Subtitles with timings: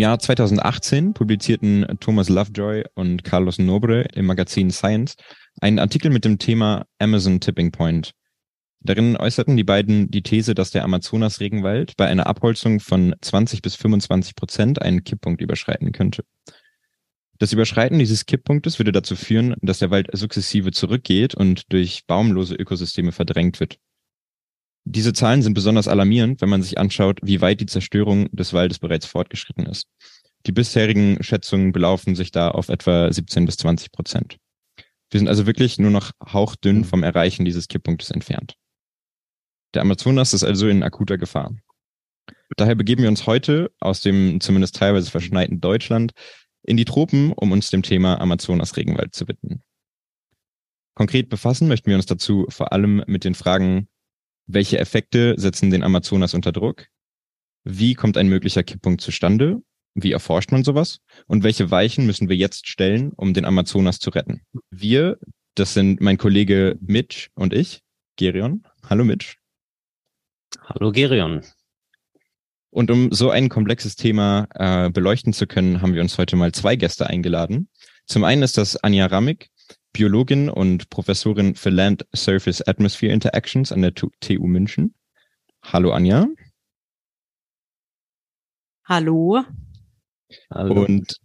[0.00, 5.14] Jahr 2018 publizierten Thomas Lovejoy und Carlos Nobre im Magazin Science
[5.60, 8.12] einen Artikel mit dem Thema Amazon Tipping Point.
[8.80, 13.74] Darin äußerten die beiden die These, dass der Amazonas-Regenwald bei einer Abholzung von 20 bis
[13.76, 16.24] 25 Prozent einen Kipppunkt überschreiten könnte.
[17.38, 22.54] Das Überschreiten dieses Kipppunktes würde dazu führen, dass der Wald sukzessive zurückgeht und durch baumlose
[22.54, 23.78] Ökosysteme verdrängt wird.
[24.84, 28.78] Diese Zahlen sind besonders alarmierend, wenn man sich anschaut, wie weit die Zerstörung des Waldes
[28.78, 29.86] bereits fortgeschritten ist.
[30.46, 34.38] Die bisherigen Schätzungen belaufen sich da auf etwa 17 bis 20 Prozent.
[35.10, 36.84] Wir sind also wirklich nur noch hauchdünn mhm.
[36.84, 38.54] vom Erreichen dieses Kipppunktes entfernt.
[39.74, 41.54] Der Amazonas ist also in akuter Gefahr.
[42.56, 46.12] Daher begeben wir uns heute aus dem zumindest teilweise verschneiten Deutschland
[46.62, 49.62] in die Tropen, um uns dem Thema Amazonas-Regenwald zu widmen.
[50.94, 53.88] Konkret befassen möchten wir uns dazu vor allem mit den Fragen,
[54.54, 56.86] welche Effekte setzen den Amazonas unter Druck?
[57.64, 59.62] Wie kommt ein möglicher Kipppunkt zustande?
[59.94, 61.00] Wie erforscht man sowas?
[61.26, 64.42] Und welche Weichen müssen wir jetzt stellen, um den Amazonas zu retten?
[64.70, 65.18] Wir,
[65.54, 67.82] das sind mein Kollege Mitch und ich,
[68.16, 68.64] Gerion.
[68.88, 69.36] Hallo Mitch.
[70.64, 71.42] Hallo Gerion.
[72.70, 76.52] Und um so ein komplexes Thema äh, beleuchten zu können, haben wir uns heute mal
[76.52, 77.68] zwei Gäste eingeladen.
[78.06, 79.50] Zum einen ist das Anja Ramik,
[79.92, 84.94] Biologin und Professorin für Land Surface Atmosphere Interactions an der TU München.
[85.62, 86.26] Hallo Anja.
[88.84, 89.44] Hallo.
[90.50, 90.84] Hallo.
[90.84, 91.20] Und,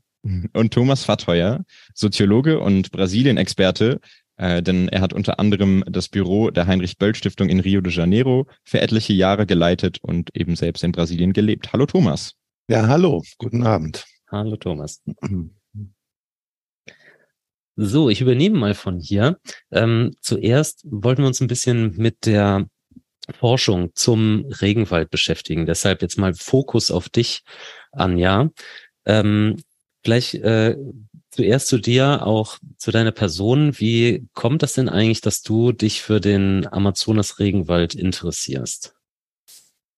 [0.54, 1.64] und Thomas Vatheuer,
[1.94, 4.02] Soziologe und Brasilien-Experte,
[4.38, 8.82] äh, denn er hat unter anderem das Büro der Heinrich-Böll-Stiftung in Rio de Janeiro für
[8.82, 11.72] etliche Jahre geleitet und eben selbst in Brasilien gelebt.
[11.72, 12.36] Hallo Thomas.
[12.68, 14.06] Ja, hallo, guten Abend.
[14.30, 15.02] Hallo Thomas.
[17.76, 19.38] So, ich übernehme mal von hier.
[19.72, 22.68] Ähm, zuerst wollten wir uns ein bisschen mit der
[23.40, 25.66] Forschung zum Regenwald beschäftigen.
[25.66, 27.44] Deshalb jetzt mal Fokus auf dich,
[27.92, 28.50] Anja.
[29.06, 29.62] Ähm,
[30.04, 30.78] vielleicht äh,
[31.32, 33.78] zuerst zu dir, auch zu deiner Person.
[33.78, 38.96] Wie kommt das denn eigentlich, dass du dich für den Amazonas-Regenwald interessierst?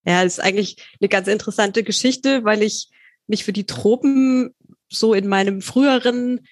[0.04, 2.88] Ja, das ist eigentlich eine ganz interessante Geschichte, weil ich
[3.28, 4.56] mich für die Tropen
[4.90, 6.48] so in meinem früheren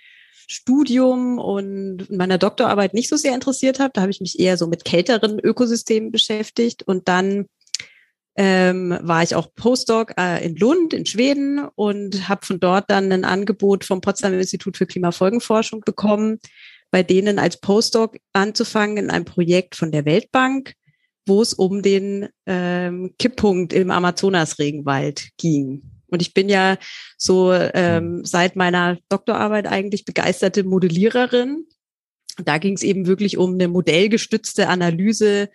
[0.47, 3.91] Studium und meiner Doktorarbeit nicht so sehr interessiert habe.
[3.93, 7.45] Da habe ich mich eher so mit kälteren Ökosystemen beschäftigt und dann
[8.37, 13.11] ähm, war ich auch Postdoc äh, in Lund in Schweden und habe von dort dann
[13.11, 16.39] ein Angebot vom Potsdamer Institut für Klimafolgenforschung bekommen,
[16.91, 20.73] bei denen als Postdoc anzufangen in einem Projekt von der Weltbank,
[21.25, 25.94] wo es um den ähm, Kipppunkt im Amazonas-Regenwald ging.
[26.07, 26.77] Und ich bin ja
[27.17, 28.25] so ähm, mhm.
[28.25, 31.65] seit meiner Doktorarbeit eigentlich begeisterte Modelliererin.
[32.43, 35.49] Da ging es eben wirklich um eine modellgestützte Analyse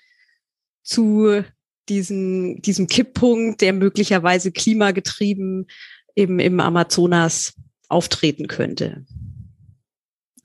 [0.83, 1.45] zu
[1.89, 5.67] diesen, diesem Kipppunkt, der möglicherweise klimagetrieben
[6.17, 7.55] eben im Amazonas
[7.89, 9.05] auftreten könnte.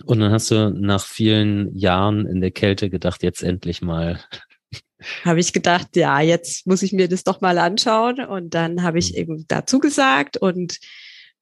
[0.04, 4.20] Und dann hast du nach vielen Jahren in der Kälte gedacht, jetzt endlich mal
[5.24, 8.20] habe ich gedacht, ja, jetzt muss ich mir das doch mal anschauen.
[8.20, 9.18] Und dann habe ich mhm.
[9.18, 10.80] eben dazu gesagt und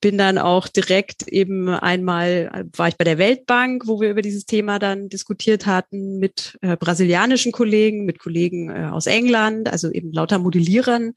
[0.02, 4.46] bin dann auch direkt eben einmal, war ich bei der Weltbank, wo wir über dieses
[4.46, 10.12] Thema dann diskutiert hatten mit äh, brasilianischen Kollegen, mit Kollegen äh, aus England, also eben
[10.12, 11.13] lauter Modellierern.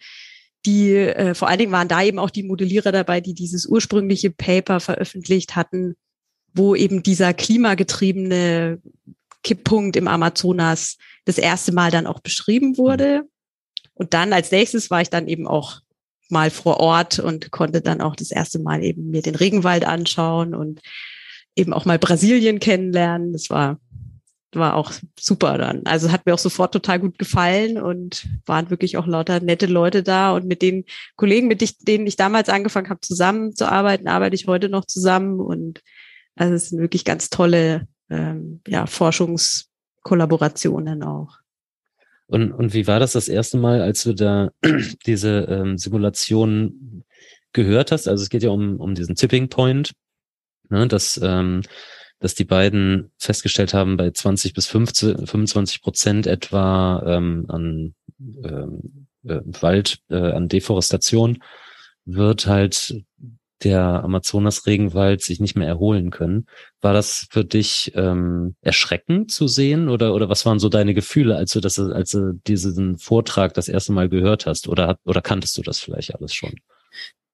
[0.67, 4.31] Die, äh, vor allen Dingen waren da eben auch die Modellierer dabei, die dieses ursprüngliche
[4.31, 5.97] Paper veröffentlicht hatten,
[6.55, 8.81] wo eben dieser klimagetriebene
[9.47, 13.23] Kipppunkt im Amazonas das erste Mal dann auch beschrieben wurde.
[13.95, 15.83] Und dann als nächstes war ich dann eben auch
[16.29, 20.53] mal vor Ort und konnte dann auch das erste Mal eben mir den Regenwald anschauen
[20.53, 20.81] und
[21.55, 23.33] eben auch mal Brasilien kennenlernen.
[23.33, 23.79] Das war,
[24.53, 25.87] war auch super dann.
[25.87, 30.03] Also hat mir auch sofort total gut gefallen und waren wirklich auch lauter nette Leute
[30.03, 30.33] da.
[30.33, 34.87] Und mit den Kollegen, mit denen ich damals angefangen habe, zusammenzuarbeiten, arbeite ich heute noch
[34.87, 35.39] zusammen.
[35.39, 35.83] Und
[36.35, 41.39] also es sind wirklich ganz tolle ähm, ja, Forschungskollaborationen auch.
[42.29, 44.51] Und, und wie war das das erste Mal, als du da
[45.07, 47.05] diese ähm, Simulation
[47.53, 48.09] gehört hast?
[48.09, 49.93] Also es geht ja um, um diesen Tipping Point,
[50.69, 51.63] ne, dass, ähm,
[52.19, 57.95] dass die beiden festgestellt haben, bei 20 bis 15, 25 Prozent etwa ähm, an
[58.45, 61.43] ähm, äh, Wald, äh, an Deforestation
[62.05, 63.05] wird halt
[63.65, 66.47] der Amazonas-Regenwald sich nicht mehr erholen können.
[66.81, 71.37] War das für dich ähm, erschreckend zu sehen oder oder was waren so deine Gefühle,
[71.37, 75.57] als du das als du diesen Vortrag das erste Mal gehört hast oder oder kanntest
[75.57, 76.55] du das vielleicht alles schon?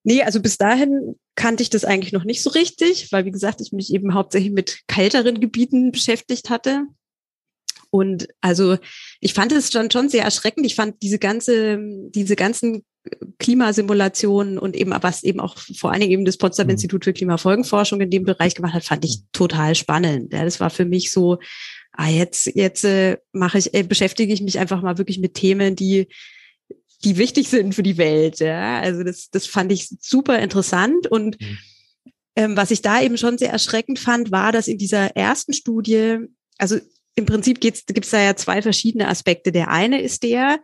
[0.04, 3.60] Nee, also bis dahin kannte ich das eigentlich noch nicht so richtig, weil wie gesagt,
[3.60, 6.86] ich mich eben hauptsächlich mit kälteren Gebieten beschäftigt hatte.
[7.90, 8.78] Und also
[9.20, 10.66] ich fand es dann schon sehr erschreckend.
[10.66, 11.78] Ich fand diese ganze,
[12.10, 12.84] diese ganzen
[13.38, 16.72] Klimasimulationen und eben, was eben auch vor allen Dingen eben das Potsdam mhm.
[16.72, 19.24] Institut für Klimafolgenforschung in dem Bereich gemacht hat, fand ich mhm.
[19.32, 20.32] total spannend.
[20.32, 21.38] Ja, das war für mich so,
[21.92, 25.74] ah, jetzt, jetzt äh, mache ich, äh, beschäftige ich mich einfach mal wirklich mit Themen,
[25.74, 26.08] die,
[27.04, 28.38] die wichtig sind für die Welt.
[28.38, 31.58] Ja, also das, das fand ich super interessant und mhm.
[32.36, 36.18] ähm, was ich da eben schon sehr erschreckend fand, war, dass in dieser ersten Studie,
[36.58, 36.78] also
[37.16, 39.52] im Prinzip gibt es da ja zwei verschiedene Aspekte.
[39.52, 40.60] Der eine ist der,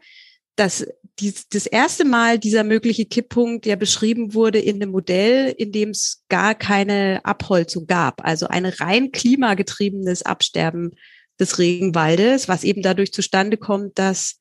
[0.56, 0.86] dass
[1.20, 5.90] dies, das erste Mal dieser mögliche Kipppunkt ja beschrieben wurde in einem Modell, in dem
[5.90, 8.24] es gar keine Abholzung gab.
[8.24, 10.92] Also ein rein klimagetriebenes Absterben
[11.38, 14.40] des Regenwaldes, was eben dadurch zustande kommt, dass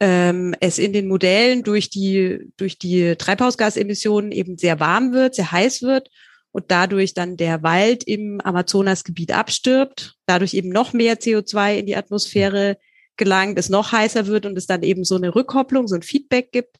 [0.00, 5.50] ähm, es in den Modellen durch die, durch die Treibhausgasemissionen eben sehr warm wird, sehr
[5.52, 6.10] heiß wird
[6.50, 11.96] und dadurch dann der Wald im Amazonasgebiet abstirbt, dadurch eben noch mehr CO2 in die
[11.96, 12.76] Atmosphäre
[13.16, 16.52] gelangt, es noch heißer wird und es dann eben so eine Rückkopplung, so ein Feedback
[16.52, 16.76] gibt.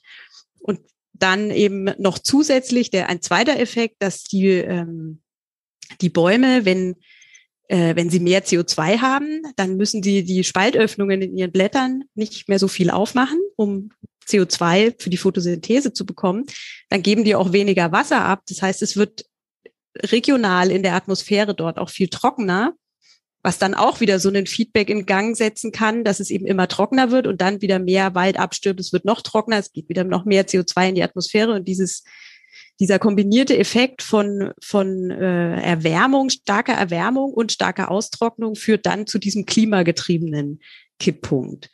[0.61, 0.81] Und
[1.13, 5.23] dann eben noch zusätzlich der ein zweiter Effekt, dass die, ähm,
[6.01, 6.97] die Bäume, wenn,
[7.69, 12.49] äh, wenn sie mehr CO2 haben, dann müssen die die Spaltöffnungen in ihren Blättern nicht
[12.49, 13.91] mehr so viel aufmachen, um
[14.27, 16.47] CO2 für die Photosynthese zu bekommen.
[16.91, 18.43] Dann geben die auch weniger Wasser ab.
[18.49, 19.25] Das heißt, es wird
[19.97, 22.75] regional in der Atmosphäre dort auch viel trockener
[23.47, 26.67] was dann auch wieder so einen Feedback in Gang setzen kann, dass es eben immer
[26.67, 30.03] trockener wird und dann wieder mehr Wald abstirbt, es wird noch trockener, es geht wieder
[30.03, 32.03] noch mehr CO2 in die Atmosphäre und dieses
[32.81, 39.19] dieser kombinierte Effekt von, von äh, Erwärmung, starker Erwärmung und starker Austrocknung führt dann zu
[39.19, 40.61] diesem klimagetriebenen
[40.99, 41.71] Kipppunkt.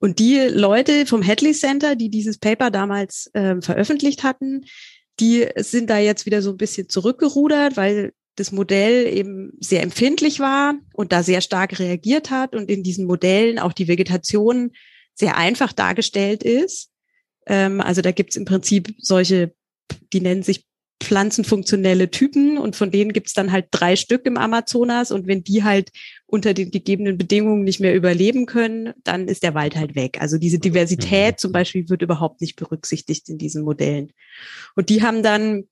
[0.00, 4.64] Und die Leute vom Hadley Center, die dieses Paper damals äh, veröffentlicht hatten,
[5.20, 10.40] die sind da jetzt wieder so ein bisschen zurückgerudert, weil das Modell eben sehr empfindlich
[10.40, 14.72] war und da sehr stark reagiert hat und in diesen Modellen auch die Vegetation
[15.14, 16.90] sehr einfach dargestellt ist.
[17.46, 19.54] Ähm, also da gibt es im Prinzip solche,
[20.12, 20.64] die nennen sich
[21.02, 25.42] pflanzenfunktionelle Typen und von denen gibt es dann halt drei Stück im Amazonas und wenn
[25.42, 25.90] die halt
[26.26, 30.18] unter den gegebenen Bedingungen nicht mehr überleben können, dann ist der Wald halt weg.
[30.20, 31.38] Also diese Diversität mhm.
[31.38, 34.12] zum Beispiel wird überhaupt nicht berücksichtigt in diesen Modellen.
[34.76, 35.64] Und die haben dann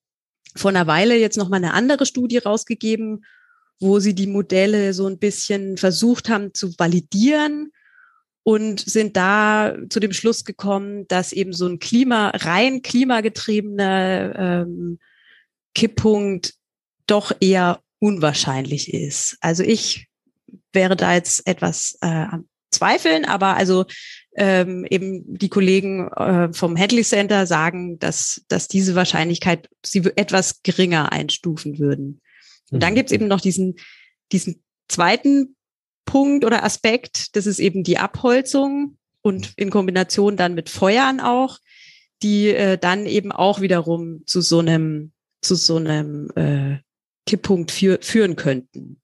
[0.57, 3.25] vor einer Weile jetzt noch mal eine andere Studie rausgegeben,
[3.79, 7.73] wo sie die Modelle so ein bisschen versucht haben zu validieren
[8.43, 14.99] und sind da zu dem Schluss gekommen, dass eben so ein Klima, rein klimagetriebener ähm,
[15.75, 16.55] Kipppunkt
[17.07, 19.37] doch eher unwahrscheinlich ist.
[19.41, 20.09] Also ich
[20.73, 23.85] wäre da jetzt etwas äh, am Zweifeln, aber also
[24.37, 30.63] ähm, eben die Kollegen äh, vom Hadley Center sagen, dass, dass diese Wahrscheinlichkeit sie etwas
[30.63, 32.21] geringer einstufen würden.
[32.71, 32.97] Und dann mhm.
[32.97, 33.77] gibt's eben noch diesen,
[34.33, 35.57] diesen zweiten
[36.05, 41.59] Punkt oder Aspekt, das ist eben die Abholzung und in Kombination dann mit Feuern auch,
[42.23, 45.13] die äh, dann eben auch wiederum zu so einem,
[45.43, 46.79] zu so einem äh,
[47.27, 49.01] Kipppunkt für, führen könnten.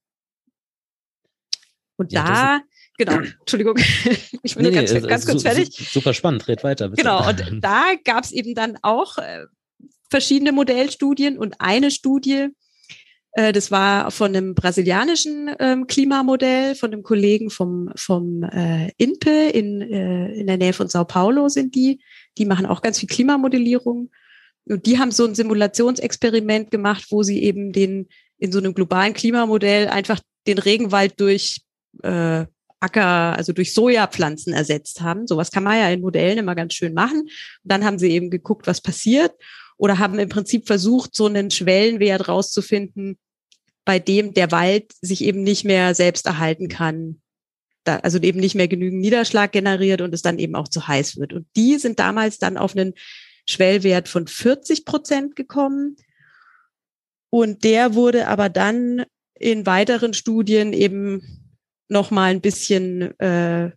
[1.96, 2.60] Und ja, da
[2.98, 3.76] Genau, Entschuldigung,
[4.42, 5.70] ich bin nee, nur ganz, nee, ganz kurz fertig.
[5.72, 6.88] Super spannend, red weiter.
[6.88, 7.02] Bitte.
[7.02, 9.44] Genau, und da gab es eben dann auch äh,
[10.10, 12.48] verschiedene Modellstudien und eine Studie,
[13.36, 19.50] äh, das war von einem brasilianischen ähm, Klimamodell, von einem Kollegen vom, vom äh, INPE
[19.50, 22.00] in, äh, in der Nähe von Sao Paulo sind die.
[22.38, 24.10] Die machen auch ganz viel Klimamodellierung.
[24.68, 29.12] Und die haben so ein Simulationsexperiment gemacht, wo sie eben den in so einem globalen
[29.12, 31.60] Klimamodell einfach den Regenwald durch
[32.02, 32.46] äh,
[32.80, 35.26] Acker, also durch Sojapflanzen ersetzt haben.
[35.26, 37.22] Sowas kann man ja in Modellen immer ganz schön machen.
[37.22, 37.30] Und
[37.62, 39.32] dann haben sie eben geguckt, was passiert
[39.78, 43.18] oder haben im Prinzip versucht, so einen Schwellenwert rauszufinden,
[43.84, 47.20] bei dem der Wald sich eben nicht mehr selbst erhalten kann.
[47.84, 51.18] Da, also eben nicht mehr genügend Niederschlag generiert und es dann eben auch zu heiß
[51.18, 51.32] wird.
[51.32, 52.94] Und die sind damals dann auf einen
[53.48, 55.96] Schwellwert von 40 Prozent gekommen.
[57.30, 59.04] Und der wurde aber dann
[59.34, 61.45] in weiteren Studien eben
[61.88, 63.70] noch mal ein bisschen äh,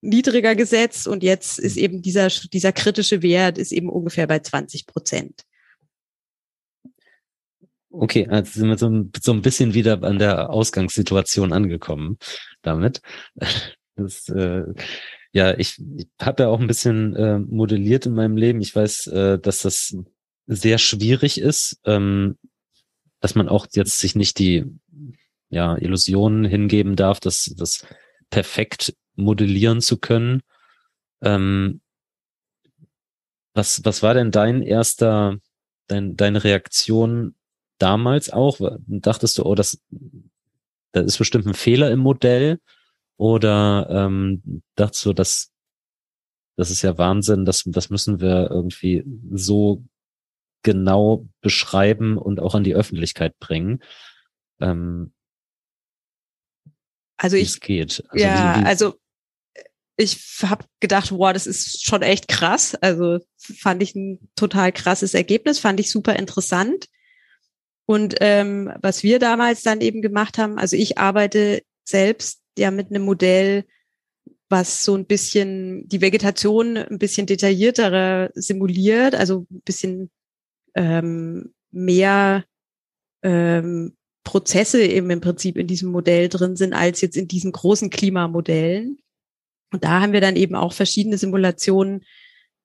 [0.00, 4.86] niedriger gesetzt und jetzt ist eben dieser, dieser kritische Wert ist eben ungefähr bei 20
[4.86, 5.42] Prozent.
[7.90, 12.18] Okay, also sind wir so, so ein bisschen wieder an der Ausgangssituation angekommen
[12.62, 13.00] damit.
[13.94, 14.64] Das, äh,
[15.32, 18.62] ja, ich, ich habe ja auch ein bisschen äh, modelliert in meinem Leben.
[18.62, 19.94] Ich weiß, äh, dass das
[20.46, 22.38] sehr schwierig ist, ähm,
[23.20, 24.64] dass man auch jetzt sich nicht die
[25.52, 27.86] ja, Illusionen hingeben darf, das, das
[28.30, 30.42] perfekt modellieren zu können.
[31.22, 31.80] Ähm,
[33.54, 35.36] was, was war denn dein erster,
[35.86, 37.36] dein, deine Reaktion
[37.78, 38.58] damals auch?
[38.86, 39.80] Dachtest du, oh, das,
[40.92, 42.58] da ist bestimmt ein Fehler im Modell?
[43.18, 45.52] Oder ähm, dachtest du, das
[46.56, 49.84] das ist ja Wahnsinn, das, das müssen wir irgendwie so
[50.62, 53.82] genau beschreiben und auch an die Öffentlichkeit bringen.
[54.60, 55.12] Ähm,
[57.22, 58.02] also ich geht.
[58.08, 58.94] Also ja, wie, wie, also
[59.96, 62.74] ich habe gedacht, wow, das ist schon echt krass.
[62.74, 66.88] Also fand ich ein total krasses Ergebnis, fand ich super interessant.
[67.86, 72.88] Und ähm, was wir damals dann eben gemacht haben, also ich arbeite selbst ja mit
[72.90, 73.66] einem Modell,
[74.48, 80.10] was so ein bisschen die Vegetation ein bisschen detaillierter simuliert, also ein bisschen
[80.74, 82.44] ähm, mehr
[83.22, 87.90] ähm, Prozesse eben im Prinzip in diesem Modell drin sind, als jetzt in diesen großen
[87.90, 88.98] Klimamodellen.
[89.72, 92.04] Und da haben wir dann eben auch verschiedene Simulationen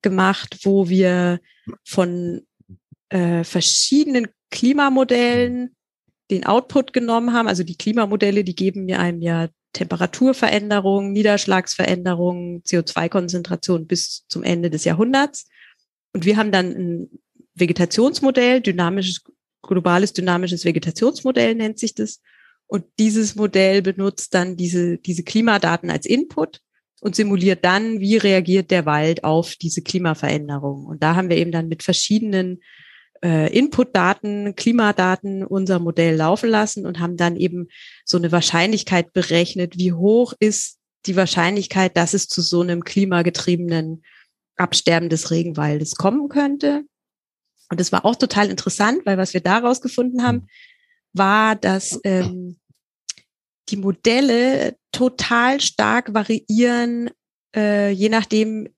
[0.02, 1.40] gemacht, wo wir
[1.84, 2.42] von
[3.08, 5.74] äh, verschiedenen Klimamodellen
[6.30, 7.48] den Output genommen haben.
[7.48, 14.84] Also die Klimamodelle, die geben mir einem ja Temperaturveränderungen, Niederschlagsveränderungen, CO2-Konzentration bis zum Ende des
[14.84, 15.46] Jahrhunderts.
[16.12, 17.10] Und wir haben dann ein
[17.54, 19.24] Vegetationsmodell, dynamisches,
[19.62, 22.20] globales dynamisches Vegetationsmodell nennt sich das.
[22.66, 26.60] Und dieses Modell benutzt dann diese, diese Klimadaten als Input
[27.00, 30.84] und simuliert dann, wie reagiert der Wald auf diese Klimaveränderung.
[30.84, 32.60] Und da haben wir eben dann mit verschiedenen
[33.22, 37.68] äh, Inputdaten, Klimadaten unser Modell laufen lassen und haben dann eben
[38.04, 44.02] so eine Wahrscheinlichkeit berechnet, wie hoch ist die Wahrscheinlichkeit, dass es zu so einem klimagetriebenen
[44.56, 46.84] Absterben des Regenwaldes kommen könnte.
[47.70, 50.48] Und das war auch total interessant, weil was wir daraus gefunden haben,
[51.12, 52.58] war, dass ähm,
[53.68, 57.10] die Modelle total stark variieren,
[57.54, 58.68] äh, je nachdem,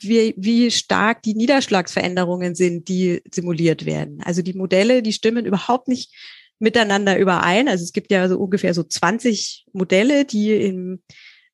[0.00, 4.20] wie, wie stark die Niederschlagsveränderungen sind, die simuliert werden.
[4.24, 6.12] Also die Modelle, die stimmen überhaupt nicht
[6.58, 7.68] miteinander überein.
[7.68, 11.02] Also es gibt ja so ungefähr so 20 Modelle, die im,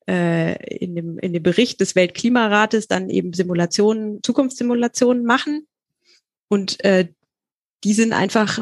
[0.07, 5.67] äh, in, dem, in dem Bericht des Weltklimarates dann eben Simulationen, Zukunftssimulationen machen.
[6.51, 7.07] Und äh,
[7.85, 8.59] die sind einfach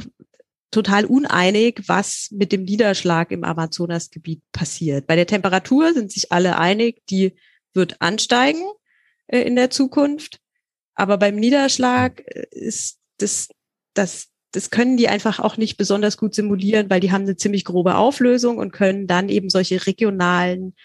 [0.70, 5.08] total uneinig, was mit dem Niederschlag im Amazonasgebiet passiert.
[5.08, 7.36] Bei der Temperatur sind sich alle einig, die
[7.74, 8.62] wird ansteigen
[9.26, 10.40] äh, in der Zukunft.
[10.94, 13.50] Aber beim Niederschlag äh, ist das,
[13.96, 17.66] das, das können die einfach auch nicht besonders gut simulieren, weil die haben eine ziemlich
[17.66, 20.76] grobe Auflösung und können dann eben solche regionalen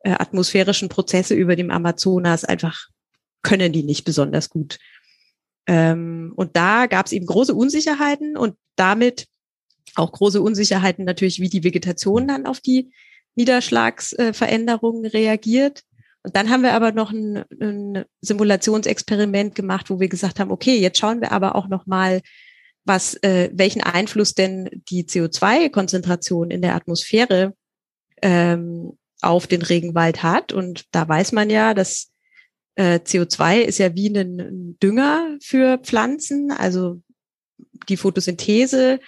[0.00, 2.88] äh, atmosphärischen Prozesse über dem Amazonas einfach
[3.42, 4.80] können die nicht besonders gut.
[5.68, 9.28] Ähm, und da gab es eben große Unsicherheiten und damit
[9.94, 12.90] auch große Unsicherheiten natürlich, wie die Vegetation dann auf die
[13.36, 15.82] Niederschlagsveränderungen reagiert.
[16.22, 20.78] Und dann haben wir aber noch ein, ein Simulationsexperiment gemacht, wo wir gesagt haben, okay,
[20.78, 22.22] jetzt schauen wir aber auch noch mal,
[22.84, 27.54] was, äh, welchen Einfluss denn die CO2-Konzentration in der Atmosphäre
[28.22, 30.52] ähm, auf den Regenwald hat.
[30.52, 32.10] Und da weiß man ja, dass
[32.78, 37.02] äh, CO2 ist ja wie ein Dünger für Pflanzen, also
[37.88, 39.00] die Photosynthese,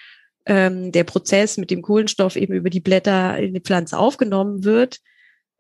[0.45, 4.99] ähm, der Prozess, mit dem Kohlenstoff eben über die Blätter in die Pflanze aufgenommen wird,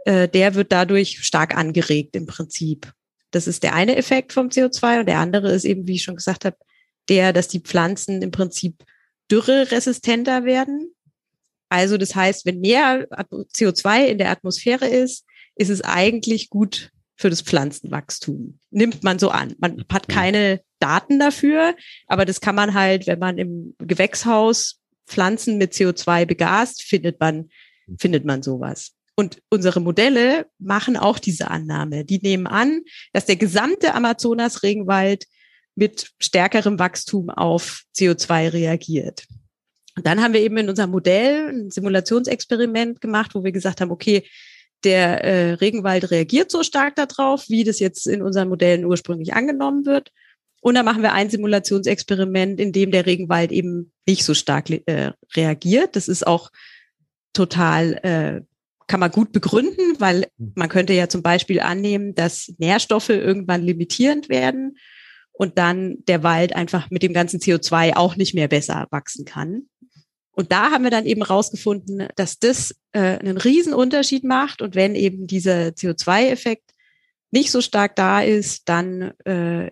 [0.06, 2.92] äh, der wird dadurch stark angeregt im Prinzip.
[3.30, 6.16] Das ist der eine Effekt vom CO2 und der andere ist eben, wie ich schon
[6.16, 6.56] gesagt habe,
[7.08, 8.82] der, dass die Pflanzen im Prinzip
[9.30, 10.92] dürreresistenter werden.
[11.68, 13.06] Also das heißt, wenn mehr
[13.54, 15.24] CO2 in der Atmosphäre ist,
[15.54, 18.58] ist es eigentlich gut für das Pflanzenwachstum.
[18.70, 19.54] Nimmt man so an.
[19.58, 25.58] Man hat keine Daten dafür, aber das kann man halt, wenn man im Gewächshaus Pflanzen
[25.58, 27.50] mit CO2 begast, findet man,
[27.98, 28.92] findet man sowas.
[29.16, 32.06] Und unsere Modelle machen auch diese Annahme.
[32.06, 32.80] Die nehmen an,
[33.12, 35.26] dass der gesamte Amazonas-Regenwald
[35.74, 39.26] mit stärkerem Wachstum auf CO2 reagiert.
[39.94, 43.90] Und dann haben wir eben in unserem Modell ein Simulationsexperiment gemacht, wo wir gesagt haben,
[43.90, 44.24] okay,
[44.84, 49.86] der äh, Regenwald reagiert so stark darauf, wie das jetzt in unseren Modellen ursprünglich angenommen
[49.86, 50.12] wird.
[50.62, 55.12] Und dann machen wir ein Simulationsexperiment, in dem der Regenwald eben nicht so stark äh,
[55.34, 55.96] reagiert.
[55.96, 56.50] Das ist auch
[57.32, 58.40] total äh,
[58.90, 60.52] kann man gut begründen, weil hm.
[60.56, 64.78] man könnte ja zum Beispiel annehmen, dass Nährstoffe irgendwann limitierend werden
[65.30, 69.69] und dann der Wald einfach mit dem ganzen CO2 auch nicht mehr besser wachsen kann.
[70.40, 74.62] Und da haben wir dann eben rausgefunden, dass das äh, einen riesen Unterschied macht.
[74.62, 76.70] Und wenn eben dieser CO2-Effekt
[77.30, 79.70] nicht so stark da ist, dann äh,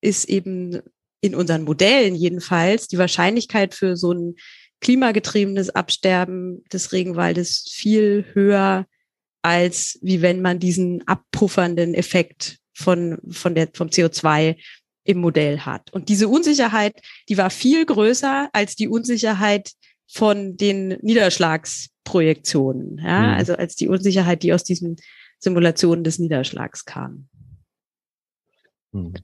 [0.00, 0.80] ist eben
[1.20, 4.36] in unseren Modellen jedenfalls die Wahrscheinlichkeit für so ein
[4.80, 8.86] klimagetriebenes Absterben des Regenwaldes viel höher,
[9.42, 14.56] als wie wenn man diesen abpuffernden Effekt von, von der, vom CO2
[15.04, 15.92] im Modell hat.
[15.92, 16.94] Und diese Unsicherheit,
[17.28, 19.72] die war viel größer als die Unsicherheit
[20.08, 22.98] von den Niederschlagsprojektionen.
[22.98, 23.20] Ja?
[23.20, 23.34] Mhm.
[23.34, 24.96] Also als die Unsicherheit, die aus diesen
[25.38, 27.28] Simulationen des Niederschlags kam.
[28.92, 29.14] Hm.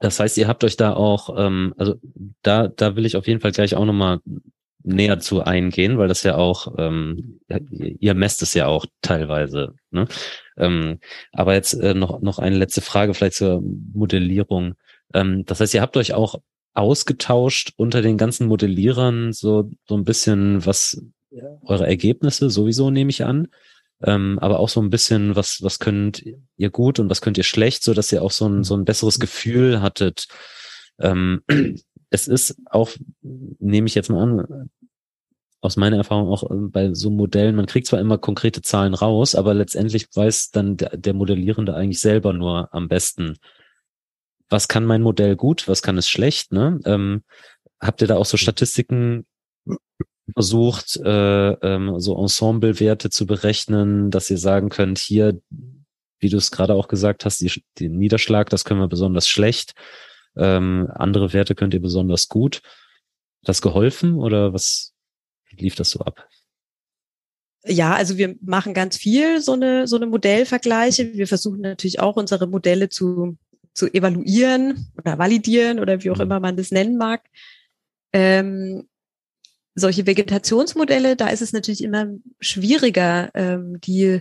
[0.00, 1.96] Das heißt, ihr habt euch da auch, ähm, also
[2.42, 4.20] da, da will ich auf jeden Fall gleich auch nochmal
[4.82, 7.40] näher zu eingehen, weil das ja auch, ähm,
[7.76, 9.74] ihr messt es ja auch teilweise.
[9.90, 10.08] Ne?
[10.56, 11.00] Ähm,
[11.32, 14.74] aber jetzt äh, noch, noch eine letzte Frage vielleicht zur Modellierung.
[15.12, 16.36] Ähm, das heißt, ihr habt euch auch
[16.74, 21.02] ausgetauscht unter den ganzen Modellierern so, so ein bisschen, was
[21.62, 23.48] eure Ergebnisse sowieso nehme ich an.
[24.00, 26.24] Ähm, aber auch so ein bisschen, was, was könnt
[26.56, 28.84] ihr gut und was könnt ihr schlecht, so dass ihr auch so ein, so ein
[28.84, 30.28] besseres Gefühl hattet.
[31.00, 31.42] Ähm,
[32.10, 32.90] es ist auch,
[33.22, 34.70] nehme ich jetzt mal an,
[35.60, 39.34] aus meiner Erfahrung auch ähm, bei so Modellen, man kriegt zwar immer konkrete Zahlen raus,
[39.34, 43.36] aber letztendlich weiß dann der, der Modellierende eigentlich selber nur am besten,
[44.48, 46.80] was kann mein Modell gut, was kann es schlecht, ne?
[46.84, 47.22] Ähm,
[47.80, 49.26] habt ihr da auch so Statistiken
[50.32, 55.40] versucht, äh, ähm, so Ensemblewerte zu berechnen, dass ihr sagen könnt, hier,
[56.20, 59.74] wie du es gerade auch gesagt hast, die, den Niederschlag, das können wir besonders schlecht,
[60.36, 62.62] ähm, andere Werte könnt ihr besonders gut.
[63.42, 64.92] Das geholfen oder was
[65.50, 66.28] lief das so ab?
[67.64, 71.14] Ja, also wir machen ganz viel so eine, so eine Modellvergleiche.
[71.14, 73.36] Wir versuchen natürlich auch unsere Modelle zu
[73.78, 76.22] zu evaluieren oder validieren oder wie auch mhm.
[76.22, 77.22] immer man das nennen mag.
[78.12, 78.88] Ähm,
[79.76, 82.08] solche Vegetationsmodelle, da ist es natürlich immer
[82.40, 84.20] schwieriger, ähm, die,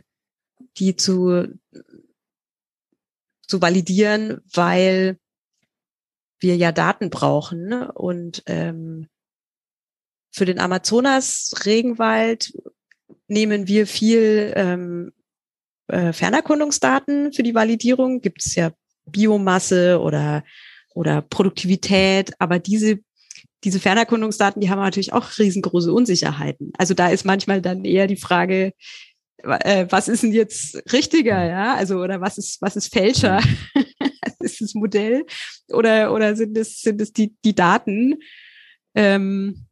[0.78, 1.48] die zu,
[3.48, 5.18] zu validieren, weil
[6.40, 7.66] wir ja Daten brauchen.
[7.66, 7.92] Ne?
[7.94, 9.08] Und ähm,
[10.30, 12.54] für den Amazonas-Regenwald
[13.28, 15.14] nehmen wir viel ähm,
[15.88, 18.22] äh, Fernerkundungsdaten für die Validierung.
[18.22, 18.72] Gibt es ja
[19.08, 20.44] Biomasse oder,
[20.94, 22.34] oder Produktivität.
[22.40, 23.00] Aber diese,
[23.64, 26.72] diese Fernerkundungsdaten, die haben natürlich auch riesengroße Unsicherheiten.
[26.78, 28.74] Also da ist manchmal dann eher die Frage,
[29.44, 31.76] äh, was ist denn jetzt richtiger, ja?
[31.76, 33.41] Also, oder was ist, was ist fälscher?
[34.39, 35.26] ist das Modell?
[35.70, 38.15] Oder, oder sind es, sind es die, die Daten?
[38.96, 39.67] Ähm,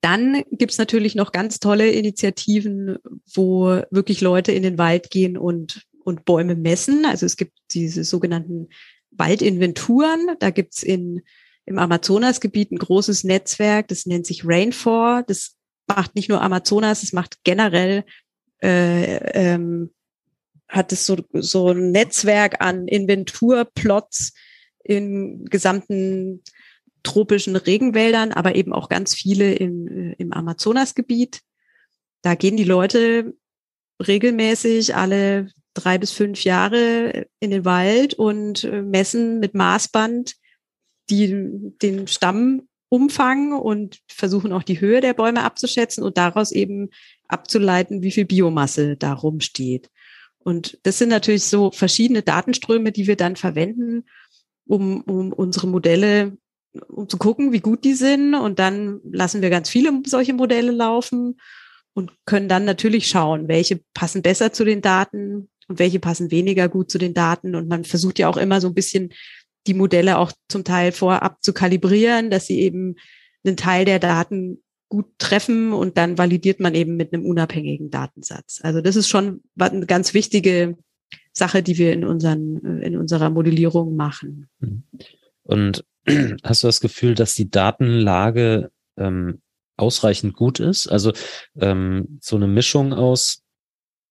[0.00, 2.98] dann gibt's natürlich noch ganz tolle Initiativen,
[3.34, 7.04] wo wirklich Leute in den Wald gehen und und Bäume messen.
[7.04, 8.68] Also es gibt diese sogenannten
[9.10, 10.36] Waldinventuren.
[10.40, 11.22] Da gibt's in,
[11.66, 15.22] im Amazonasgebiet ein großes Netzwerk, das nennt sich Rainfor.
[15.26, 18.04] Das macht nicht nur Amazonas, es macht generell,
[18.62, 19.90] äh, ähm,
[20.68, 24.34] hat es so, so ein Netzwerk an Inventurplots
[24.84, 26.42] in gesamten
[27.02, 31.40] tropischen Regenwäldern, aber eben auch ganz viele im, im Amazonasgebiet.
[32.22, 33.34] Da gehen die Leute
[34.06, 40.34] regelmäßig alle drei bis fünf Jahre in den Wald und äh, messen mit Maßband
[41.10, 46.90] die, den Stammumfang und versuchen auch die Höhe der Bäume abzuschätzen und daraus eben
[47.28, 49.90] abzuleiten, wie viel Biomasse da rumsteht.
[50.38, 54.04] Und das sind natürlich so verschiedene Datenströme, die wir dann verwenden,
[54.66, 56.36] um, um unsere Modelle,
[56.88, 58.34] um zu gucken, wie gut die sind.
[58.34, 61.38] Und dann lassen wir ganz viele solche Modelle laufen
[61.94, 66.68] und können dann natürlich schauen, welche passen besser zu den Daten, und welche passen weniger
[66.68, 67.54] gut zu den Daten.
[67.54, 69.10] Und man versucht ja auch immer so ein bisschen
[69.66, 72.96] die Modelle auch zum Teil vorab zu kalibrieren, dass sie eben
[73.44, 78.60] einen Teil der Daten gut treffen und dann validiert man eben mit einem unabhängigen Datensatz.
[78.62, 80.78] Also das ist schon eine ganz wichtige
[81.32, 84.48] Sache, die wir in unseren, in unserer Modellierung machen.
[84.60, 84.84] Mhm.
[85.42, 85.84] Und
[86.42, 89.40] hast du das Gefühl, dass die Datenlage ähm,
[89.76, 90.88] ausreichend gut ist?
[90.88, 91.12] Also
[91.60, 93.42] ähm, so eine Mischung aus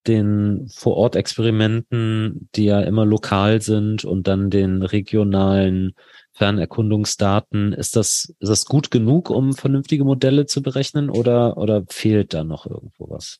[0.07, 5.93] den Vor-Ort-Experimenten, die ja immer lokal sind und dann den regionalen
[6.33, 12.33] Fernerkundungsdaten, ist das, ist das gut genug, um vernünftige Modelle zu berechnen oder, oder fehlt
[12.33, 13.39] da noch irgendwo was?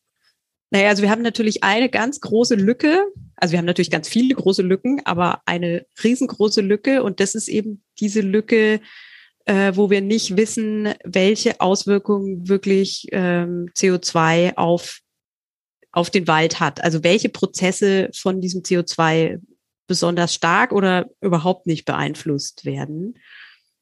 [0.69, 3.06] Naja, also wir haben natürlich eine ganz große Lücke.
[3.38, 7.03] Also wir haben natürlich ganz viele große Lücken, aber eine riesengroße Lücke.
[7.03, 8.82] Und das ist eben diese Lücke,
[9.45, 14.99] äh, wo wir nicht wissen, welche Auswirkungen wirklich ähm, CO2 auf
[15.98, 16.84] auf den Wald hat.
[16.84, 19.42] Also welche Prozesse von diesem CO2
[19.88, 23.18] besonders stark oder überhaupt nicht beeinflusst werden.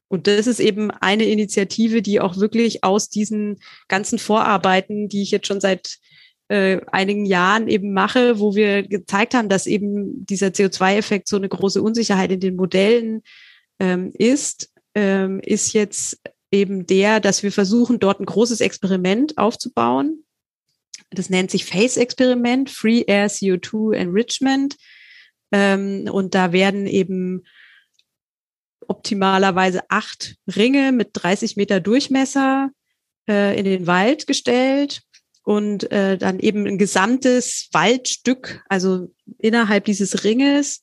[0.08, 3.58] Und das ist eben eine Initiative, die auch wirklich aus diesen
[3.90, 5.98] ganzen Vorarbeiten, die ich jetzt schon seit
[6.48, 11.50] äh, einigen Jahren eben mache, wo wir gezeigt haben, dass eben dieser CO2-Effekt so eine
[11.50, 13.24] große Unsicherheit in den Modellen
[13.80, 20.25] ähm, ist, ähm, ist jetzt eben der, dass wir versuchen, dort ein großes Experiment aufzubauen,
[21.10, 24.76] das nennt sich FACE-Experiment, Free Air CO2 Enrichment.
[25.52, 27.44] Ähm, und da werden eben
[28.88, 32.70] optimalerweise acht Ringe mit 30 Meter Durchmesser
[33.28, 35.02] äh, in den Wald gestellt
[35.44, 40.82] und äh, dann eben ein gesamtes Waldstück, also innerhalb dieses Ringes,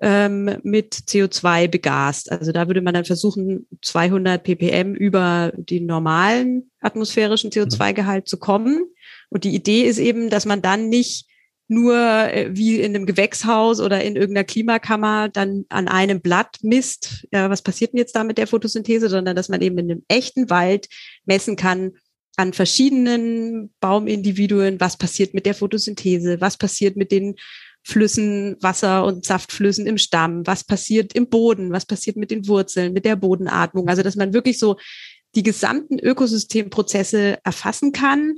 [0.00, 2.30] ähm, mit CO2 begast.
[2.30, 8.86] Also da würde man dann versuchen, 200 ppm über den normalen atmosphärischen CO2-Gehalt zu kommen.
[9.30, 11.26] Und die Idee ist eben, dass man dann nicht
[11.68, 17.26] nur äh, wie in einem Gewächshaus oder in irgendeiner Klimakammer dann an einem Blatt misst,
[17.30, 20.04] ja, was passiert denn jetzt da mit der Photosynthese, sondern dass man eben in einem
[20.08, 20.88] echten Wald
[21.26, 21.92] messen kann,
[22.36, 27.34] an verschiedenen Baumindividuen, was passiert mit der Photosynthese, was passiert mit den
[27.88, 32.92] Flüssen, Wasser- und Saftflüssen im Stamm, was passiert im Boden, was passiert mit den Wurzeln,
[32.92, 33.88] mit der Bodenatmung.
[33.88, 34.76] Also dass man wirklich so
[35.34, 38.34] die gesamten Ökosystemprozesse erfassen kann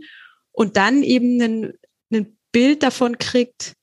[0.53, 1.73] und dann eben ein,
[2.13, 3.75] ein Bild davon kriegt,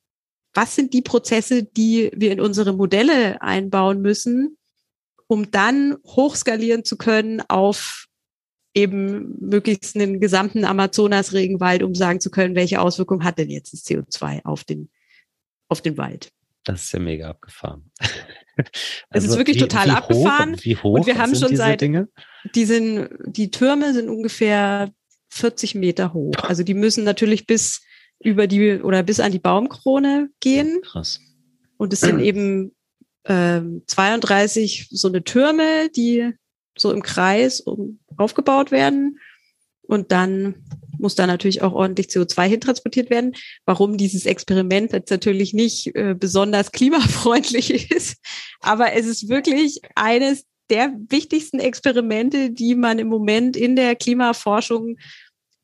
[0.53, 4.57] was sind die Prozesse, die wir in unsere Modelle einbauen müssen,
[5.27, 8.07] um dann hochskalieren zu können auf
[8.73, 13.83] eben möglichst einen gesamten Amazonas-Regenwald, um sagen zu können, welche Auswirkungen hat denn jetzt das
[13.83, 14.89] CO2 auf den,
[15.67, 16.31] auf den Wald.
[16.63, 17.91] Das ist ja mega abgefahren.
[19.11, 20.55] Es ist also wirklich wie, total wie abgefahren.
[20.55, 22.09] Hoch, wie hoch und wir haben schon seit Dinge?
[22.55, 24.91] die sind die Türme sind ungefähr
[25.29, 26.33] 40 Meter hoch.
[26.41, 27.83] Also die müssen natürlich bis
[28.19, 30.81] über die oder bis an die Baumkrone gehen.
[30.81, 31.19] Krass.
[31.77, 32.75] Und es sind eben
[33.25, 36.31] ähm, 32 so eine Türme, die
[36.77, 39.19] so im Kreis um, aufgebaut werden.
[39.83, 40.65] Und dann
[40.99, 43.35] muss da natürlich auch ordentlich CO2 hintransportiert werden.
[43.65, 48.17] Warum dieses Experiment jetzt natürlich nicht äh, besonders klimafreundlich ist,
[48.59, 54.97] aber es ist wirklich eines der wichtigsten Experimente, die man im Moment in der Klimaforschung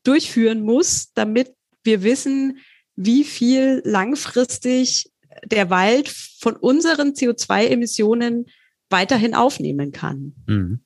[0.02, 2.58] durchführen muss, damit wir wissen,
[2.96, 5.10] wie viel langfristig
[5.44, 8.46] der Wald von unseren CO2-Emissionen
[8.88, 10.34] weiterhin aufnehmen kann.
[10.46, 10.83] Mhm.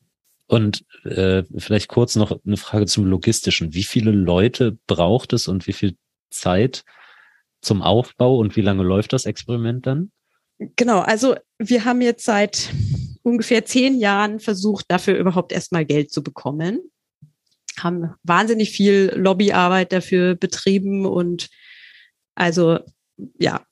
[0.48, 3.74] Und äh, vielleicht kurz noch eine Frage zum Logistischen.
[3.74, 5.96] Wie viele Leute braucht es und wie viel
[6.30, 6.84] Zeit
[7.61, 10.11] zum Aufbau und wie lange läuft das Experiment dann?
[10.76, 12.70] Genau, also wir haben jetzt seit
[13.22, 16.80] ungefähr zehn Jahren versucht, dafür überhaupt erstmal Geld zu bekommen.
[17.78, 21.48] Haben wahnsinnig viel Lobbyarbeit dafür betrieben und
[22.34, 22.78] also
[23.38, 23.66] ja,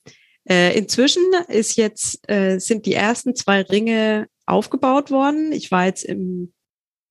[0.47, 5.51] äh, inzwischen ist jetzt, äh, sind die ersten zwei Ringe aufgebaut worden.
[5.51, 6.53] Ich war jetzt im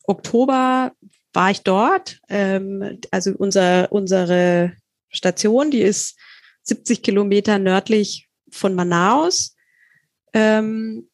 [0.07, 0.93] Oktober
[1.33, 2.21] war ich dort.
[2.29, 4.73] Ähm, also unser, unsere
[5.11, 6.17] Station, die ist
[6.63, 9.55] 70 Kilometer nördlich von Manaus.
[10.33, 11.09] Ähm,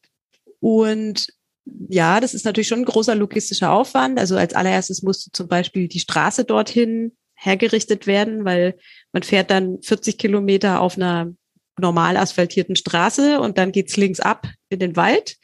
[0.59, 1.27] und
[1.65, 4.19] ja, das ist natürlich schon ein großer logistischer Aufwand.
[4.19, 8.77] Also als allererstes musste zum Beispiel die Straße dorthin hergerichtet werden, weil
[9.11, 11.33] man fährt dann 40 Kilometer auf einer
[11.77, 15.37] normal asphaltierten Straße und dann geht's links ab in den Wald.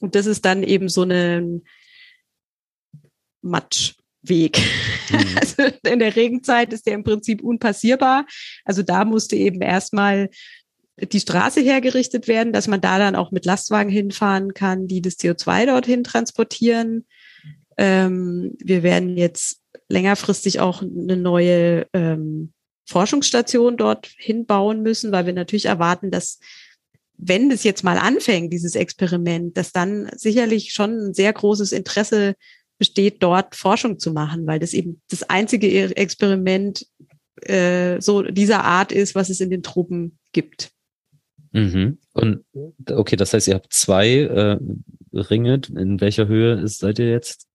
[0.00, 1.60] Und das ist dann eben so eine
[3.44, 4.58] Matschweg.
[5.10, 5.18] Mhm.
[5.40, 8.26] Also in der Regenzeit ist der im Prinzip unpassierbar.
[8.64, 10.30] Also da musste eben erstmal
[10.96, 15.18] die Straße hergerichtet werden, dass man da dann auch mit Lastwagen hinfahren kann, die das
[15.18, 17.06] CO2 dorthin transportieren.
[17.76, 22.52] Ähm, wir werden jetzt längerfristig auch eine neue ähm,
[22.86, 26.38] Forschungsstation dort hinbauen müssen, weil wir natürlich erwarten, dass
[27.16, 32.34] wenn das jetzt mal anfängt, dieses Experiment, dass dann sicherlich schon ein sehr großes Interesse
[32.78, 36.86] besteht, dort Forschung zu machen, weil das eben das einzige Experiment
[37.42, 40.72] äh, so dieser Art ist, was es in den Tropen gibt.
[41.52, 41.98] Mhm.
[42.12, 42.44] Und
[42.90, 44.58] okay, das heißt, ihr habt zwei äh,
[45.12, 45.60] Ringe.
[45.76, 47.46] In welcher Höhe ist, seid ihr jetzt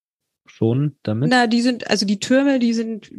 [0.45, 1.29] schon damit?
[1.29, 3.11] Na, die sind, also die Türme, die sind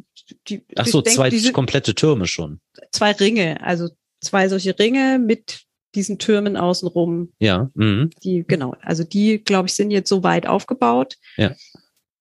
[0.49, 2.61] die, Ach so, denk, zwei komplette Türme schon.
[2.93, 3.89] Zwei Ringe, also
[4.21, 7.33] zwei solche Ringe mit diesen Türmen außenrum.
[7.39, 7.71] Ja.
[7.75, 8.11] Mhm.
[8.23, 11.17] Die, genau, also die, glaube ich, sind jetzt so weit aufgebaut.
[11.37, 11.55] Ja.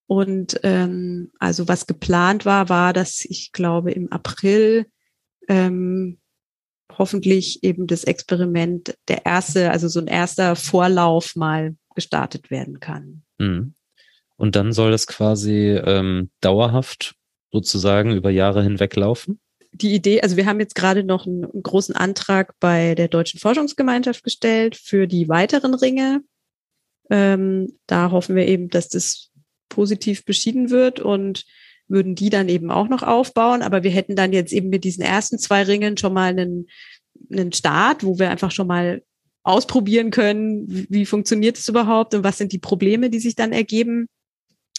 [0.10, 4.88] Und ähm, also was geplant war, war, dass ich glaube im April
[5.48, 6.17] ähm,
[6.98, 13.22] hoffentlich eben das Experiment der erste, also so ein erster Vorlauf mal gestartet werden kann.
[13.38, 13.76] Mhm.
[14.36, 17.13] Und dann soll das quasi ähm, dauerhaft
[17.52, 19.39] sozusagen über Jahre hinweg laufen?
[19.74, 23.39] Die Idee, also wir haben jetzt gerade noch einen, einen großen Antrag bei der Deutschen
[23.39, 26.22] Forschungsgemeinschaft gestellt für die weiteren Ringe.
[27.12, 29.30] Ähm, da hoffen wir eben, dass das
[29.70, 31.46] positiv beschieden wird und
[31.88, 33.62] würden die dann eben auch noch aufbauen.
[33.62, 36.68] Aber wir hätten dann jetzt eben mit diesen ersten zwei Ringen schon mal einen,
[37.32, 39.04] einen Start, wo wir einfach schon mal
[39.44, 44.08] ausprobieren können, wie, funktioniert es überhaupt und was sind die Probleme, die sich dann ergeben.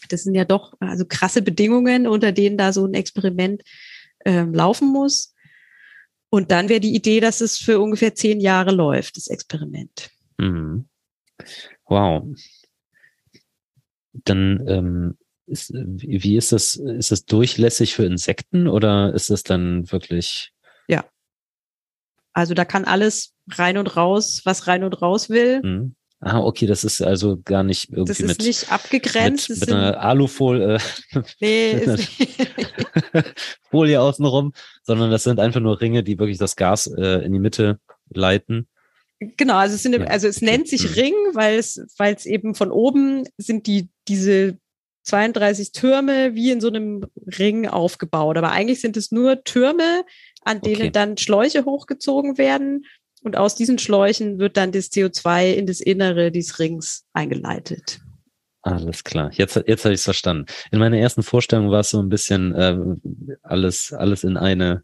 [0.08, 3.62] Das sind ja doch also krasse Bedingungen, unter denen da so ein Experiment
[4.20, 5.34] äh, laufen muss.
[6.30, 10.10] Und dann wäre die Idee, dass es für ungefähr zehn Jahre läuft, das Experiment.
[10.38, 10.86] Mhm.
[11.86, 12.24] Wow
[14.12, 16.76] dann ähm, ist, wie ist das?
[16.76, 20.52] Ist das durchlässig für Insekten oder ist es dann wirklich?
[20.88, 21.04] Ja.
[22.32, 25.60] Also da kann alles rein und raus, was rein und raus will.
[25.62, 25.94] Mhm.
[26.22, 29.48] Ah, okay, das ist also gar nicht irgendwie das ist mit, nicht abgegrenzt.
[29.48, 30.78] mit, das mit einer Alufolie äh,
[31.40, 32.10] nee, ist,
[33.70, 37.38] Folie außenrum, sondern das sind einfach nur Ringe, die wirklich das Gas äh, in die
[37.38, 38.68] Mitte leiten.
[39.20, 40.94] Genau, also es, sind, also es nennt sich Mhm.
[40.94, 44.56] Ring, weil es, weil es eben von oben sind die, diese
[45.04, 47.04] 32 Türme wie in so einem
[47.38, 48.38] Ring aufgebaut.
[48.38, 50.04] Aber eigentlich sind es nur Türme,
[50.42, 50.90] an denen Okay.
[50.90, 52.86] dann Schläuche hochgezogen werden.
[53.22, 58.00] Und aus diesen Schläuchen wird dann das CO2 in das Innere dieses Rings eingeleitet.
[58.62, 59.30] Alles klar.
[59.32, 60.46] Jetzt, jetzt habe ich es verstanden.
[60.70, 62.76] In meiner ersten Vorstellung war es so ein bisschen äh,
[63.42, 64.82] alles, alles in eine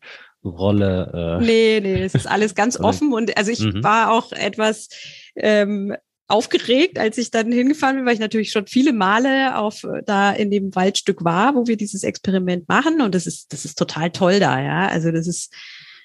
[0.50, 1.38] Rolle.
[1.40, 3.12] Äh, Nee, nee, es ist alles ganz offen.
[3.12, 3.82] Und also ich Mhm.
[3.82, 4.88] war auch etwas
[5.36, 5.94] ähm,
[6.28, 10.32] aufgeregt, als ich dann hingefahren bin, weil ich natürlich schon viele Male auf äh, da
[10.32, 13.00] in dem Waldstück war, wo wir dieses Experiment machen.
[13.00, 14.88] Und das ist, das ist total toll da, ja.
[14.88, 15.52] Also das ist,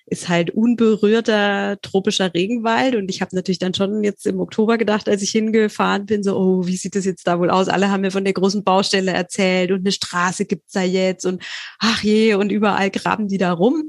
[0.05, 2.95] ist halt unberührter tropischer Regenwald.
[2.95, 6.35] Und ich habe natürlich dann schon jetzt im Oktober gedacht, als ich hingefahren bin, so,
[6.37, 7.67] oh, wie sieht das jetzt da wohl aus?
[7.69, 11.41] Alle haben mir von der großen Baustelle erzählt und eine Straße gibt's da jetzt und
[11.79, 13.87] ach je, und überall graben die da rum.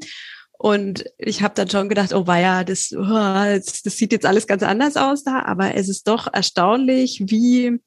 [0.63, 4.47] Und ich habe dann schon gedacht, oh weia, das, oh, das, das sieht jetzt alles
[4.47, 7.81] ganz anders aus da, aber es ist doch erstaunlich, wie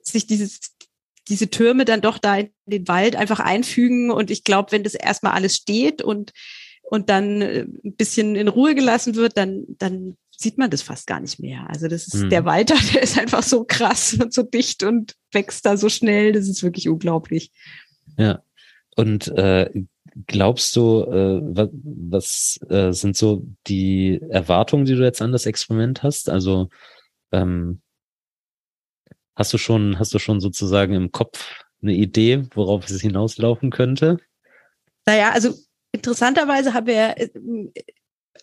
[0.00, 0.60] sich dieses,
[1.26, 4.12] diese Türme dann doch da in den Wald einfach einfügen.
[4.12, 6.30] Und ich glaube, wenn das erstmal alles steht und,
[6.82, 11.08] und dann äh, ein bisschen in Ruhe gelassen wird, dann, dann sieht man das fast
[11.08, 11.68] gar nicht mehr.
[11.68, 12.30] Also das ist Mhm.
[12.30, 15.88] der Wald, da, der ist einfach so krass und so dicht und wächst da so
[15.88, 16.30] schnell.
[16.30, 17.50] Das ist wirklich unglaublich.
[18.16, 18.40] Ja.
[18.94, 19.68] Und äh,
[20.26, 25.46] glaubst du, äh, was, was äh, sind so die Erwartungen, die du jetzt an das
[25.46, 26.28] Experiment hast?
[26.28, 26.68] Also
[27.32, 27.80] ähm,
[29.34, 34.18] hast du schon, hast du schon sozusagen im Kopf eine Idee, worauf es hinauslaufen könnte?
[35.06, 35.54] Naja, also
[35.92, 37.28] interessanterweise haben wir, äh,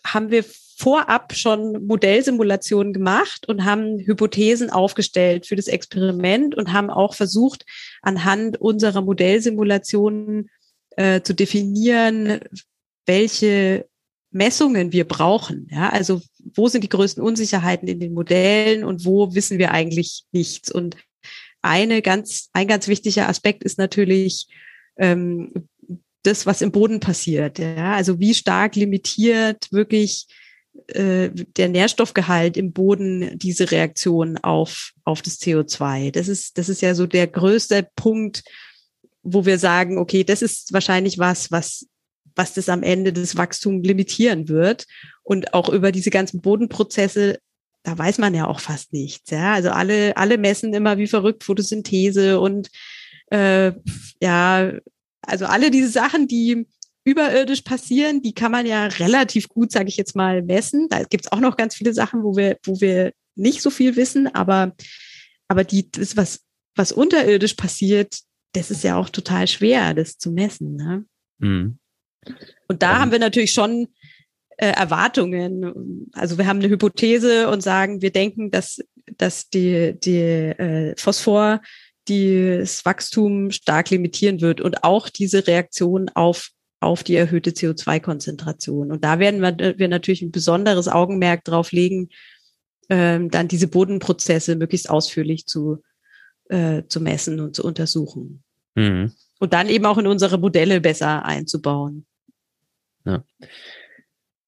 [0.04, 0.44] haben wir
[0.78, 7.64] vorab schon Modellsimulationen gemacht und haben Hypothesen aufgestellt für das Experiment und haben auch versucht,
[8.02, 10.50] anhand unserer Modellsimulationen
[10.96, 12.40] äh, zu definieren,
[13.06, 13.86] welche
[14.30, 15.68] Messungen wir brauchen.
[15.70, 16.20] Ja, also
[16.54, 20.70] wo sind die größten Unsicherheiten in den Modellen und wo wissen wir eigentlich nichts?
[20.70, 20.96] Und
[21.62, 24.46] eine ganz, ein ganz wichtiger Aspekt ist natürlich
[24.98, 25.52] ähm,
[26.22, 27.58] das, was im Boden passiert.
[27.58, 27.94] Ja?
[27.94, 30.26] Also wie stark limitiert wirklich
[30.88, 36.10] äh, der Nährstoffgehalt im Boden diese Reaktion auf, auf das CO2.
[36.10, 38.44] Das ist, das ist ja so der größte Punkt,
[39.26, 41.86] wo wir sagen, okay, das ist wahrscheinlich was, was,
[42.36, 44.86] was das am Ende des Wachstums limitieren wird.
[45.22, 47.38] Und auch über diese ganzen Bodenprozesse,
[47.82, 49.30] da weiß man ja auch fast nichts.
[49.30, 49.54] Ja?
[49.54, 52.70] Also alle, alle messen immer wie verrückt Photosynthese und
[53.30, 53.72] äh,
[54.22, 54.72] ja,
[55.22, 56.66] also alle diese Sachen, die
[57.04, 60.88] überirdisch passieren, die kann man ja relativ gut, sage ich jetzt mal, messen.
[60.88, 64.32] Da gibt's auch noch ganz viele Sachen, wo wir, wo wir nicht so viel wissen,
[64.34, 64.74] aber,
[65.48, 66.40] aber die, das, was,
[66.76, 68.20] was unterirdisch passiert,
[68.56, 70.76] das ist ja auch total schwer, das zu messen.
[70.76, 71.04] Ne?
[71.38, 71.78] Mhm.
[72.68, 72.98] Und da Ähm.
[72.98, 73.88] haben wir natürlich schon
[74.56, 76.10] äh, Erwartungen.
[76.12, 78.80] Also wir haben eine Hypothese und sagen, wir denken, dass,
[79.16, 81.60] dass die, die äh, Phosphor
[82.08, 88.92] das Wachstum stark limitieren wird und auch diese Reaktion auf, auf die erhöhte CO2-Konzentration.
[88.92, 92.10] Und da werden wir, wir natürlich ein besonderes Augenmerk drauf legen,
[92.88, 95.82] ähm, dann diese Bodenprozesse möglichst ausführlich zu,
[96.48, 98.44] äh, zu messen und zu untersuchen.
[98.76, 99.12] Mhm.
[99.38, 102.06] Und dann eben auch in unsere Modelle besser einzubauen.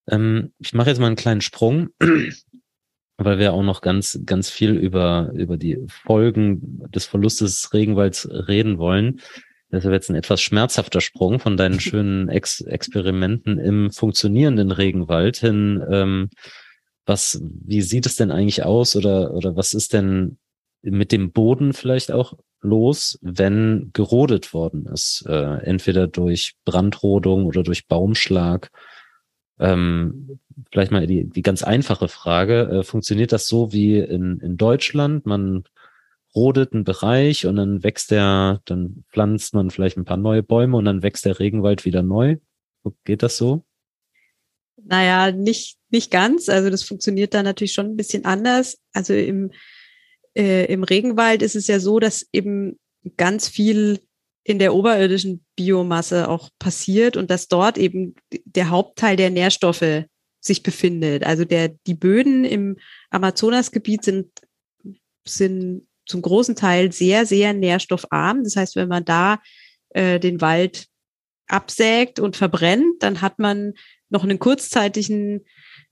[0.08, 1.88] Ähm, ich mache jetzt mal einen kleinen Sprung,
[3.16, 8.28] weil wir auch noch ganz, ganz viel über, über die Folgen des Verlustes des Regenwalds
[8.30, 9.20] reden wollen.
[9.70, 15.36] Das ist jetzt ein etwas schmerzhafter Sprung von deinen schönen Ex Experimenten im funktionierenden Regenwald
[15.36, 15.84] hin.
[15.90, 16.30] Ähm,
[17.04, 20.38] was, wie sieht es denn eigentlich aus oder, oder was ist denn
[20.82, 25.24] mit dem Boden vielleicht auch los, wenn gerodet worden ist?
[25.26, 28.70] Äh, entweder durch Brandrodung oder durch Baumschlag.
[29.60, 30.38] Ähm,
[30.70, 32.68] vielleicht mal die, die ganz einfache Frage.
[32.68, 35.26] Äh, funktioniert das so wie in, in Deutschland?
[35.26, 35.64] Man
[36.34, 40.76] rodet einen Bereich und dann wächst der, dann pflanzt man vielleicht ein paar neue Bäume
[40.76, 42.36] und dann wächst der Regenwald wieder neu.
[43.04, 43.64] Geht das so?
[44.76, 46.48] Naja, nicht, nicht ganz.
[46.48, 48.78] Also das funktioniert da natürlich schon ein bisschen anders.
[48.92, 49.50] Also im,
[50.38, 52.78] äh, im Regenwald ist es ja so, dass eben
[53.16, 54.00] ganz viel
[54.44, 60.04] in der oberirdischen Biomasse auch passiert und dass dort eben der Hauptteil der Nährstoffe
[60.40, 61.24] sich befindet.
[61.24, 62.76] Also der, die Böden im
[63.10, 64.30] Amazonasgebiet sind,
[65.26, 68.44] sind zum großen Teil sehr, sehr nährstoffarm.
[68.44, 69.40] Das heißt, wenn man da
[69.90, 70.86] äh, den Wald
[71.48, 73.74] absägt und verbrennt, dann hat man
[74.08, 75.44] noch einen kurzzeitigen,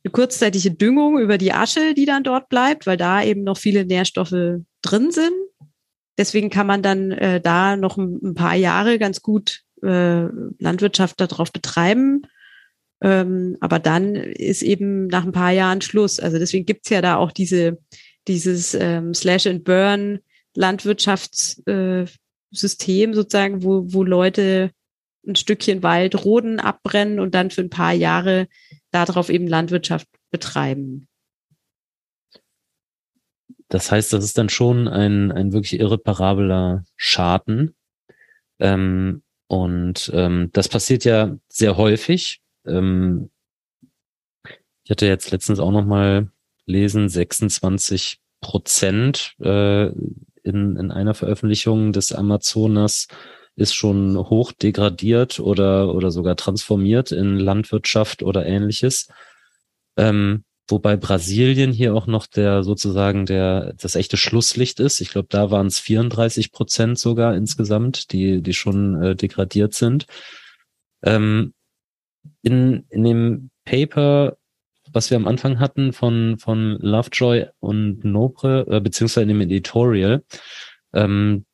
[0.07, 3.85] eine kurzzeitige Düngung über die Asche, die dann dort bleibt, weil da eben noch viele
[3.85, 5.33] Nährstoffe drin sind.
[6.17, 10.27] Deswegen kann man dann äh, da noch ein, ein, paar Jahre ganz gut äh,
[10.61, 12.23] Landwirtschaft darauf betreiben.
[13.03, 16.21] Ähm, aber dann ist eben nach ein paar Jahren Schluss.
[16.21, 17.79] Also deswegen gibt's ja da auch diese,
[18.29, 20.21] dieses ähm, Slash and Burn
[20.55, 24.71] Landwirtschaftssystem äh, sozusagen, wo, wo Leute
[25.27, 28.47] ein Stückchen Wald roden, abbrennen und dann für ein paar Jahre
[29.05, 31.09] darauf eben Landwirtschaft betreiben.
[33.69, 37.75] Das heißt, das ist dann schon ein, ein wirklich irreparabler Schaden.
[38.59, 42.41] Ähm, und ähm, das passiert ja sehr häufig.
[42.65, 43.31] Ähm,
[44.85, 46.31] ich hatte jetzt letztens auch noch mal
[46.65, 53.09] lesen, 26 Prozent äh, in, in einer Veröffentlichung des Amazonas
[53.57, 59.09] ist schon hoch degradiert oder, oder sogar transformiert in Landwirtschaft oder ähnliches.
[59.97, 65.01] Ähm, wobei Brasilien hier auch noch der sozusagen der das echte Schlusslicht ist.
[65.01, 70.07] Ich glaube, da waren es 34 Prozent sogar insgesamt, die die schon äh, degradiert sind.
[71.03, 71.55] Ähm,
[72.43, 74.37] in in dem Paper,
[74.93, 80.25] was wir am Anfang hatten von von Lovejoy und Nobre, äh, beziehungsweise in dem Editorial,
[80.93, 81.47] ähm,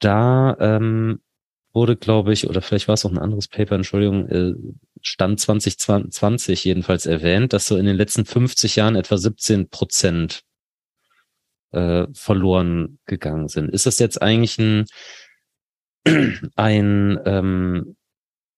[0.00, 1.20] da ähm,
[1.72, 4.54] wurde, glaube ich, oder vielleicht war es auch ein anderes Paper, Entschuldigung, äh,
[5.02, 10.42] Stand 2020 jedenfalls erwähnt, dass so in den letzten 50 Jahren etwa 17 Prozent
[11.72, 13.70] äh, verloren gegangen sind.
[13.70, 14.86] Ist das jetzt eigentlich ein,
[16.56, 17.96] ein ähm,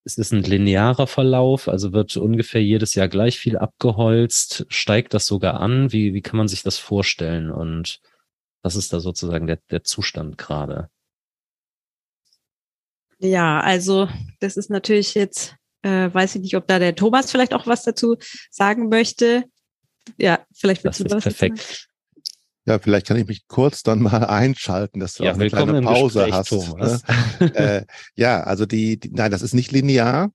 [0.05, 1.69] ist es ein linearer Verlauf?
[1.69, 4.67] Also wird ungefähr jedes Jahr gleich viel abgeholzt?
[4.69, 5.93] Steigt das sogar an?
[5.93, 7.51] Wie, wie kann man sich das vorstellen?
[7.51, 8.01] Und
[8.63, 10.89] was ist da sozusagen der, der Zustand gerade?
[13.23, 14.09] Ja, also
[14.41, 17.85] das ist natürlich jetzt, äh, weiß ich nicht, ob da der Thomas vielleicht auch was
[17.85, 18.17] dazu
[18.51, 19.45] sagen möchte.
[20.19, 21.89] Ja, vielleicht willst das du was perfekt.
[22.65, 25.81] Ja, vielleicht kann ich mich kurz dann mal einschalten, dass du ja, auch eine kleine
[25.83, 27.41] Pause Gespräch, hast.
[27.41, 27.55] Ne?
[27.55, 27.85] äh,
[28.17, 30.31] ja, also die, die, nein, das ist nicht linear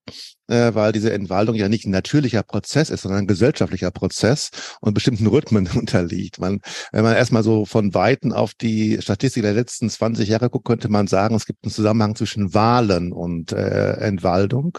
[0.47, 4.49] äh, weil diese Entwaldung ja nicht ein natürlicher Prozess ist, sondern ein gesellschaftlicher Prozess
[4.81, 6.39] und bestimmten Rhythmen unterliegt.
[6.39, 6.59] Man,
[6.91, 10.89] wenn man erstmal so von Weitem auf die Statistik der letzten 20 Jahre guckt, könnte
[10.89, 14.77] man sagen, es gibt einen Zusammenhang zwischen Wahlen und äh, Entwaldung.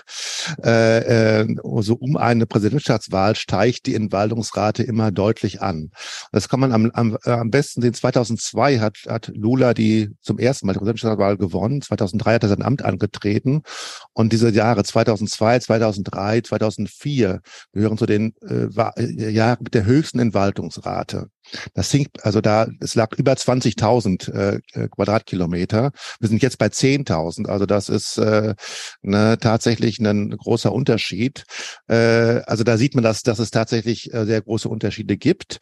[0.62, 5.90] Äh, äh, so um eine Präsidentschaftswahl steigt die Entwaldungsrate immer deutlich an.
[6.32, 7.94] Das kann man am, am, am besten sehen.
[7.94, 11.82] 2002 hat, hat Lula die zum ersten Mal die Präsidentschaftswahl gewonnen.
[11.82, 13.62] 2003 hat er sein Amt angetreten.
[14.12, 17.40] Und diese Jahre 2002 2003, 2004
[17.72, 21.28] gehören zu den äh, äh, Jahren mit der höchsten Entwaldungsrate.
[21.74, 25.92] Das sinkt, also da, es lag über 20.000 äh, äh, Quadratkilometer.
[26.20, 27.48] Wir sind jetzt bei 10.000.
[27.48, 28.54] Also das ist äh,
[29.02, 31.44] ne, tatsächlich ein großer Unterschied.
[31.88, 35.58] Äh, also da sieht man, dass, dass es tatsächlich äh, sehr große Unterschiede gibt.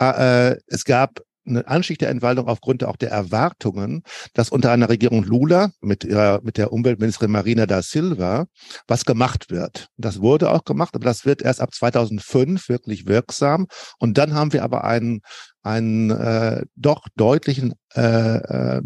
[0.00, 4.02] Äh, es gab eine Anstieg der Entwaldung aufgrund auch der Erwartungen,
[4.34, 8.46] dass unter einer Regierung Lula mit ihrer, mit der Umweltministerin Marina da Silva
[8.86, 9.88] was gemacht wird.
[9.96, 13.66] Das wurde auch gemacht, aber das wird erst ab 2005 wirklich wirksam.
[13.98, 15.20] Und dann haben wir aber einen,
[15.62, 18.82] einen äh, doch deutlichen äh, äh,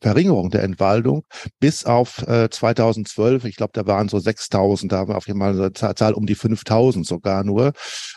[0.00, 1.24] Verringerung der Entwaldung
[1.58, 3.44] bis auf äh, 2012.
[3.44, 6.26] Ich glaube, da waren so 6000, da haben wir auf jeden Fall eine Zahl um
[6.26, 7.72] die 5000 sogar nur.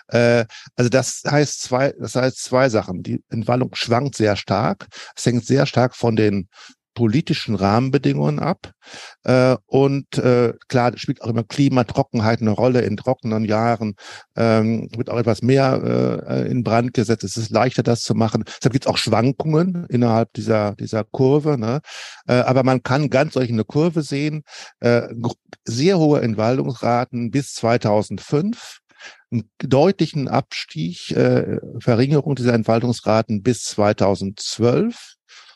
[0.07, 3.03] Äh, also das heißt zwei, das heißt zwei Sachen.
[3.03, 4.87] Die Entwaldung schwankt sehr stark.
[5.15, 6.49] Es hängt sehr stark von den
[6.95, 8.71] politischen Rahmenbedingungen ab.
[9.23, 12.81] Äh, und äh, klar, spielt auch immer Klimatrockenheit eine Rolle.
[12.81, 13.95] In trockenen Jahren
[14.35, 17.23] ähm, wird auch etwas mehr äh, in Brand gesetzt.
[17.23, 18.43] Es ist leichter, das zu machen.
[18.47, 21.59] Deshalb gibt es auch Schwankungen innerhalb dieser, dieser Kurve.
[21.59, 21.81] Ne?
[22.27, 24.43] Äh, aber man kann ganz solch eine Kurve sehen.
[24.79, 25.09] Äh,
[25.65, 28.79] sehr hohe Entwaldungsraten bis 2005
[29.31, 35.14] einen deutlichen Abstieg, äh, Verringerung dieser Entwaldungsraten bis 2012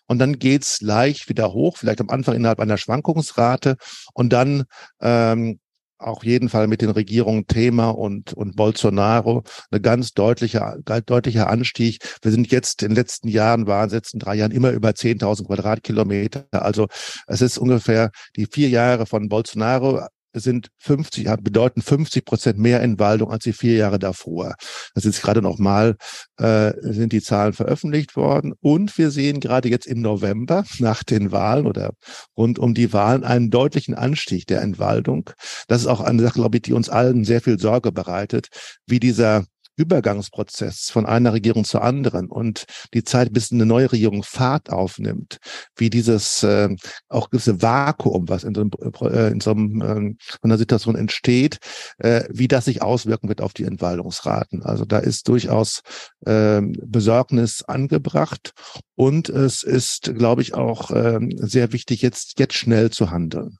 [0.09, 3.77] und dann geht's leicht wieder hoch, vielleicht am Anfang innerhalb einer Schwankungsrate
[4.13, 4.63] und dann
[4.99, 5.59] ähm,
[5.99, 11.99] auch jeden Fall mit den Regierungen Thema und, und Bolsonaro eine ganz deutliche, deutlicher Anstieg.
[12.21, 14.89] Wir sind jetzt in den letzten Jahren, waren in den letzten drei Jahren immer über
[14.89, 16.47] 10.000 Quadratkilometer.
[16.51, 16.87] Also
[17.27, 20.01] es ist ungefähr die vier Jahre von Bolsonaro
[20.33, 24.55] sind 50, bedeuten 50 Prozent mehr Entwaldung als die vier Jahre davor.
[24.93, 25.95] Das ist gerade nochmal,
[26.37, 28.53] äh, sind die Zahlen veröffentlicht worden.
[28.61, 31.91] Und wir sehen gerade jetzt im November nach den Wahlen oder
[32.37, 35.29] rund um die Wahlen einen deutlichen Anstieg der Entwaldung.
[35.67, 38.47] Das ist auch eine Sache, glaube ich, die uns allen sehr viel Sorge bereitet,
[38.85, 39.45] wie dieser
[39.79, 45.37] Übergangsprozess von einer Regierung zur anderen und die Zeit, bis eine neue Regierung Fahrt aufnimmt,
[45.75, 46.69] wie dieses äh,
[47.07, 48.71] auch gewisse Vakuum, was in so einem,
[49.13, 51.59] äh, in so einem äh, von der Situation entsteht,
[51.97, 54.63] äh, wie das sich auswirken wird auf die Entwaldungsraten.
[54.63, 55.81] Also da ist durchaus
[56.25, 58.51] äh, Besorgnis angebracht
[58.95, 63.57] und es ist, glaube ich, auch äh, sehr wichtig, jetzt jetzt schnell zu handeln.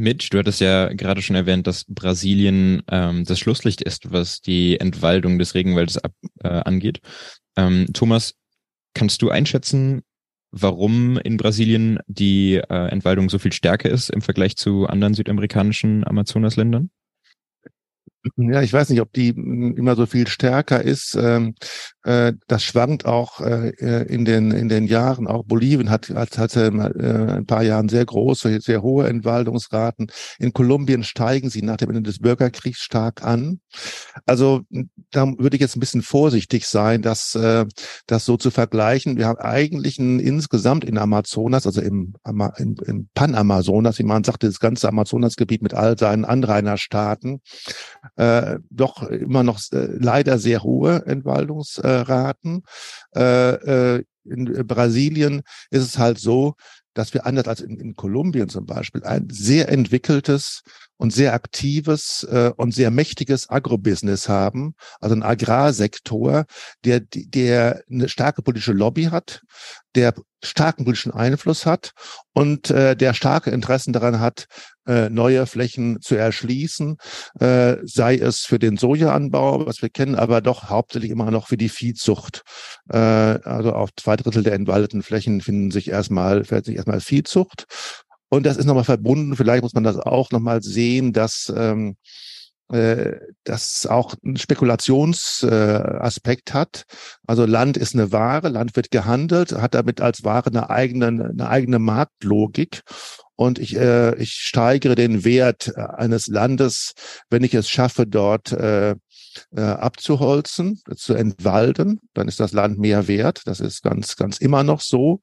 [0.00, 4.80] Mitch, du hattest ja gerade schon erwähnt, dass Brasilien ähm, das Schlusslicht ist, was die
[4.80, 7.00] Entwaldung des Regenwaldes ab, äh, angeht.
[7.56, 8.34] Ähm, Thomas,
[8.94, 10.02] kannst du einschätzen,
[10.50, 16.06] warum in Brasilien die äh, Entwaldung so viel stärker ist im Vergleich zu anderen südamerikanischen
[16.06, 16.90] Amazonasländern?
[18.36, 21.14] Ja, ich weiß nicht, ob die immer so viel stärker ist.
[21.14, 21.54] Ähm,
[21.99, 25.26] äh, das schwankt auch äh, äh, in den in den Jahren.
[25.26, 30.10] Auch Bolivien hat hat hatte ein paar Jahren sehr große, sehr hohe Entwaldungsraten.
[30.38, 33.60] In Kolumbien steigen sie nach dem Ende des Bürgerkriegs stark an.
[34.24, 34.62] Also
[35.10, 37.38] da würde ich jetzt ein bisschen vorsichtig sein, das
[38.06, 39.18] das so zu vergleichen.
[39.18, 42.14] Wir haben eigentlich ein, insgesamt in Amazonas, also im,
[42.56, 47.40] im, im Panamazonas, wie man sagte, das ganze Amazonasgebiet mit all seinen Anrainerstaaten
[48.16, 51.89] äh, doch immer noch äh, leider sehr hohe Entwaldungsraten.
[53.14, 56.54] Äh, äh, in Brasilien ist es halt so,
[56.94, 60.62] dass wir anders als in, in Kolumbien zum Beispiel ein sehr entwickeltes
[61.00, 66.44] und sehr aktives äh, und sehr mächtiges Agrobusiness haben, also ein Agrarsektor,
[66.84, 69.40] der, der eine starke politische Lobby hat,
[69.94, 71.92] der starken politischen Einfluss hat
[72.34, 74.44] und äh, der starke Interessen daran hat,
[74.86, 76.98] äh, neue Flächen zu erschließen,
[77.40, 81.56] äh, sei es für den Sojaanbau, was wir kennen, aber doch hauptsächlich immer noch für
[81.56, 82.42] die Viehzucht.
[82.90, 87.64] Äh, also auf zwei Drittel der entwaldeten Flächen finden sich erstmal, fällt sich erstmal Viehzucht.
[88.30, 91.96] Und das ist nochmal verbunden, vielleicht muss man das auch nochmal sehen, dass ähm,
[92.72, 96.84] äh, das auch einen Spekulationsaspekt äh, hat.
[97.26, 101.48] Also Land ist eine Ware, Land wird gehandelt, hat damit als Ware eine eigene, eine
[101.48, 102.82] eigene Marktlogik.
[103.34, 106.92] Und ich, äh, ich steigere den Wert eines Landes,
[107.30, 108.94] wenn ich es schaffe, dort äh,
[109.56, 113.42] äh, abzuholzen, zu entwalden, dann ist das Land mehr wert.
[113.46, 115.20] Das ist ganz, ganz immer noch so.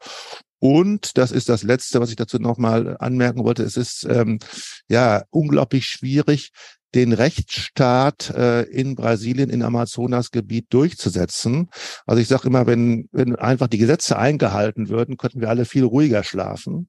[0.59, 3.63] Und das ist das Letzte, was ich dazu nochmal anmerken wollte.
[3.63, 4.39] Es ist ähm,
[4.87, 6.51] ja unglaublich schwierig,
[6.95, 11.69] den Rechtsstaat äh, in Brasilien, in Amazonasgebiet durchzusetzen.
[12.05, 15.83] Also ich sage immer, wenn, wenn einfach die Gesetze eingehalten würden, könnten wir alle viel
[15.83, 16.87] ruhiger schlafen.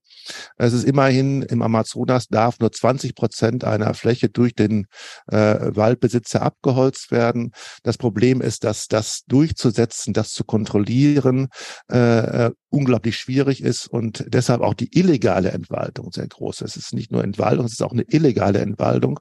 [0.57, 4.87] Es ist immerhin im Amazonas darf nur 20 Prozent einer Fläche durch den
[5.27, 7.53] äh, Waldbesitzer abgeholzt werden.
[7.83, 11.49] Das Problem ist, dass das durchzusetzen, das zu kontrollieren,
[11.91, 16.77] äh, äh unglaublich schwierig ist und deshalb auch die illegale Entwaldung sehr groß ist.
[16.77, 19.21] Es ist nicht nur Entwaldung, es ist auch eine illegale Entwaldung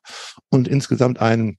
[0.49, 1.57] und insgesamt ein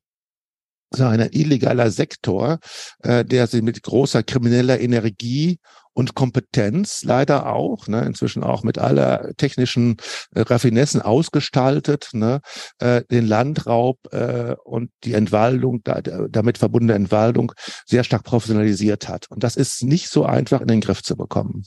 [0.90, 2.58] so ein illegaler Sektor,
[3.02, 5.58] äh, der sie mit großer krimineller Energie
[5.92, 9.96] und Kompetenz leider auch, ne, inzwischen auch mit aller technischen
[10.32, 12.40] äh, Raffinessen ausgestaltet, ne,
[12.78, 17.52] äh, den Landraub äh, und die Entwaldung, da, damit verbundene Entwaldung
[17.84, 19.28] sehr stark professionalisiert hat.
[19.28, 21.64] Und das ist nicht so einfach in den Griff zu bekommen.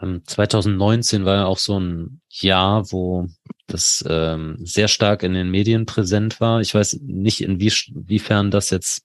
[0.00, 3.26] 2019 ähm, war ja auch so ein Jahr, wo
[3.66, 6.60] das ähm, sehr stark in den Medien präsent war.
[6.60, 9.04] Ich weiß nicht, inwiefern das jetzt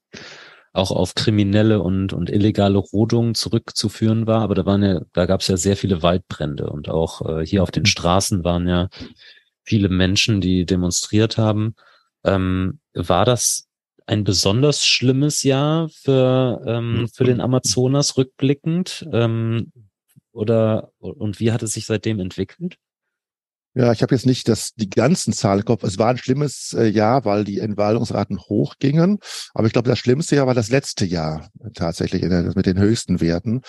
[0.71, 5.41] auch auf kriminelle und, und illegale Rodungen zurückzuführen war, aber da waren ja, da gab
[5.41, 8.89] es ja sehr viele Waldbrände und auch äh, hier auf den Straßen waren ja
[9.63, 11.75] viele Menschen, die demonstriert haben.
[12.23, 13.67] Ähm, war das
[14.05, 19.07] ein besonders schlimmes Jahr für, ähm, für den Amazonas rückblickend?
[19.11, 19.71] Ähm,
[20.34, 22.77] oder und wie hat es sich seitdem entwickelt?
[23.75, 25.84] Ja, ich habe jetzt nicht das, die ganzen Zahlen im Kopf.
[25.84, 29.17] Es war ein schlimmes äh, Jahr, weil die Entwaldungsraten hochgingen.
[29.55, 33.19] Aber ich glaube, das schlimmste Jahr war das letzte Jahr tatsächlich der, mit den höchsten
[33.19, 33.61] Werten.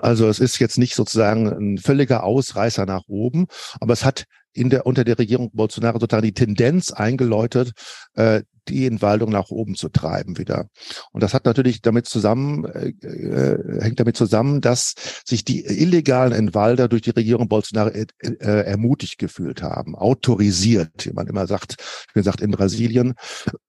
[0.00, 3.46] Also es ist jetzt nicht sozusagen ein völliger Ausreißer nach oben,
[3.80, 7.72] aber es hat in der, unter der Regierung Bolsonaro sozusagen die Tendenz eingeläutet,
[8.14, 10.68] äh, die Entwaldung nach oben zu treiben wieder.
[11.12, 14.94] Und das hat natürlich damit zusammen, äh, äh, hängt damit zusammen, dass
[15.24, 21.12] sich die illegalen Entwalder durch die Regierung Bolsonaro äh, äh, ermutigt gefühlt haben, autorisiert, wie
[21.12, 21.76] man immer sagt,
[22.12, 23.14] wie gesagt, in Brasilien.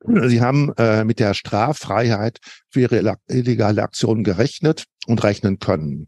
[0.05, 6.07] Sie haben äh, mit der Straffreiheit für ihre illegale Aktionen gerechnet und rechnen können.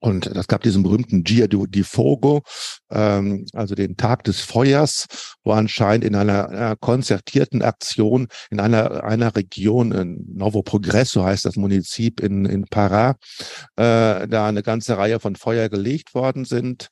[0.00, 2.42] Und das gab diesen berühmten Gia di Fogo,
[2.90, 5.06] ähm, also den Tag des Feuers,
[5.44, 11.44] wo anscheinend in einer, einer konzertierten Aktion in einer, einer Region, in Novo Progresso heißt
[11.44, 13.14] das Munizip in, in Pará,
[13.76, 16.88] äh, da eine ganze Reihe von Feuer gelegt worden sind.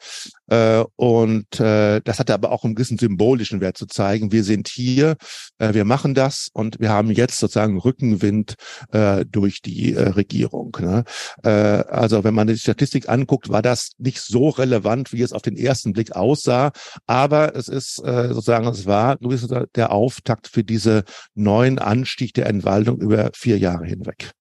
[0.49, 4.69] Äh, und äh, das hatte aber auch einen gewissen symbolischen Wert zu zeigen, wir sind
[4.69, 5.17] hier,
[5.59, 8.55] äh, wir machen das und wir haben jetzt sozusagen Rückenwind
[8.93, 10.77] äh, durch die äh, Regierung.
[10.81, 11.05] Ne?
[11.43, 15.43] Äh, also wenn man die Statistik anguckt, war das nicht so relevant, wie es auf
[15.43, 16.73] den ersten Blick aussah,
[17.07, 22.47] aber es ist äh, sozusagen, es war Luis, der Auftakt für diese neuen Anstieg der
[22.47, 24.33] Entwaldung über vier Jahre hinweg.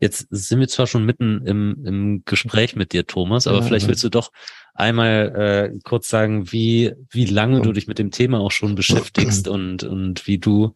[0.00, 3.86] Jetzt sind wir zwar schon mitten im, im Gespräch mit dir, Thomas, aber ja, vielleicht
[3.86, 4.32] willst du doch
[4.74, 9.46] einmal äh, kurz sagen, wie, wie lange du dich mit dem Thema auch schon beschäftigst
[9.48, 10.74] und, und wie du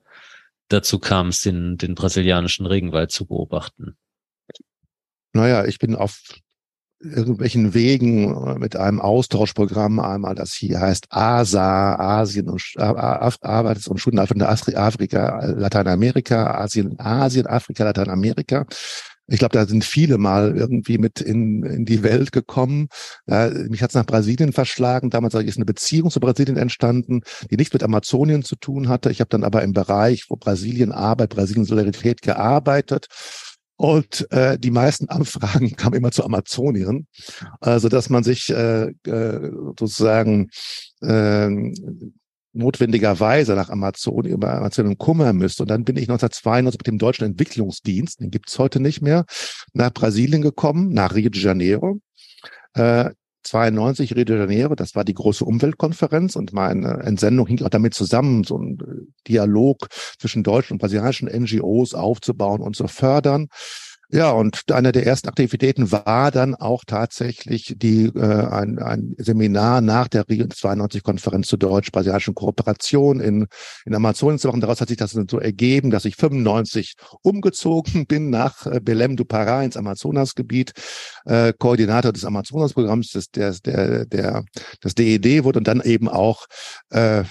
[0.68, 3.96] dazu kamst, den, den brasilianischen Regenwald zu beobachten.
[5.32, 6.22] Naja, ich bin auf
[7.00, 13.98] irgendwelchen Wegen äh, mit einem Austauschprogramm, einmal das hier heißt ASA, Asien und Arbeits- und
[13.98, 18.66] Studienalter Afrika, Lateinamerika, Asien, Asien, Afrika, Lateinamerika.
[19.28, 22.88] Ich glaube, da sind viele mal irgendwie mit in, in die Welt gekommen.
[23.26, 25.10] Ja, mich hat es nach Brasilien verschlagen.
[25.10, 29.10] Damals ist eine Beziehung zu Brasilien entstanden, die nichts mit Amazonien zu tun hatte.
[29.10, 33.08] Ich habe dann aber im Bereich, wo Brasilien Arbeit, Brasilien Solidarität gearbeitet
[33.76, 37.06] und äh, die meisten Anfragen kamen immer zu Amazonien,
[37.60, 40.48] also dass man sich äh, äh, sozusagen
[41.02, 41.50] äh,
[42.52, 45.62] notwendigerweise nach Amazonien über Amazonien kümmern müsste.
[45.62, 49.26] Und dann bin ich 1992 mit dem Deutschen Entwicklungsdienst, den gibt's heute nicht mehr,
[49.74, 52.00] nach Brasilien gekommen, nach Rio de Janeiro.
[52.74, 53.10] Äh,
[53.46, 57.94] 92 Rio de Janeiro, das war die große Umweltkonferenz und meine Entsendung hing auch damit
[57.94, 59.88] zusammen, so einen äh, Dialog
[60.18, 63.48] zwischen deutschen und brasilianischen NGOs aufzubauen und zu fördern.
[64.10, 69.80] Ja, und eine der ersten Aktivitäten war dann auch tatsächlich die äh, ein, ein Seminar
[69.80, 73.48] nach der Rio 92-Konferenz zur deutsch-brasilianischen Kooperation in,
[73.84, 74.60] in Amazonien zu machen.
[74.60, 79.24] Daraus hat sich das so ergeben, dass ich 95 umgezogen bin nach äh, Belém do
[79.24, 80.72] Pará ins Amazonasgebiet,
[81.24, 84.44] äh, Koordinator des Amazonasprogramms des, der, der, der,
[84.82, 86.46] das DED wurde und dann eben auch
[86.90, 87.24] äh,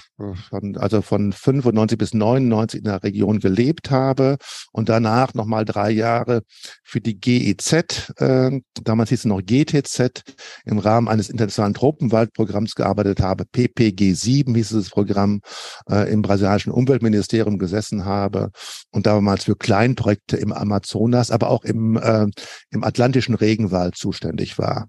[0.49, 4.38] von, also von 95 bis 99 in der Region gelebt habe
[4.73, 6.41] und danach nochmal drei Jahre
[6.84, 10.24] für die GEZ, äh, damals hieß es noch GTZ,
[10.66, 13.45] im Rahmen eines internationalen Tropenwaldprogramms gearbeitet habe.
[13.45, 15.41] PPG7 hieß es das Programm,
[15.89, 18.51] äh, im brasilianischen Umweltministerium gesessen habe
[18.91, 22.28] und damals für Kleinprojekte im Amazonas, aber auch im, äh,
[22.70, 24.88] im Atlantischen Regenwald zuständig war.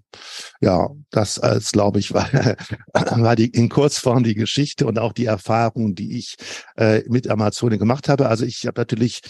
[0.61, 2.29] Ja, das als, glaube ich, war,
[2.93, 6.35] war die in Kurzform die Geschichte und auch die Erfahrungen, die ich
[6.75, 8.29] äh, mit Amazonien gemacht habe.
[8.29, 9.21] Also ich habe natürlich,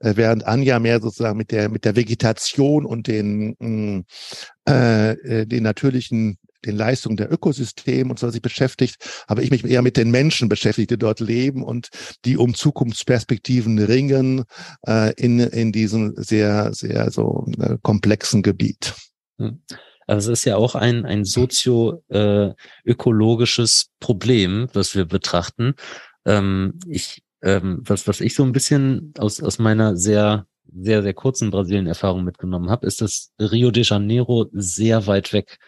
[0.00, 4.04] äh, während Anja mehr sozusagen mit der mit der Vegetation und den mm,
[4.68, 8.96] äh, äh, den natürlichen den Leistungen der Ökosysteme und so sich beschäftigt,
[9.28, 11.90] habe ich mich eher mit den Menschen beschäftigt, die dort leben und
[12.24, 14.42] die um Zukunftsperspektiven ringen
[14.86, 18.94] äh, in, in diesem sehr, sehr so äh, komplexen Gebiet.
[19.38, 19.62] Hm.
[20.06, 25.76] Also es ist ja auch ein, ein sozio-ökologisches äh, Problem, was wir betrachten.
[26.26, 31.14] Ähm, ich, ähm, was, was ich so ein bisschen aus, aus meiner sehr sehr, sehr
[31.14, 35.58] kurzen Brasilien-Erfahrung mitgenommen habe, ist, dass Rio de Janeiro sehr weit weg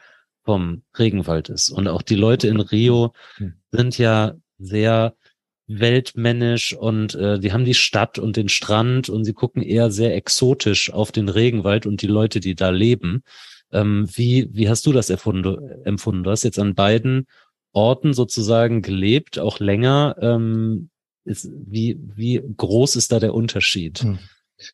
[0.44, 1.70] vom Regenwald ist.
[1.70, 3.54] Und auch die Leute in Rio hm.
[3.70, 5.14] sind ja sehr
[5.68, 10.14] weltmännisch und äh, die haben die Stadt und den Strand und sie gucken eher sehr
[10.14, 13.22] exotisch auf den Regenwald und die Leute, die da leben.
[13.72, 16.22] Ähm, wie, wie hast du das erfunden, empfunden?
[16.22, 17.26] Du hast jetzt an beiden
[17.72, 20.16] Orten sozusagen gelebt, auch länger.
[20.20, 20.90] Ähm,
[21.24, 24.04] ist, wie, wie groß ist da der Unterschied?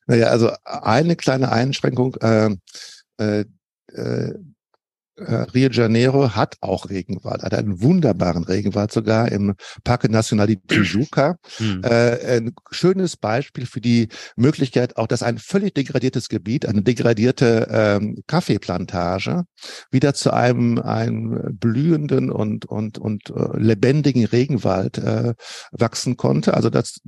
[0.07, 2.15] Naja, also eine kleine Einschränkung.
[2.17, 2.57] Äh,
[3.19, 3.45] äh,
[3.93, 4.35] äh,
[5.19, 9.55] Rio de Janeiro hat auch Regenwald, hat einen wunderbaren Regenwald sogar im
[9.85, 11.37] Parque Nacional de Tijuca.
[11.59, 11.83] Mhm.
[11.85, 17.69] Äh, ein schönes Beispiel für die Möglichkeit, auch dass ein völlig degradiertes Gebiet, eine degradierte
[17.71, 19.45] ähm, Kaffeeplantage,
[19.91, 25.35] wieder zu einem, einem blühenden und, und, und äh, lebendigen Regenwald äh,
[25.73, 26.55] wachsen konnte.
[26.55, 27.01] Also das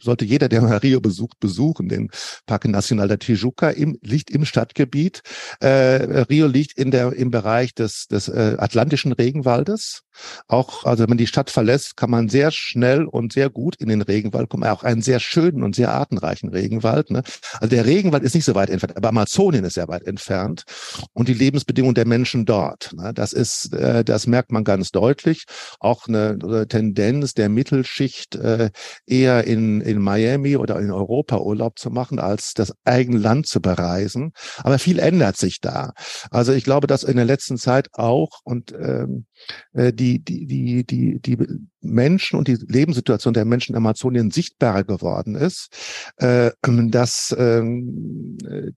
[0.00, 2.10] sollte jeder, der mal Rio besucht, besuchen, den
[2.44, 5.22] Parque Nacional de Tijuca, im, liegt im Stadtgebiet.
[5.60, 10.02] Äh, Rio liegt in der, im Bereich Bereich des, des äh, Atlantischen Regenwaldes.
[10.48, 13.88] Auch, also wenn man die Stadt verlässt, kann man sehr schnell und sehr gut in
[13.88, 14.64] den Regenwald kommen.
[14.64, 17.10] Auch einen sehr schönen und sehr artenreichen Regenwald.
[17.10, 17.22] Ne?
[17.60, 20.64] Also der Regenwald ist nicht so weit entfernt, aber Amazonien ist sehr weit entfernt.
[21.12, 23.12] Und die Lebensbedingungen der Menschen dort, ne?
[23.14, 25.44] das ist, äh, das merkt man ganz deutlich.
[25.80, 28.70] Auch eine, eine Tendenz der Mittelschicht äh,
[29.06, 33.60] eher in, in Miami oder in Europa Urlaub zu machen, als das eigene Land zu
[33.60, 34.32] bereisen.
[34.58, 35.92] Aber viel ändert sich da.
[36.30, 39.35] Also ich glaube, dass in der letzten Zeit auch und ähm, äh,
[39.72, 41.36] die, die, die, die, die
[41.80, 45.68] Menschen und die Lebenssituation der Menschen in Amazonien sichtbarer geworden ist,
[46.16, 48.36] äh, dass ähm,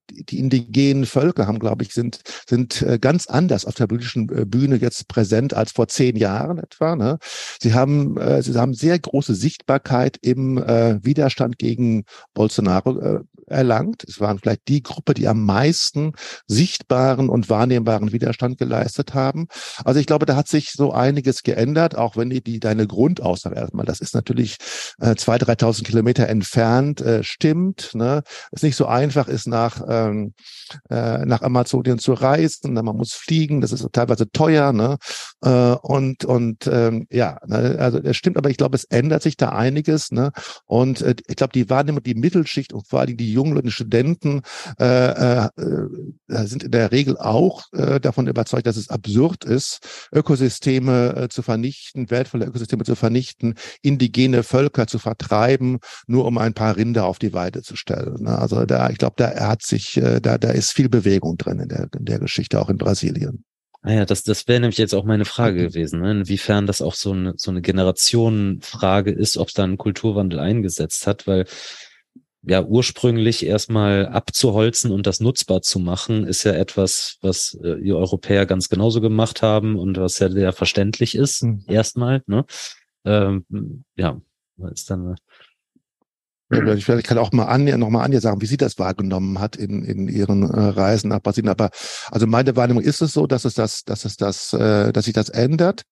[0.10, 4.46] die indigenen Völker haben, glaube ich, sind, sind äh, ganz anders auf der politischen äh,
[4.46, 6.96] Bühne jetzt präsent als vor zehn Jahren etwa.
[6.96, 7.18] Ne?
[7.60, 12.04] Sie haben, äh, sie haben sehr große Sichtbarkeit im äh, Widerstand gegen
[12.34, 13.20] Bolsonaro äh,
[13.50, 14.04] erlangt.
[14.08, 16.14] Es waren vielleicht die Gruppe, die am meisten
[16.48, 19.48] sichtbaren und wahrnehmbaren Widerstand geleistet haben.
[19.84, 23.56] Also ich glaube, da hat sich so einiges geändert, auch wenn die, die deine Grundaussage
[23.56, 24.58] erstmal, das ist natürlich
[25.00, 27.92] äh, 2.000, 3.000 Kilometer entfernt, äh, stimmt.
[27.94, 28.24] Ne?
[28.52, 30.34] Es nicht so einfach ist, nach, ähm,
[30.90, 32.74] äh, nach Amazonien zu reisen.
[32.74, 34.74] Man muss fliegen, das ist teilweise teuer.
[34.74, 34.98] Ne?
[35.44, 37.78] Äh, und und ähm, ja, ne?
[37.80, 40.12] also es stimmt, aber ich glaube, es ändert sich da einiges.
[40.12, 40.32] Ne?
[40.66, 44.42] Und äh, ich glaube, die Wahrnehmung, die Mittelschicht und vor allem die jungen Leute, Studenten
[44.80, 45.50] äh, äh,
[46.28, 49.80] sind in der Regel auch äh, davon überzeugt, dass es absurd ist,
[50.12, 56.54] Ökosysteme äh, zu vernichten, wertvolle Ökosysteme zu vernichten, indigene Völker zu vertreiben, nur um ein
[56.54, 58.24] paar Rinder auf die Weide zu stellen.
[58.24, 58.38] Ne?
[58.38, 61.70] Also da, ich glaube, da hat sich, äh, da, da ist viel Bewegung drin in
[61.70, 63.46] der, in der Geschichte, auch in Brasilien.
[63.82, 66.12] Ah ja, das, das wäre nämlich jetzt auch meine Frage gewesen, ne?
[66.12, 71.08] inwiefern das auch so eine, so eine Generationenfrage ist, ob es da einen Kulturwandel eingesetzt
[71.08, 71.46] hat, weil
[72.44, 77.94] ja ursprünglich erstmal abzuholzen und das nutzbar zu machen, ist ja etwas, was äh, die
[77.94, 81.64] Europäer ganz genauso gemacht haben und was ja sehr verständlich ist, mhm.
[81.68, 82.24] erstmal.
[82.28, 82.46] Ne?
[83.06, 83.46] Ähm,
[83.96, 84.22] ja,
[84.72, 85.16] ist dann
[86.52, 89.84] ich kann auch mal Anja, noch mal Anja sagen, wie sie das wahrgenommen hat in,
[89.84, 91.50] in ihren äh, Reisen nach Brasilien.
[91.50, 91.70] Aber
[92.10, 95.14] also meine Wahrnehmung ist es so, dass es das, dass es das, äh, dass sich
[95.14, 95.84] das ändert.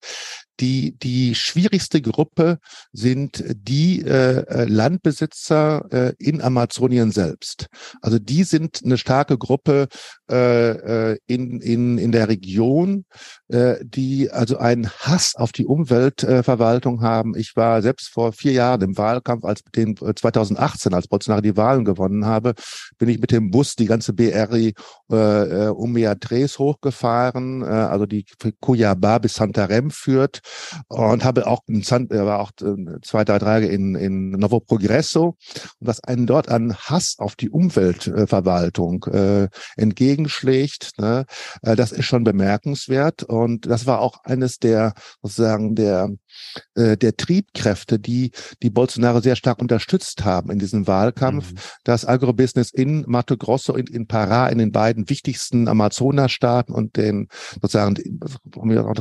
[0.60, 2.58] Die, die schwierigste Gruppe
[2.91, 7.68] sind die äh, äh, Landbesitzer äh, in Amazonien selbst.
[8.01, 9.88] Also die sind eine starke Gruppe
[10.32, 13.05] äh, äh, in, in, in der Region,
[13.50, 17.36] äh, die also einen Hass auf die Umweltverwaltung äh, haben.
[17.38, 21.86] Ich war selbst vor vier Jahren im Wahlkampf, als den 2018, als Bolsonaro die Wahlen
[21.86, 22.54] gewonnen habe,
[22.98, 24.74] bin ich mit dem Bus die ganze BRI
[25.12, 28.26] äh, um Meatres hochgefahren, äh, also die
[28.62, 30.41] Cuiabá bis Santarem führt
[30.88, 35.36] und habe auch, in San, war auch äh, zwei, drei Tage in, in Novo Progresso
[35.80, 41.26] und was einen dort an Hass auf die Umweltverwaltung äh, entgegenschlägt, ne,
[41.62, 46.10] äh, das ist schon bemerkenswert das war auch eines der sozusagen der
[46.76, 48.32] äh, der Triebkräfte, die
[48.62, 51.58] die Bolsonaro sehr stark unterstützt haben in diesem Wahlkampf, mhm.
[51.84, 57.28] das Agrobusiness in Mato Grosso und in Pará, in den beiden wichtigsten Amazonasstaaten und den
[57.62, 57.96] sozusagen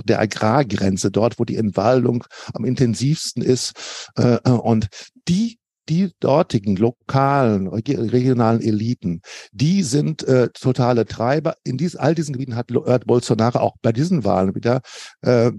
[0.04, 2.24] der Agrargrenze dort, wo die Entwaldung
[2.54, 3.72] am intensivsten ist
[4.16, 4.88] äh, äh, und
[5.28, 5.58] die
[5.88, 9.20] die dortigen lokalen, regionalen Eliten,
[9.52, 11.56] die sind äh, totale Treiber.
[11.64, 12.68] In dies, all diesen Gebieten hat,
[13.06, 14.80] Bolsonaro auch bei diesen Wahlen wieder
[15.22, 15.52] äh,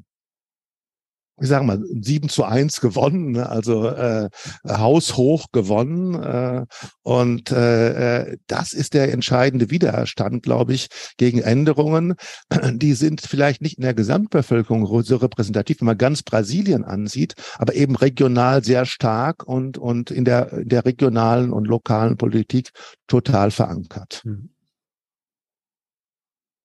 [1.39, 3.49] ich sage mal, 7 zu 1 gewonnen, ne?
[3.49, 4.29] also äh,
[4.67, 6.15] haushoch gewonnen.
[6.15, 6.65] Äh,
[7.03, 12.15] und äh, äh, das ist der entscheidende Widerstand, glaube ich, gegen Änderungen.
[12.73, 17.75] Die sind vielleicht nicht in der Gesamtbevölkerung so repräsentativ, wenn man ganz Brasilien ansieht, aber
[17.75, 22.71] eben regional sehr stark und, und in, der, der regionalen und lokalen Politik
[23.07, 24.21] total verankert.
[24.25, 24.49] Mhm.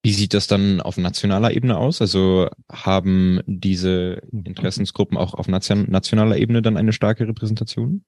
[0.05, 2.01] Wie sieht das dann auf nationaler Ebene aus?
[2.01, 8.05] Also haben diese Interessensgruppen auch auf nationaler Ebene dann eine starke Repräsentation?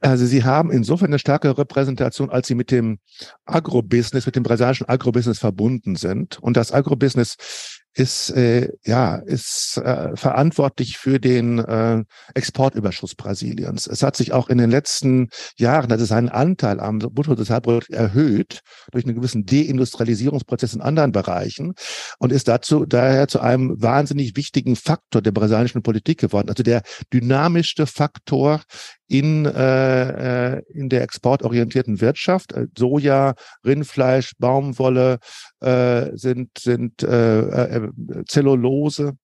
[0.00, 2.98] Also sie haben insofern eine starke Repräsentation, als sie mit dem
[3.44, 6.38] Agrobusiness, mit dem brasilianischen Agrobusiness verbunden sind.
[6.38, 13.86] Und das Agrobusiness ist äh, ja ist äh, verantwortlich für den äh, Exportüberschuss Brasiliens.
[13.86, 18.60] Es hat sich auch in den letzten Jahren, also seinen Anteil am Bruttosozialprodukt erhöht
[18.92, 21.74] durch einen gewissen Deindustrialisierungsprozess in anderen Bereichen
[22.18, 26.48] und ist dazu daher zu einem wahnsinnig wichtigen Faktor der brasilianischen Politik geworden.
[26.48, 26.82] Also der
[27.12, 28.62] dynamischste Faktor
[29.10, 32.52] in, äh, äh in der exportorientierten Wirtschaft.
[32.52, 33.34] Äh, Soja,
[33.64, 35.18] Rindfleisch, Baumwolle
[35.60, 37.88] äh, sind, sind äh, äh,
[38.28, 39.14] Zellulose,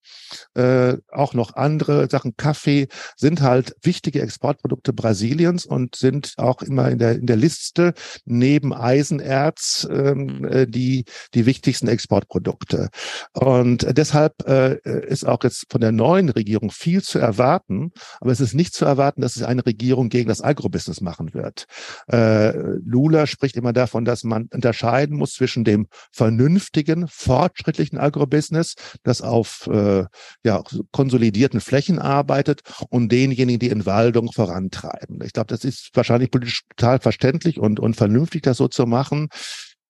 [0.54, 6.90] äh, auch noch andere Sachen, Kaffee, sind halt wichtige Exportprodukte Brasiliens und sind auch immer
[6.90, 12.88] in der, in der Liste neben Eisenerz ähm, äh, die, die wichtigsten Exportprodukte.
[13.34, 18.40] Und deshalb äh, ist auch jetzt von der neuen Regierung viel zu erwarten, aber es
[18.40, 21.66] ist nicht zu erwarten, dass es eine Regierung Regierung gegen das Agrobusiness machen wird.
[22.10, 29.20] Äh, Lula spricht immer davon, dass man unterscheiden muss zwischen dem vernünftigen, fortschrittlichen Agrobusiness, das
[29.20, 30.04] auf äh,
[30.44, 30.62] ja,
[30.92, 35.20] konsolidierten Flächen arbeitet, und denjenigen, die Entwaldung vorantreiben.
[35.22, 39.28] Ich glaube, das ist wahrscheinlich politisch total verständlich und, und vernünftig, das so zu machen.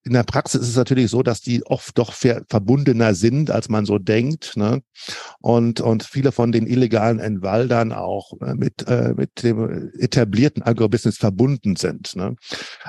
[0.07, 3.85] In der Praxis ist es natürlich so, dass die oft doch verbundener sind, als man
[3.85, 4.57] so denkt.
[4.57, 4.83] Ne?
[5.41, 11.19] Und, und viele von den illegalen Entwaldern auch äh, mit, äh, mit dem etablierten Agrobusiness
[11.19, 12.15] verbunden sind.
[12.15, 12.37] Ne?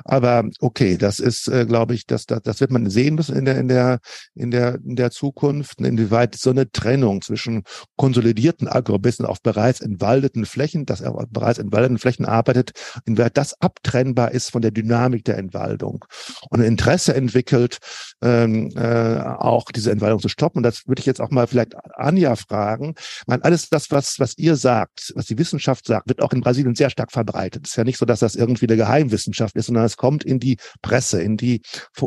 [0.05, 3.45] Aber okay, das ist, äh, glaube ich, das, das, das wird man sehen müssen in
[3.45, 3.99] der, in der,
[4.35, 7.63] in der, in der Zukunft, inwieweit so eine Trennung zwischen
[7.95, 12.73] konsolidierten Agrobusiness auf bereits entwaldeten Flächen, das auf bereits entwaldeten Flächen arbeitet,
[13.05, 16.05] inwieweit das abtrennbar ist von der Dynamik der Entwaldung.
[16.51, 17.77] Und ein Interesse entwickelt,
[18.21, 20.59] ähm, äh, auch diese Entwaldung zu stoppen.
[20.59, 22.95] Und das würde ich jetzt auch mal vielleicht Anja fragen.
[22.97, 26.41] Ich meine, alles das, was, was ihr sagt, was die Wissenschaft sagt, wird auch in
[26.41, 27.65] Brasilien sehr stark verbreitet.
[27.65, 30.39] Es ist ja nicht so, dass das irgendwie eine Geheimwissenschaft ist, sondern es kommt in
[30.39, 31.61] die Presse, in die,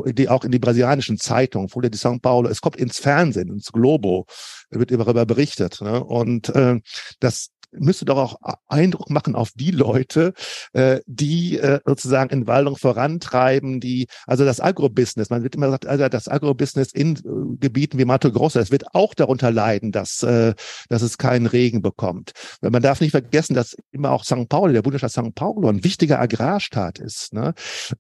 [0.07, 3.73] die auch in die brasilianischen Zeitungen, Folha de São Paulo, es kommt ins Fernsehen, ins
[3.73, 4.27] Globo,
[4.71, 5.81] wird darüber berichtet.
[5.81, 6.03] Ne?
[6.03, 6.81] Und äh,
[7.21, 8.37] das müsste doch auch
[8.69, 10.33] Eindruck machen auf die Leute,
[10.73, 15.87] äh, die äh, sozusagen in Waldung vorantreiben, die, also das Agrobusiness, man wird immer gesagt,
[15.87, 17.21] also das Agrobusiness in äh,
[17.59, 20.55] Gebieten wie Mato Grosso, es wird auch darunter leiden, dass, äh,
[20.89, 22.33] dass es keinen Regen bekommt.
[22.61, 24.49] Man darf nicht vergessen, dass immer auch St.
[24.49, 25.35] Paulo, der Bundesstaat St.
[25.35, 27.55] Paulo, ein wichtiger Agrarstaat ist, ne?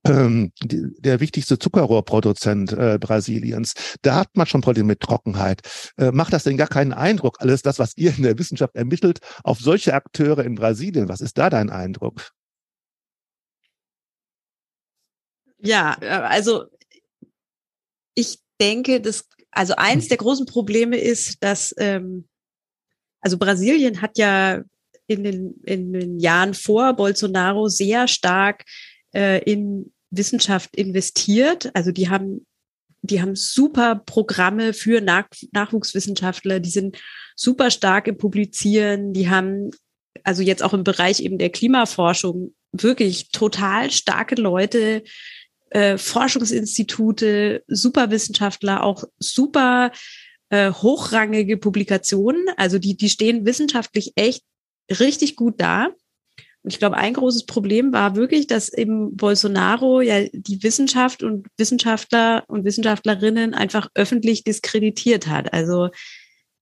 [0.05, 3.75] ähm, die, der wichtigste Zuckerrohrproduzent äh, Brasiliens.
[4.03, 5.61] Da hat man schon Probleme mit Trockenheit.
[5.97, 9.21] Äh, macht das denn gar keinen Eindruck, alles das, was ihr in der Wissenschaft ermittelt,
[9.45, 11.09] auf solche Akteure in Brasilien?
[11.09, 12.33] Was ist da dein Eindruck?
[15.59, 16.67] Ja, äh, also
[18.15, 22.29] ich denke, dass also eins der großen Probleme ist, dass ähm,
[23.21, 24.63] also Brasilien hat ja
[25.07, 28.65] in den, in den Jahren vor Bolsonaro sehr stark
[29.13, 31.71] äh, in Wissenschaft investiert.
[31.75, 32.47] Also die haben
[33.03, 36.98] die haben super Programme für Nach Nachwuchswissenschaftler, die sind
[37.34, 39.70] super stark im Publizieren, die haben
[40.24, 45.03] also jetzt auch im Bereich eben der Klimaforschung wirklich total starke Leute,
[45.70, 49.92] äh, Forschungsinstitute, Superwissenschaftler, auch super
[50.51, 52.44] äh, hochrangige Publikationen.
[52.57, 54.44] Also die, die stehen wissenschaftlich echt
[54.90, 55.90] richtig gut da.
[56.63, 61.47] Und ich glaube, ein großes Problem war wirklich, dass eben Bolsonaro ja die Wissenschaft und
[61.57, 65.53] Wissenschaftler und Wissenschaftlerinnen einfach öffentlich diskreditiert hat.
[65.55, 65.89] Also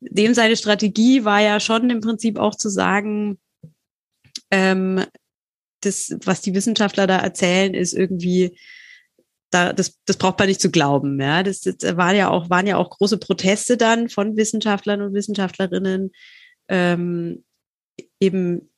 [0.00, 3.38] dem seine Strategie war ja schon im Prinzip auch zu sagen,
[4.52, 5.04] ähm,
[5.80, 8.56] das, was die Wissenschaftler da erzählen, ist irgendwie,
[9.50, 11.20] da, das, das braucht man nicht zu glauben.
[11.20, 15.14] Ja, das, das waren ja auch, waren ja auch große Proteste dann von Wissenschaftlern und
[15.14, 16.12] Wissenschaftlerinnen,
[16.68, 17.44] ähm,
[18.20, 18.70] eben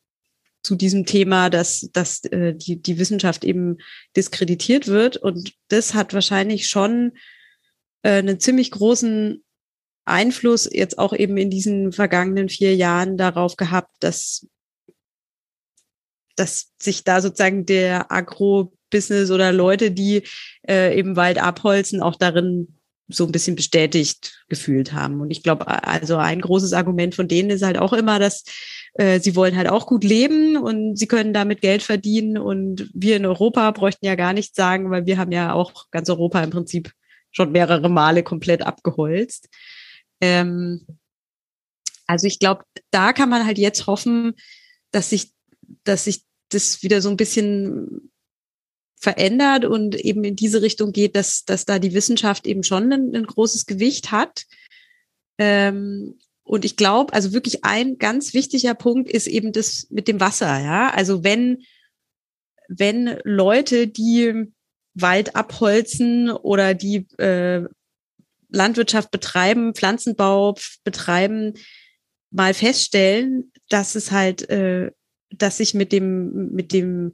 [0.63, 3.79] zu diesem Thema, dass, dass äh, die, die Wissenschaft eben
[4.17, 5.17] diskreditiert wird.
[5.17, 7.13] Und das hat wahrscheinlich schon
[8.03, 9.43] äh, einen ziemlich großen
[10.05, 14.47] Einfluss jetzt auch eben in diesen vergangenen vier Jahren darauf gehabt, dass,
[16.37, 20.23] dass sich da sozusagen der Agro-Business oder Leute, die
[20.69, 22.80] äh, eben Wald abholzen, auch darin
[23.11, 25.21] so ein bisschen bestätigt gefühlt haben.
[25.21, 28.45] Und ich glaube, also ein großes Argument von denen ist halt auch immer, dass
[28.95, 32.39] äh, sie wollen halt auch gut leben und sie können damit Geld verdienen.
[32.39, 36.09] Und wir in Europa bräuchten ja gar nichts sagen, weil wir haben ja auch ganz
[36.09, 36.93] Europa im Prinzip
[37.31, 39.49] schon mehrere Male komplett abgeholzt.
[40.21, 40.87] Ähm,
[42.07, 44.35] also ich glaube, da kann man halt jetzt hoffen,
[44.91, 45.33] dass sich,
[45.85, 48.10] dass sich das wieder so ein bisschen
[49.01, 53.17] verändert und eben in diese Richtung geht, dass, dass da die Wissenschaft eben schon ein,
[53.17, 54.45] ein großes Gewicht hat.
[55.39, 60.21] Ähm, und ich glaube, also wirklich ein ganz wichtiger Punkt ist eben das mit dem
[60.21, 60.91] Wasser, ja.
[60.91, 61.63] Also wenn,
[62.69, 64.53] wenn Leute, die
[64.95, 67.65] Wald abholzen oder die äh,
[68.51, 71.55] Landwirtschaft betreiben, Pflanzenbau betreiben,
[72.31, 74.91] mal feststellen, dass es halt, äh,
[75.31, 77.13] dass sich mit dem, mit dem,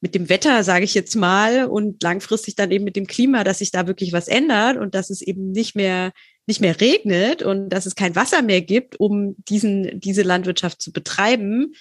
[0.00, 3.58] mit dem Wetter, sage ich jetzt mal, und langfristig dann eben mit dem Klima, dass
[3.58, 6.12] sich da wirklich was ändert und dass es eben nicht mehr
[6.46, 10.92] nicht mehr regnet und dass es kein Wasser mehr gibt, um diesen diese Landwirtschaft zu
[10.92, 11.74] betreiben,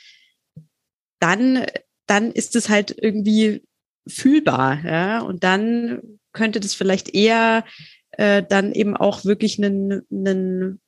[1.20, 1.66] dann
[2.08, 3.64] dann ist es halt irgendwie
[4.08, 6.02] fühlbar, ja, und dann
[6.32, 7.66] könnte das vielleicht eher
[8.12, 10.80] äh, dann eben auch wirklich einen, einen,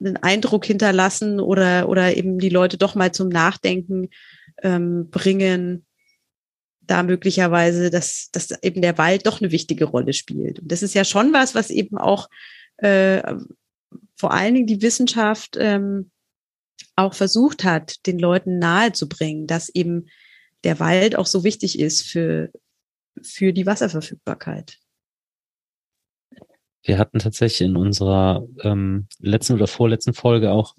[0.00, 4.08] einen Eindruck hinterlassen oder, oder eben die Leute doch mal zum Nachdenken
[4.62, 5.84] ähm, bringen,
[6.86, 10.60] da möglicherweise, dass, dass eben der Wald doch eine wichtige Rolle spielt.
[10.60, 12.28] Und das ist ja schon was, was eben auch
[12.78, 13.34] äh,
[14.16, 16.10] vor allen Dingen die Wissenschaft ähm,
[16.96, 20.06] auch versucht hat, den Leuten nahezubringen, dass eben
[20.64, 22.50] der Wald auch so wichtig ist für,
[23.20, 24.78] für die Wasserverfügbarkeit.
[26.84, 30.74] Wir hatten tatsächlich in unserer ähm, letzten oder vorletzten Folge auch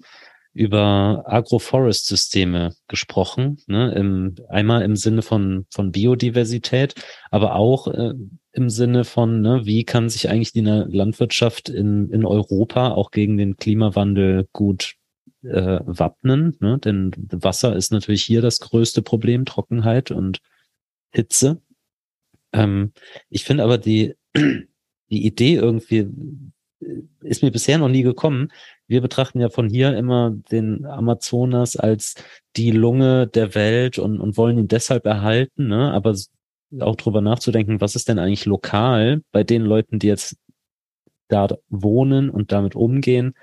[0.54, 3.92] über Agroforest-Systeme gesprochen, ne?
[3.92, 6.94] Im, einmal im Sinne von, von Biodiversität,
[7.30, 8.14] aber auch äh,
[8.52, 13.36] im Sinne von, ne, wie kann sich eigentlich die Landwirtschaft in, in Europa auch gegen
[13.36, 14.94] den Klimawandel gut
[15.42, 16.78] äh, wappnen, ne?
[16.78, 20.40] denn Wasser ist natürlich hier das größte Problem, Trockenheit und
[21.10, 21.60] Hitze.
[22.52, 22.92] Ähm,
[23.28, 26.08] ich finde aber die, die Idee irgendwie
[26.80, 28.50] äh, ist mir bisher noch nie gekommen.
[28.86, 32.14] Wir betrachten ja von hier immer den Amazonas als
[32.56, 35.92] die Lunge der Welt und, und wollen ihn deshalb erhalten, ne?
[35.92, 36.14] aber
[36.80, 40.36] auch drüber nachzudenken, was ist denn eigentlich lokal bei den Leuten, die jetzt
[41.28, 43.34] da wohnen und damit umgehen,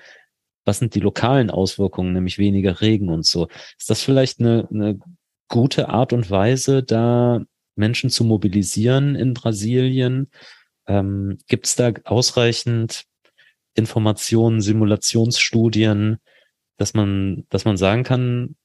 [0.65, 3.47] was sind die lokalen Auswirkungen, nämlich weniger Regen und so.
[3.77, 4.99] Ist das vielleicht eine, eine
[5.47, 7.41] gute Art und Weise, da
[7.75, 10.29] Menschen zu mobilisieren in Brasilien?
[10.87, 13.05] Ähm, Gibt es da ausreichend
[13.75, 16.17] Informationen, Simulationsstudien,
[16.77, 18.55] dass man, dass man sagen kann,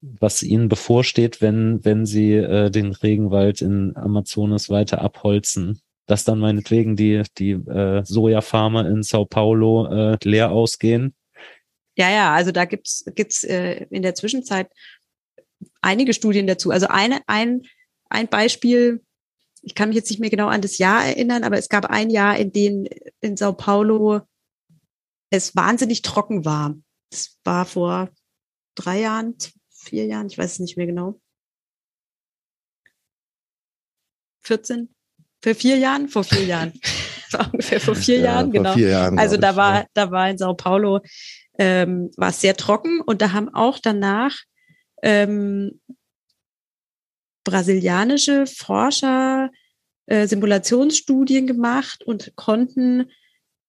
[0.00, 5.80] was ihnen bevorsteht, wenn, wenn sie äh, den Regenwald in Amazonas weiter abholzen?
[6.06, 11.14] Dass dann meinetwegen die, die äh, Sojafarmer in Sao Paulo äh, leer ausgehen?
[11.96, 14.70] Ja, ja, also da gibt's gibt's äh, in der Zwischenzeit
[15.82, 16.70] einige Studien dazu.
[16.70, 17.62] Also eine, ein,
[18.08, 19.02] ein Beispiel,
[19.62, 22.10] ich kann mich jetzt nicht mehr genau an das Jahr erinnern, aber es gab ein
[22.10, 22.86] Jahr, in dem
[23.20, 24.22] in Sao Paulo
[25.30, 26.74] es wahnsinnig trocken war.
[27.10, 28.10] Das war vor
[28.74, 29.36] drei Jahren,
[29.70, 31.20] vier Jahren, ich weiß es nicht mehr genau.
[34.42, 34.94] 14?
[35.42, 36.08] Für vier Jahren?
[36.08, 36.72] Vor vier Jahren.
[37.52, 38.74] ungefähr vor vier ja, Jahren, genau.
[38.74, 41.00] Vier Jahren, also da war, da war in Sao Paulo
[41.58, 44.36] ähm, war es sehr trocken und da haben auch danach
[45.02, 45.80] ähm,
[47.44, 49.50] brasilianische Forscher
[50.06, 53.10] äh, Simulationsstudien gemacht und konnten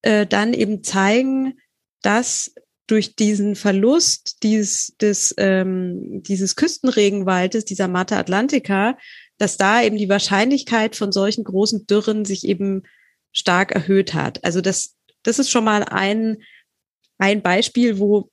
[0.01, 1.59] äh, dann eben zeigen,
[2.01, 2.53] dass
[2.87, 8.97] durch diesen Verlust dieses, des, ähm, dieses Küstenregenwaldes, dieser Mata Atlantica,
[9.37, 12.83] dass da eben die Wahrscheinlichkeit von solchen großen Dürren sich eben
[13.31, 14.43] stark erhöht hat.
[14.43, 16.37] Also das, das ist schon mal ein
[17.19, 18.31] ein Beispiel, wo,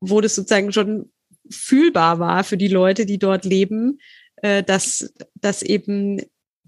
[0.00, 1.12] wo das sozusagen schon
[1.50, 4.00] fühlbar war für die Leute, die dort leben,
[4.36, 6.20] äh, dass, dass eben,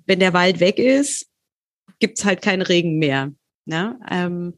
[0.05, 1.27] wenn der Wald weg ist,
[1.99, 3.33] gibt's halt keinen Regen mehr.
[3.67, 3.99] Ne?
[4.11, 4.55] Ähm,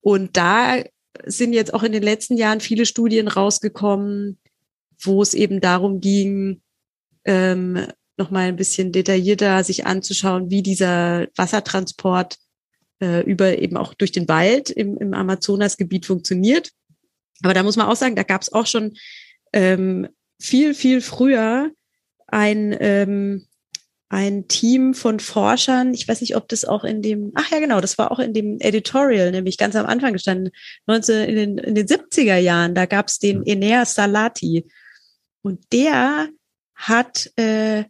[0.00, 0.82] und da
[1.24, 4.38] sind jetzt auch in den letzten Jahren viele Studien rausgekommen,
[5.00, 6.62] wo es eben darum ging,
[7.24, 12.36] ähm, nochmal ein bisschen detaillierter sich anzuschauen, wie dieser Wassertransport
[13.00, 16.72] äh, über eben auch durch den Wald im, im Amazonasgebiet funktioniert.
[17.42, 18.94] Aber da muss man auch sagen, da gab es auch schon
[19.52, 20.08] ähm,
[20.40, 21.70] viel, viel früher
[22.26, 23.46] ein, ähm,
[24.10, 27.80] ein Team von Forschern, ich weiß nicht, ob das auch in dem, ach ja, genau,
[27.80, 30.50] das war auch in dem Editorial, nämlich ganz am Anfang gestanden,
[30.86, 34.66] 19, in, den, in den 70er Jahren, da gab es den Enea Salati.
[35.42, 36.28] Und der
[36.74, 37.84] hat äh,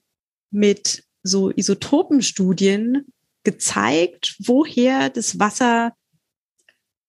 [0.50, 3.06] mit so Isotopenstudien
[3.44, 5.92] gezeigt, woher das Wasser,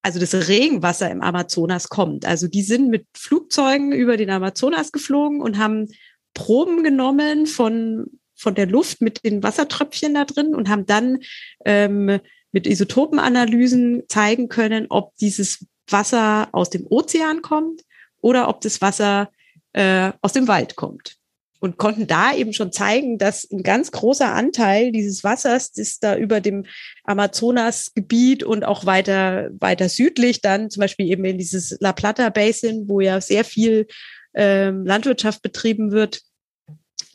[0.03, 2.26] also das Regenwasser im Amazonas kommt.
[2.26, 5.88] Also die sind mit Flugzeugen über den Amazonas geflogen und haben
[6.34, 11.19] Proben genommen von, von der Luft mit den Wassertröpfchen da drin und haben dann
[11.65, 12.19] ähm,
[12.51, 17.83] mit Isotopenanalysen zeigen können, ob dieses Wasser aus dem Ozean kommt
[18.21, 19.29] oder ob das Wasser
[19.73, 21.17] äh, aus dem Wald kommt.
[21.61, 26.15] Und konnten da eben schon zeigen, dass ein ganz großer Anteil dieses Wassers, das da
[26.15, 26.65] über dem
[27.03, 32.87] Amazonasgebiet und auch weiter, weiter südlich dann zum Beispiel eben in dieses La Plata Basin,
[32.87, 33.87] wo ja sehr viel
[34.33, 36.21] ähm, Landwirtschaft betrieben wird,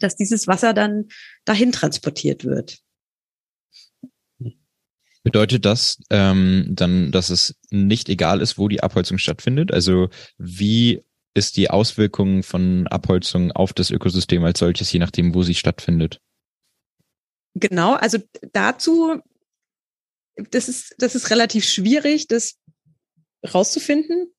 [0.04, 1.08] dass dieses Wasser dann
[1.44, 2.78] dahin transportiert wird.
[5.24, 9.72] Bedeutet das ähm, dann, dass es nicht egal ist, wo die Abholzung stattfindet?
[9.72, 11.02] Also wie
[11.32, 16.20] ist die Auswirkung von Abholzung auf das Ökosystem als solches, je nachdem, wo sie stattfindet?
[17.54, 18.18] Genau, also
[18.52, 19.20] dazu,
[20.36, 22.58] das ist, das ist relativ schwierig, das
[23.52, 24.33] rauszufinden.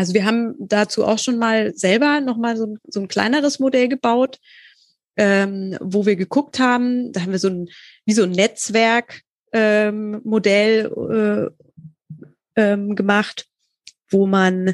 [0.00, 4.38] Also wir haben dazu auch schon mal selber nochmal so, so ein kleineres Modell gebaut,
[5.18, 7.68] ähm, wo wir geguckt haben, da haben wir so ein,
[8.06, 9.20] wie so ein Netzwerk
[9.52, 11.46] ähm, äh,
[12.56, 13.46] ähm, gemacht,
[14.08, 14.72] wo man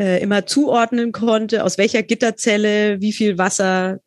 [0.00, 4.00] äh, immer zuordnen konnte, aus welcher Gitterzelle wie viel Wasser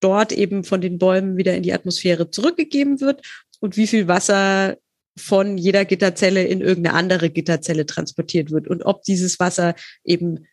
[0.00, 3.24] dort eben von den Bäumen wieder in die Atmosphäre zurückgegeben wird
[3.60, 4.78] und wie viel Wasser
[5.18, 10.46] von jeder Gitterzelle in irgendeine andere Gitterzelle transportiert wird und ob dieses Wasser eben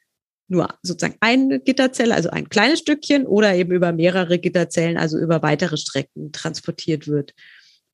[0.47, 5.41] nur sozusagen eine Gitterzelle, also ein kleines Stückchen oder eben über mehrere Gitterzellen, also über
[5.41, 7.33] weitere Strecken transportiert wird.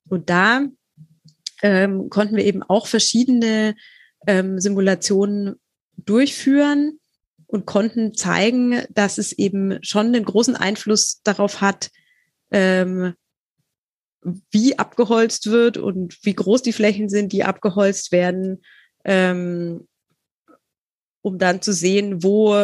[0.08, 0.66] Und da
[1.62, 3.74] ähm, konnten wir eben auch verschiedene
[4.26, 5.56] ähm, Simulationen
[5.96, 6.98] durchführen
[7.46, 11.90] und konnten zeigen, dass es eben schon einen großen Einfluss darauf hat,
[12.50, 13.14] ähm,
[14.50, 18.62] wie abgeholzt wird und wie groß die Flächen sind, die abgeholzt werden,
[19.04, 19.86] ähm,
[21.22, 22.54] um dann zu sehen, wo,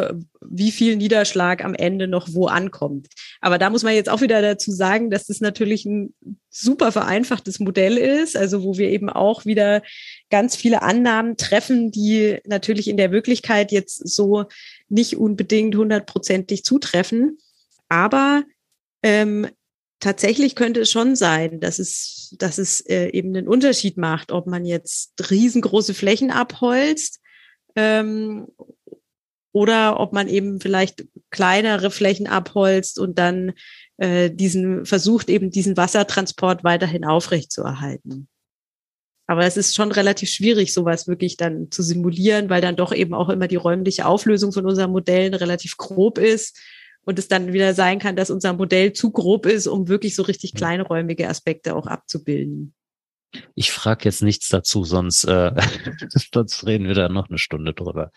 [0.41, 3.09] wie viel Niederschlag am Ende noch wo ankommt.
[3.41, 6.15] Aber da muss man jetzt auch wieder dazu sagen, dass das natürlich ein
[6.49, 9.83] super vereinfachtes Modell ist, also wo wir eben auch wieder
[10.31, 14.47] ganz viele Annahmen treffen, die natürlich in der Wirklichkeit jetzt so
[14.89, 17.39] nicht unbedingt hundertprozentig zutreffen.
[17.89, 18.43] Aber
[19.03, 19.49] ähm,
[20.01, 24.47] tatsächlich könnte es schon sein, dass es, dass es äh, eben einen Unterschied macht, ob
[24.47, 27.21] man jetzt riesengroße Flächen abholzt
[27.75, 28.49] ähm,
[29.53, 33.53] oder ob man eben vielleicht kleinere Flächen abholzt und dann
[33.97, 38.29] äh, diesen versucht eben diesen Wassertransport weiterhin aufrechtzuerhalten.
[39.29, 43.13] Aber es ist schon relativ schwierig, sowas wirklich dann zu simulieren, weil dann doch eben
[43.13, 46.57] auch immer die räumliche Auflösung von unseren Modellen relativ grob ist
[47.07, 50.23] und es dann wieder sein kann, dass unser Modell zu grob ist, um wirklich so
[50.23, 52.75] richtig kleinräumige Aspekte auch abzubilden.
[53.55, 55.53] Ich frage jetzt nichts dazu, sonst, äh,
[56.33, 58.11] sonst reden wir da noch eine Stunde drüber.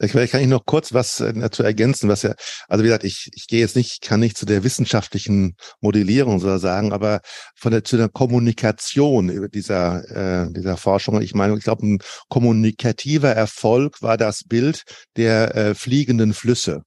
[0.00, 2.34] Vielleicht kann ich noch kurz was äh, dazu ergänzen, was ja,
[2.68, 6.58] also wie gesagt, ich, ich gehe jetzt nicht, kann nicht zu der wissenschaftlichen Modellierung so
[6.58, 7.20] sagen, aber
[7.54, 11.22] von der zu der Kommunikation dieser, äh, dieser Forschung.
[11.22, 11.98] Ich meine, ich glaube, ein
[12.28, 14.82] kommunikativer Erfolg war das Bild
[15.16, 16.82] der äh, fliegenden Flüsse.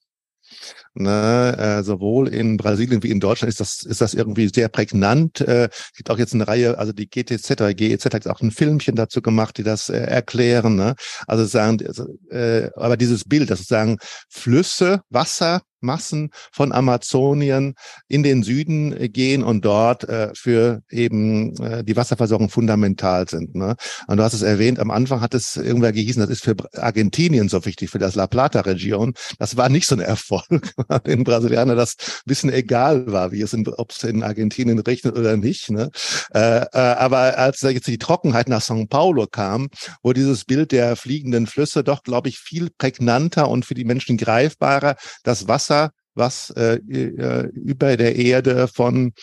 [0.99, 5.41] Ne, äh, sowohl in Brasilien wie in Deutschland ist das, ist das irgendwie sehr prägnant.
[5.41, 8.49] Äh, es gibt auch jetzt eine Reihe, also die GTZ oder GEZ hat auch ein
[8.49, 10.75] Filmchen dazu gemacht, die das äh, erklären.
[10.75, 10.95] Ne?
[11.27, 17.75] Also sagen, also, äh, aber dieses Bild, das sagen Flüsse, Wasser, Massen von Amazonien
[18.07, 23.55] in den Süden äh, gehen und dort äh, für eben äh, die Wasserversorgung fundamental sind.
[23.55, 23.75] Ne?
[24.07, 27.49] Und du hast es erwähnt, am Anfang hat es irgendwer gehießen, das ist für Argentinien
[27.49, 29.13] so wichtig, für das La Plata-Region.
[29.39, 30.45] Das war nicht so ein Erfolg,
[31.05, 35.17] den Brasilianer das ein bisschen egal war, wie es in, ob es in Argentinien regnet
[35.17, 35.69] oder nicht.
[35.69, 35.89] Ne?
[36.33, 39.67] Äh, äh, aber als jetzt die Trockenheit nach São Paulo kam,
[40.01, 44.17] wo dieses Bild der fliegenden Flüsse doch, glaube ich, viel prägnanter und für die Menschen
[44.17, 49.13] greifbarer das Wasser Wasser, was äh, äh, über der Erde von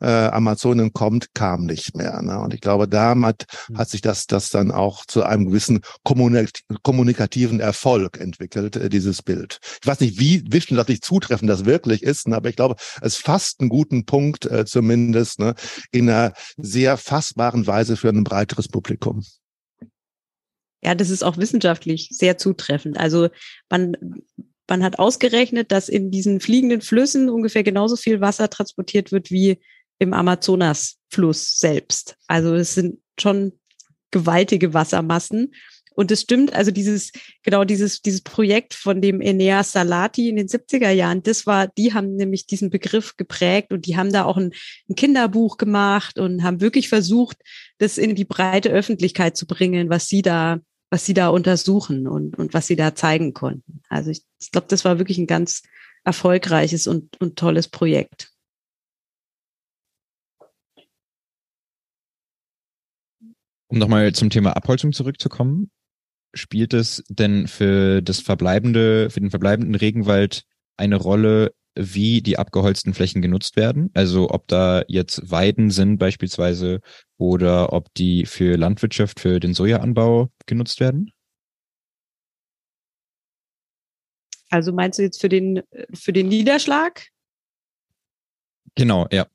[0.00, 2.22] äh, Amazonen kommt, kam nicht mehr.
[2.22, 2.38] Ne?
[2.38, 3.78] Und ich glaube, damit hm.
[3.78, 9.58] hat sich das, das dann auch zu einem gewissen kommunikativen Erfolg entwickelt, äh, dieses Bild.
[9.82, 12.36] Ich weiß nicht, wie wissenschaftlich zutreffend das wirklich ist, ne?
[12.36, 15.54] aber ich glaube, es fasst einen guten Punkt äh, zumindest ne?
[15.90, 19.24] in einer sehr fassbaren Weise für ein breiteres Publikum.
[20.84, 22.98] Ja, das ist auch wissenschaftlich sehr zutreffend.
[22.98, 23.30] Also
[23.70, 23.96] man
[24.68, 29.58] man hat ausgerechnet, dass in diesen fliegenden Flüssen ungefähr genauso viel Wasser transportiert wird wie
[29.98, 32.16] im Amazonasfluss selbst.
[32.26, 33.52] Also es sind schon
[34.10, 35.52] gewaltige Wassermassen.
[35.96, 37.12] Und es stimmt, also dieses,
[37.44, 41.94] genau dieses, dieses Projekt von dem Eneas Salati in den 70er Jahren, das war, die
[41.94, 44.52] haben nämlich diesen Begriff geprägt und die haben da auch ein,
[44.88, 47.36] ein Kinderbuch gemacht und haben wirklich versucht,
[47.78, 50.58] das in die breite Öffentlichkeit zu bringen, was sie da
[50.94, 53.82] was sie da untersuchen und, und was sie da zeigen konnten.
[53.88, 55.64] Also ich, ich glaube, das war wirklich ein ganz
[56.04, 58.30] erfolgreiches und, und tolles Projekt.
[63.66, 65.72] Um nochmal zum Thema Abholzung zurückzukommen,
[66.32, 70.44] spielt es denn für das verbleibende, für den verbleibenden Regenwald
[70.76, 73.90] eine Rolle, wie die abgeholzten Flächen genutzt werden.
[73.94, 76.82] Also ob da jetzt Weiden sind beispielsweise
[77.18, 81.12] oder ob die für Landwirtschaft, für den Sojaanbau genutzt werden.
[84.50, 85.62] Also meinst du jetzt für den,
[85.92, 87.08] für den Niederschlag?
[88.76, 89.26] Genau, ja.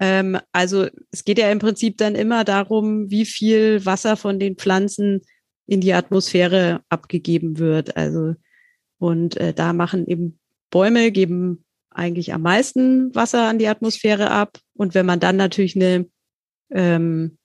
[0.00, 4.56] Ähm, also es geht ja im Prinzip dann immer darum, wie viel Wasser von den
[4.56, 5.22] Pflanzen
[5.66, 7.96] in die Atmosphäre abgegeben wird.
[7.96, 8.34] Also
[8.98, 10.38] und äh, da machen eben
[10.70, 11.64] Bäume geben
[11.98, 14.58] eigentlich am meisten Wasser an die Atmosphäre ab.
[14.74, 16.06] Und wenn man dann natürlich eine
[16.70, 17.38] ähm,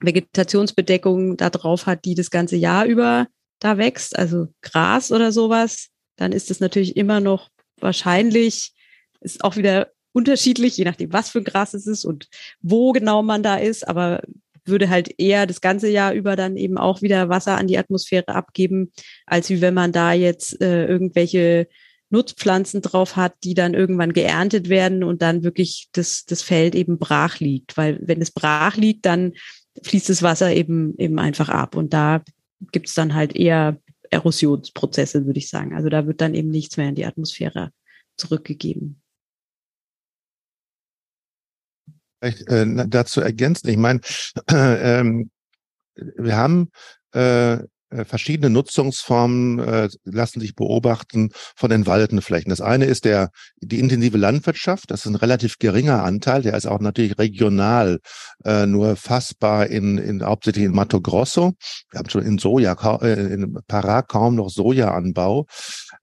[0.00, 3.28] Vegetationsbedeckung da drauf hat, die das ganze Jahr über
[3.60, 7.48] da wächst, also Gras oder sowas, dann ist es natürlich immer noch
[7.80, 8.72] wahrscheinlich,
[9.20, 12.28] ist auch wieder unterschiedlich, je nachdem, was für Gras es ist und
[12.60, 14.22] wo genau man da ist, aber
[14.64, 18.28] würde halt eher das ganze Jahr über dann eben auch wieder Wasser an die Atmosphäre
[18.28, 18.92] abgeben,
[19.26, 21.68] als wie wenn man da jetzt äh, irgendwelche
[22.10, 26.98] Nutzpflanzen drauf hat, die dann irgendwann geerntet werden und dann wirklich das, das Feld eben
[26.98, 27.76] brach liegt.
[27.76, 29.32] Weil wenn es brach liegt, dann
[29.82, 31.74] fließt das Wasser eben, eben einfach ab.
[31.74, 32.22] Und da
[32.72, 33.78] gibt es dann halt eher
[34.10, 35.74] Erosionsprozesse, würde ich sagen.
[35.74, 37.72] Also da wird dann eben nichts mehr in die Atmosphäre
[38.16, 39.02] zurückgegeben.
[42.20, 44.00] Vielleicht äh, dazu ergänzen, ich meine,
[44.50, 45.30] äh, ähm,
[45.94, 46.70] wir haben
[47.12, 47.58] äh,
[48.04, 52.50] verschiedene Nutzungsformen äh, lassen sich beobachten von entwaldeten Flächen.
[52.50, 53.30] Das eine ist der
[53.60, 54.90] die intensive Landwirtschaft.
[54.90, 56.42] Das ist ein relativ geringer Anteil.
[56.42, 58.00] Der ist auch natürlich regional
[58.44, 61.54] äh, nur fassbar in, in hauptsächlich in Mato Grosso.
[61.90, 62.72] Wir haben schon in Soja
[63.02, 65.46] äh, in Pará kaum noch Sojaanbau.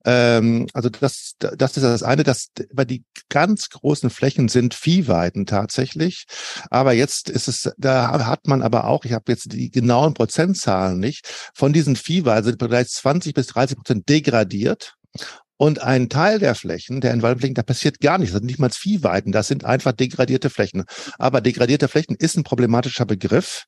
[0.04, 2.22] Ähm, also das das ist das eine.
[2.22, 6.26] Das aber die ganz großen Flächen sind Viehweiden tatsächlich.
[6.70, 9.04] Aber jetzt ist es da hat man aber auch.
[9.04, 13.76] Ich habe jetzt die genauen Prozentzahlen nicht von diesen Viehweiden sind bereits 20 bis 30
[13.76, 14.94] Prozent degradiert.
[15.56, 18.32] Und ein Teil der Flächen, der in Waldflächen, da passiert gar nichts.
[18.32, 20.84] Das sind nicht mal Viehweiden, das sind einfach degradierte Flächen.
[21.18, 23.64] Aber degradierte Flächen ist ein problematischer Begriff.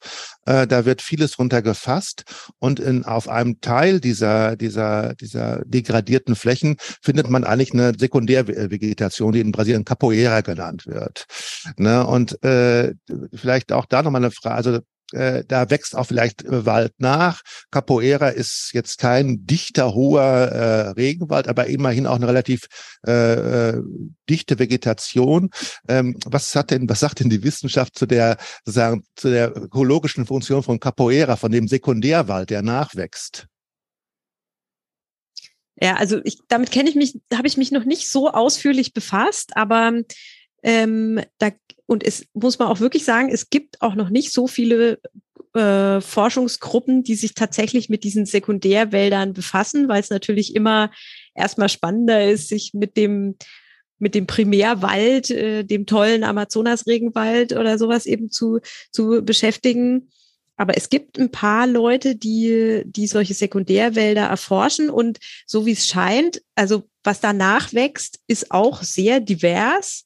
[0.47, 2.25] Äh, da wird vieles runtergefasst.
[2.59, 9.33] Und in, auf einem Teil dieser, dieser, dieser degradierten Flächen findet man eigentlich eine Sekundärvegetation,
[9.33, 11.27] die in Brasilien Capoeira genannt wird.
[11.77, 12.07] Ne?
[12.07, 12.95] Und äh,
[13.33, 14.57] vielleicht auch da nochmal eine Frage.
[14.57, 14.81] Also
[15.13, 17.43] äh, da wächst auch vielleicht Wald nach.
[17.71, 22.67] Capoeira ist jetzt kein dichter, hoher äh, Regenwald, aber immerhin auch eine relativ
[23.07, 23.83] äh, äh,
[24.29, 25.51] dichte Vegetation.
[25.89, 30.27] Ähm, was hat denn, was sagt denn die Wissenschaft zu der, sozusagen, zu der ökologischen
[30.27, 33.47] Funktion von Capoeira, von dem Sekundärwald, der nachwächst?
[35.81, 39.57] Ja, also ich, damit kenne ich mich, habe ich mich noch nicht so ausführlich befasst,
[39.57, 39.93] aber
[40.63, 41.51] ähm, da
[41.87, 44.99] und es muss man auch wirklich sagen, es gibt auch noch nicht so viele
[45.55, 50.91] äh, Forschungsgruppen, die sich tatsächlich mit diesen Sekundärwäldern befassen, weil es natürlich immer
[51.35, 53.37] erstmal spannender ist, sich mit dem
[53.99, 60.11] mit dem Primärwald, äh, dem tollen Amazonas-Regenwald oder sowas eben zu, zu beschäftigen.
[60.57, 65.87] Aber es gibt ein paar Leute, die, die solche Sekundärwälder erforschen und so wie es
[65.87, 70.06] scheint, also was danach wächst, ist auch sehr divers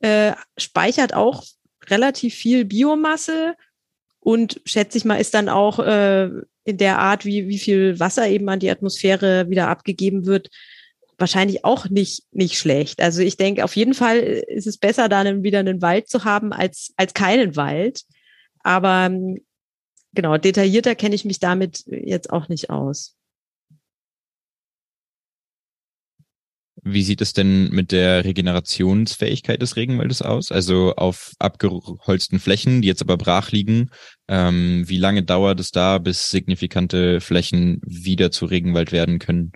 [0.00, 1.44] äh, speichert auch
[1.86, 3.54] relativ viel Biomasse
[4.20, 6.28] und schätze ich mal, ist dann auch äh,
[6.64, 10.50] in der Art, wie, wie viel Wasser eben an die Atmosphäre wieder abgegeben wird,
[11.16, 13.00] wahrscheinlich auch nicht, nicht schlecht.
[13.00, 16.52] Also ich denke, auf jeden Fall ist es besser, dann wieder einen Wald zu haben,
[16.52, 18.02] als, als keinen Wald.
[18.62, 19.40] Aber ähm,
[20.12, 23.17] genau, detaillierter kenne ich mich damit jetzt auch nicht aus.
[26.82, 30.52] Wie sieht es denn mit der Regenerationsfähigkeit des Regenwaldes aus?
[30.52, 33.90] Also auf abgeholzten Flächen, die jetzt aber brach liegen,
[34.28, 39.52] ähm, wie lange dauert es da, bis signifikante Flächen wieder zu Regenwald werden können?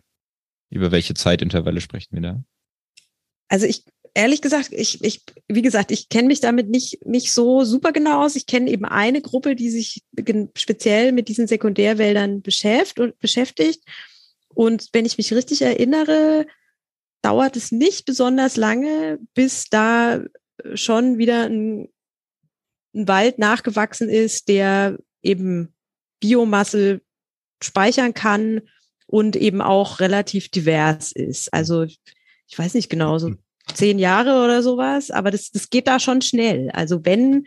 [0.71, 2.45] Über welche Zeitintervalle sprechen wir da?
[3.49, 7.65] Also ich ehrlich gesagt, ich, ich, wie gesagt, ich kenne mich damit nicht, nicht so
[7.65, 8.37] super genau aus.
[8.37, 10.03] Ich kenne eben eine Gruppe, die sich
[10.57, 13.83] speziell mit diesen Sekundärwäldern beschäftigt und beschäftigt.
[14.49, 16.47] Und wenn ich mich richtig erinnere,
[17.23, 20.23] dauert es nicht besonders lange, bis da
[20.75, 21.89] schon wieder ein,
[22.95, 25.73] ein Wald nachgewachsen ist, der eben
[26.21, 27.01] Biomasse
[27.63, 28.63] speichern kann
[29.07, 31.53] und eben auch relativ divers ist.
[31.53, 31.99] Also ich
[32.57, 33.35] weiß nicht genau, so
[33.73, 36.71] zehn Jahre oder sowas, aber das, das geht da schon schnell.
[36.71, 37.47] Also wenn,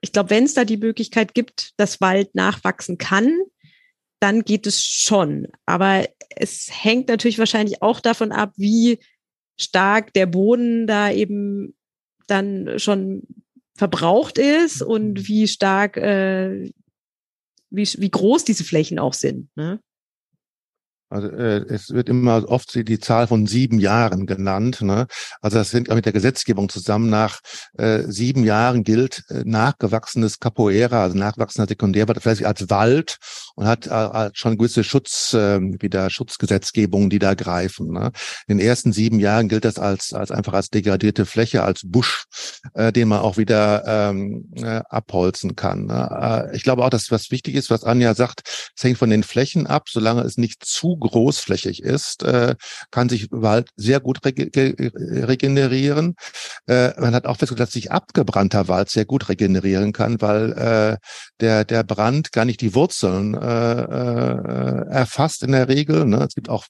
[0.00, 3.32] ich glaube, wenn es da die Möglichkeit gibt, dass Wald nachwachsen kann,
[4.20, 5.48] dann geht es schon.
[5.66, 8.98] Aber es hängt natürlich wahrscheinlich auch davon ab, wie
[9.56, 11.74] stark der Boden da eben
[12.26, 13.22] dann schon
[13.76, 15.28] verbraucht ist und mhm.
[15.28, 16.70] wie stark, äh,
[17.70, 19.48] wie, wie groß diese Flächen auch sind.
[19.56, 19.80] Ne?
[21.10, 24.82] Also äh, es wird immer oft die Zahl von sieben Jahren genannt.
[24.82, 25.06] Ne?
[25.40, 27.08] Also das hängt auch mit der Gesetzgebung zusammen.
[27.08, 27.40] Nach
[27.78, 33.16] äh, sieben Jahren gilt äh, nachgewachsenes Capoeira, also nachwachsender Sekundärwald, vielleicht als Wald
[33.58, 37.90] und hat äh, schon gewisse Schutz, äh, wieder Schutzgesetzgebungen, die da greifen.
[37.92, 38.12] Ne?
[38.46, 42.26] In den ersten sieben Jahren gilt das als, als einfach als degradierte Fläche, als Busch,
[42.74, 45.86] äh, den man auch wieder ähm, äh, abholzen kann.
[45.86, 46.48] Ne?
[46.52, 48.42] Äh, ich glaube auch, dass was wichtig ist, was Anja sagt,
[48.76, 52.54] es hängt von den Flächen ab, solange es nicht zu großflächig ist, äh,
[52.92, 56.14] kann sich Wald sehr gut rege regenerieren.
[56.68, 60.96] Äh, man hat auch festgestellt, dass sich abgebrannter Wald sehr gut regenerieren kann, weil äh,
[61.40, 66.04] der, der Brand gar nicht die Wurzeln äh, äh, erfasst in der Regel.
[66.04, 66.24] Ne?
[66.28, 66.66] Es gibt auch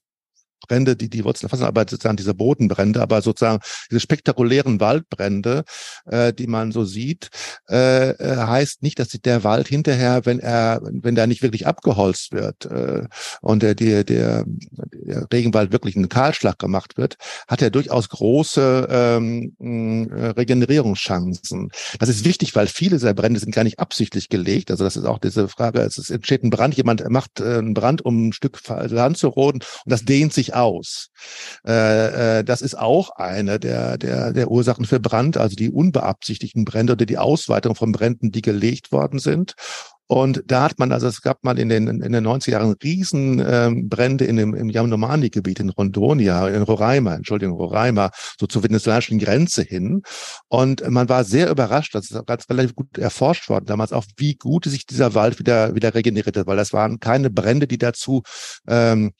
[0.67, 3.61] Brände, die die Wurzeln erfassen, aber sozusagen diese Bodenbrände, aber sozusagen
[3.91, 5.65] diese spektakulären Waldbrände,
[6.07, 7.31] äh, die man so sieht,
[7.69, 12.33] äh, äh heißt nicht, dass der Wald hinterher, wenn er, wenn der nicht wirklich abgeholzt
[12.33, 13.07] wird äh,
[13.41, 17.17] und der, der, der, der Regenwald wirklich einen Kahlschlag gemacht wird,
[17.47, 21.71] hat er durchaus große ähm, äh, Regenerierungschancen.
[21.99, 24.71] Das ist wichtig, weil viele dieser Brände sind gar nicht absichtlich gelegt.
[24.71, 28.05] Also das ist auch diese Frage, es entsteht ein Brand, jemand macht äh, einen Brand,
[28.05, 31.11] um ein Stück Land zu roden und das dehnt sich aus.
[31.67, 36.65] Äh, äh, das ist auch eine der, der, der Ursachen für Brand, also die unbeabsichtigten
[36.65, 39.55] Brände oder die Ausweitung von Bränden, die gelegt worden sind.
[40.11, 44.25] Und da hat man, also es gab mal in den, in den 90er Jahren Riesenbrände
[44.25, 48.11] ähm, in dem, im Yanomami-Gebiet in Rondonia, in Roraima, Entschuldigung, Roraima,
[48.41, 50.01] so zur venezolanischen Grenze hin.
[50.49, 54.35] Und man war sehr überrascht, das ist ganz relativ gut erforscht worden damals auch, wie
[54.35, 58.23] gut sich dieser Wald wieder, wieder regeneriert hat, weil das waren keine Brände, die dazu
[58.67, 59.13] ähm,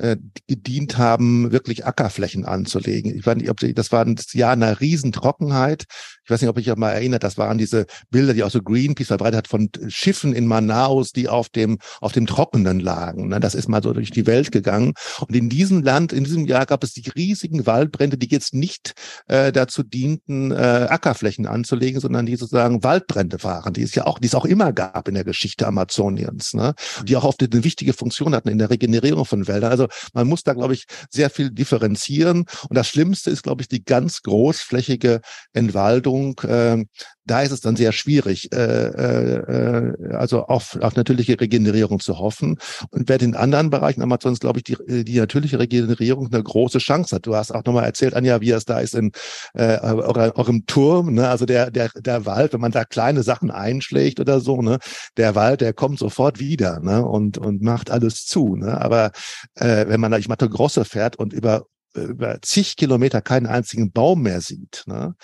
[0.00, 0.16] äh,
[0.46, 3.14] gedient haben, wirklich Ackerflächen anzulegen.
[3.14, 5.84] Ich weiß nicht, ob sie, das war ein Jahr einer Riesentrockenheit.
[6.30, 8.62] Ich weiß nicht, ob ich mich mal erinnert, das waren diese Bilder, die auch so
[8.62, 13.26] Greenpeace verbreitet hat von Schiffen in Manaus, die auf dem, auf dem Trockenen lagen.
[13.26, 13.40] Ne?
[13.40, 14.92] Das ist mal so durch die Welt gegangen.
[15.26, 18.92] Und in diesem Land, in diesem Jahr gab es die riesigen Waldbrände, die jetzt nicht
[19.26, 24.20] äh, dazu dienten, äh, Ackerflächen anzulegen, sondern die sozusagen Waldbrände waren, die es ja auch,
[24.20, 26.74] die es auch immer gab in der Geschichte Amazoniens, ne?
[27.08, 29.72] die auch oft eine wichtige Funktion hatten in der Regenerierung von Wäldern.
[29.72, 32.44] Also man muss da, glaube ich, sehr viel differenzieren.
[32.68, 36.19] Und das Schlimmste ist, glaube ich, die ganz großflächige Entwaldung.
[36.42, 36.84] Äh,
[37.30, 42.58] da ist es dann sehr schwierig, äh, äh, also auf, auf natürliche Regenerierung zu hoffen.
[42.90, 47.14] Und wer in anderen Bereichen Amazons, glaube ich, die, die natürliche Regenerierung eine große Chance
[47.14, 47.26] hat.
[47.26, 49.12] Du hast auch nochmal erzählt, Anja, wie es da ist in
[49.54, 51.28] äh, eurem Turm, ne?
[51.28, 54.78] also der, der, der Wald, wenn man da kleine Sachen einschlägt oder so, ne?
[55.16, 57.04] der Wald, der kommt sofort wieder ne?
[57.04, 58.56] und, und macht alles zu.
[58.56, 58.80] Ne?
[58.80, 59.12] Aber
[59.54, 64.22] äh, wenn man durch Mato Grosso fährt und über über zig Kilometer keinen einzigen Baum
[64.22, 65.14] mehr sieht, ne?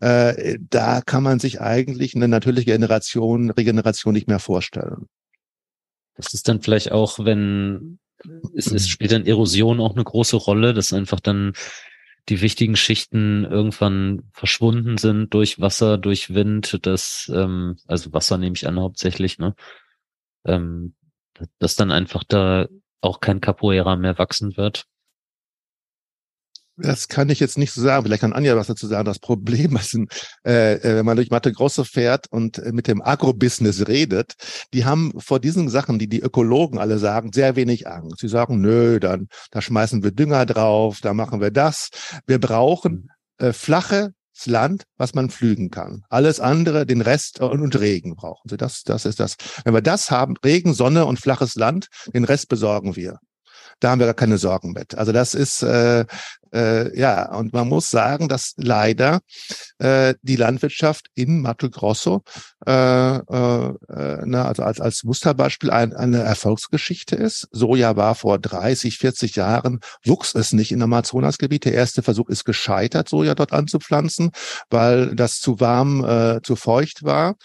[0.00, 5.06] äh, da kann man sich eigentlich eine natürliche Generation, Regeneration nicht mehr vorstellen.
[6.14, 8.00] Das ist dann vielleicht auch, wenn
[8.54, 11.52] es, es spielt dann Erosion auch eine große Rolle, dass einfach dann
[12.28, 18.54] die wichtigen Schichten irgendwann verschwunden sind durch Wasser, durch Wind, das, ähm, also Wasser nehme
[18.54, 19.54] ich an hauptsächlich, ne?
[20.44, 20.94] Ähm,
[21.58, 22.66] dass dann einfach da
[23.00, 24.87] auch kein Capoeira mehr wachsen wird.
[26.80, 28.04] Das kann ich jetzt nicht so sagen.
[28.04, 29.04] Vielleicht kann Anja was dazu sagen.
[29.04, 29.98] Das Problem ist,
[30.46, 34.34] äh, äh, wenn man durch Mathe Grosse fährt und äh, mit dem Agrobusiness redet,
[34.72, 38.20] die haben vor diesen Sachen, die die Ökologen alle sagen, sehr wenig Angst.
[38.20, 41.90] Sie sagen, nö, dann da schmeißen wir Dünger drauf, da machen wir das.
[42.26, 44.12] Wir brauchen äh, flache
[44.46, 46.04] Land, was man pflügen kann.
[46.10, 48.56] Alles andere, den Rest und, und Regen brauchen sie.
[48.56, 49.36] Das, das ist das.
[49.64, 53.18] Wenn wir das haben, Regen, Sonne und flaches Land, den Rest besorgen wir
[53.80, 54.96] da haben wir gar keine Sorgen mit.
[54.96, 56.04] Also das ist äh,
[56.52, 59.20] äh, ja und man muss sagen, dass leider
[59.78, 62.22] äh, die Landwirtschaft in Mato Grosso
[62.66, 63.74] äh, äh,
[64.24, 67.48] na, also als als Musterbeispiel ein, eine Erfolgsgeschichte ist.
[67.52, 71.64] Soja war vor 30, 40 Jahren wuchs es nicht im Amazonasgebiet.
[71.64, 74.30] Der erste Versuch ist gescheitert, Soja dort anzupflanzen,
[74.70, 77.36] weil das zu warm, äh, zu feucht war.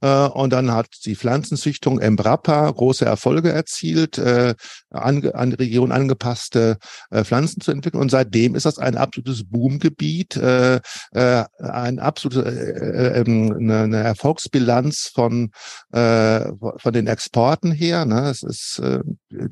[0.00, 4.54] Äh, und dann hat die Pflanzenzüchtung Embrapa große Erfolge erzielt, äh,
[4.90, 6.78] an, an Region angepasste
[7.10, 8.00] äh, Pflanzen zu entwickeln.
[8.00, 10.80] Und seitdem ist das ein absolutes Boomgebiet, äh,
[11.12, 15.50] äh, ein absolute äh, äh, ähm, eine, eine Erfolgsbilanz von
[15.92, 16.44] äh,
[16.76, 18.04] von den Exporten her.
[18.04, 18.28] Ne?
[18.30, 19.00] Es ist äh,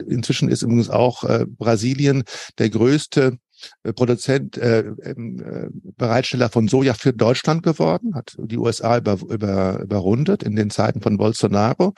[0.08, 2.24] inzwischen ist übrigens auch äh, Brasilien
[2.58, 3.38] der größte
[3.94, 9.80] Produzent, äh, ähm, äh, Bereitsteller von Soja für Deutschland geworden, hat die USA über, über,
[9.80, 11.94] überrundet in den Zeiten von Bolsonaro.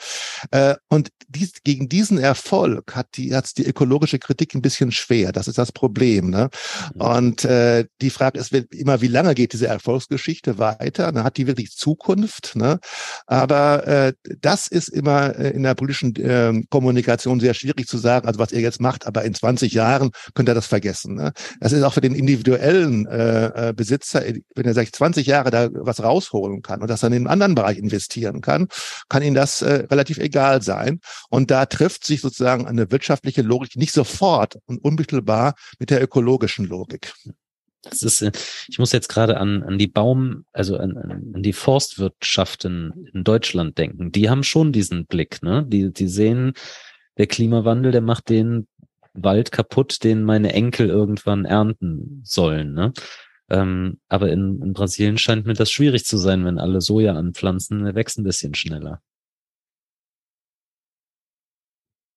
[0.51, 5.33] Äh, und dies, gegen diesen Erfolg hat die, hat's die ökologische Kritik ein bisschen schwer.
[5.33, 6.31] Das ist das Problem.
[6.31, 6.49] Ne?
[6.95, 7.01] Mhm.
[7.01, 11.13] Und äh, die Frage ist immer, wie lange geht diese Erfolgsgeschichte weiter?
[11.13, 12.57] Dann hat die wirklich Zukunft?
[12.57, 12.79] Ne?
[13.27, 18.27] Aber äh, das ist immer äh, in der politischen äh, Kommunikation sehr schwierig zu sagen,
[18.27, 21.15] also was ihr jetzt macht, aber in 20 Jahren könnt ihr das vergessen.
[21.15, 21.33] Ne?
[21.61, 24.23] Das ist auch für den individuellen äh, äh Besitzer,
[24.55, 27.55] wenn er sich 20 Jahre da was rausholen kann und das dann in einen anderen
[27.55, 28.69] Bereich investieren kann,
[29.09, 31.01] kann ihm das äh, relativ egal sein.
[31.31, 36.67] Und da trifft sich sozusagen eine wirtschaftliche Logik nicht sofort und unmittelbar mit der ökologischen
[36.67, 37.13] Logik.
[37.83, 38.33] Das ist, äh,
[38.69, 43.79] ich muss jetzt gerade an, an die Baum, also an, an die Forstwirtschaften in Deutschland
[43.79, 44.13] denken.
[44.13, 45.65] Die haben schon diesen Blick, ne?
[45.67, 46.53] Die, die sehen,
[47.17, 48.67] der Klimawandel, der macht den
[49.23, 52.73] Wald kaputt, den meine Enkel irgendwann ernten sollen.
[52.73, 52.93] Ne?
[53.51, 57.85] Ähm, aber in, in Brasilien scheint mir das schwierig zu sein, wenn alle Soja anpflanzen,
[57.85, 59.01] der wächst ein bisschen schneller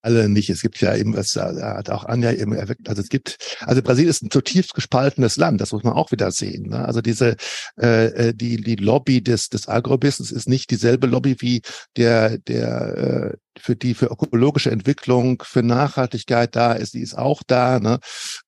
[0.01, 0.49] alle nicht.
[0.49, 4.09] Es gibt ja eben, was hat auch Anja eben erweckt, also es gibt, also Brasilien
[4.09, 6.69] ist ein zutiefst gespaltenes Land, das muss man auch wieder sehen.
[6.69, 6.85] Ne?
[6.85, 7.35] Also diese,
[7.79, 11.61] äh, äh die, die Lobby des, des Agrobusiness ist nicht dieselbe Lobby wie
[11.97, 17.43] der, der, äh, für die für ökologische Entwicklung, für Nachhaltigkeit da ist, die ist auch
[17.45, 17.79] da.
[17.79, 17.99] Ne?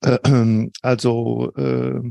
[0.02, 2.02] Äh, also äh,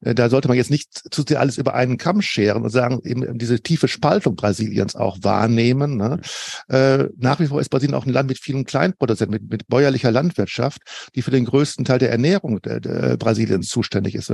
[0.00, 3.38] da sollte man jetzt nicht zu sehr alles über einen Kamm scheren und sagen, eben
[3.38, 5.96] diese tiefe Spaltung Brasiliens auch wahrnehmen.
[5.96, 6.20] Ne?
[6.68, 10.10] Äh, nach wie vor ist Brasilien auch ein Land mit vielen Kleinproduzenten, mit, mit bäuerlicher
[10.10, 10.82] Landwirtschaft,
[11.14, 14.32] die für den größten Teil der Ernährung der, der Brasiliens zuständig ist.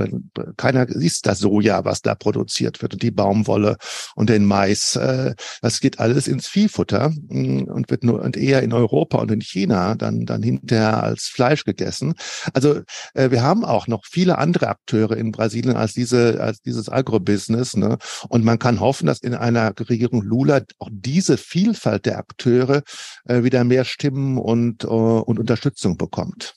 [0.57, 3.77] Keiner isst das Soja, was da produziert wird und die Baumwolle
[4.15, 4.95] und den Mais.
[4.95, 9.41] Äh, das geht alles ins Viehfutter mm, und wird und eher in Europa und in
[9.41, 12.15] China dann dann hinterher als Fleisch gegessen.
[12.53, 12.81] Also
[13.13, 17.75] äh, wir haben auch noch viele andere Akteure in Brasilien als diese als dieses Agrobusiness.
[17.75, 17.97] Ne?
[18.29, 22.83] Und man kann hoffen, dass in einer Regierung Lula auch diese Vielfalt der Akteure
[23.25, 26.55] äh, wieder mehr Stimmen und äh, und Unterstützung bekommt.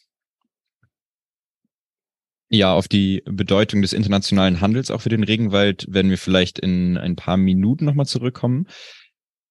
[2.51, 6.97] Ja, auf die Bedeutung des internationalen Handels auch für den Regenwald werden wir vielleicht in
[6.97, 8.67] ein paar Minuten nochmal zurückkommen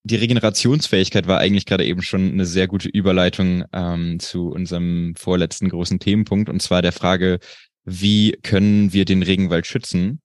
[0.07, 5.69] die Regenerationsfähigkeit war eigentlich gerade eben schon eine sehr gute Überleitung ähm, zu unserem vorletzten
[5.69, 7.39] großen Themenpunkt, und zwar der Frage,
[7.83, 10.21] wie können wir den Regenwald schützen?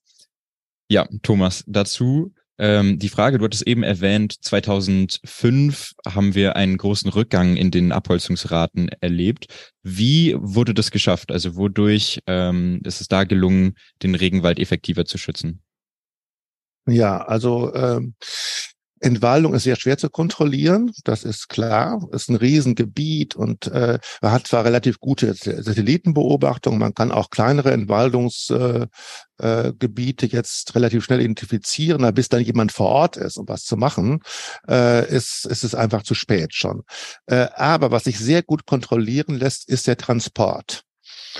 [0.89, 7.11] Ja, Thomas, dazu ähm, die Frage, du hattest eben erwähnt, 2005 haben wir einen großen
[7.11, 9.47] Rückgang in den Abholzungsraten erlebt.
[9.83, 11.33] Wie wurde das geschafft?
[11.33, 15.63] Also wodurch ähm, ist es da gelungen, den Regenwald effektiver zu schützen?
[16.87, 18.15] Ja, also ähm,
[19.03, 22.01] Entwaldung ist sehr schwer zu kontrollieren, das ist klar.
[22.13, 27.73] Ist ein Riesengebiet und äh, man hat zwar relativ gute Satellitenbeobachtungen, man kann auch kleinere
[27.73, 28.91] Entwaldungsgebiete
[29.41, 33.65] äh, äh, jetzt relativ schnell identifizieren, aber bis dann jemand vor Ort ist, um was
[33.65, 34.21] zu machen,
[34.69, 36.83] äh, ist, ist es einfach zu spät schon.
[37.27, 40.85] Äh, aber was sich sehr gut kontrollieren lässt, ist der Transport.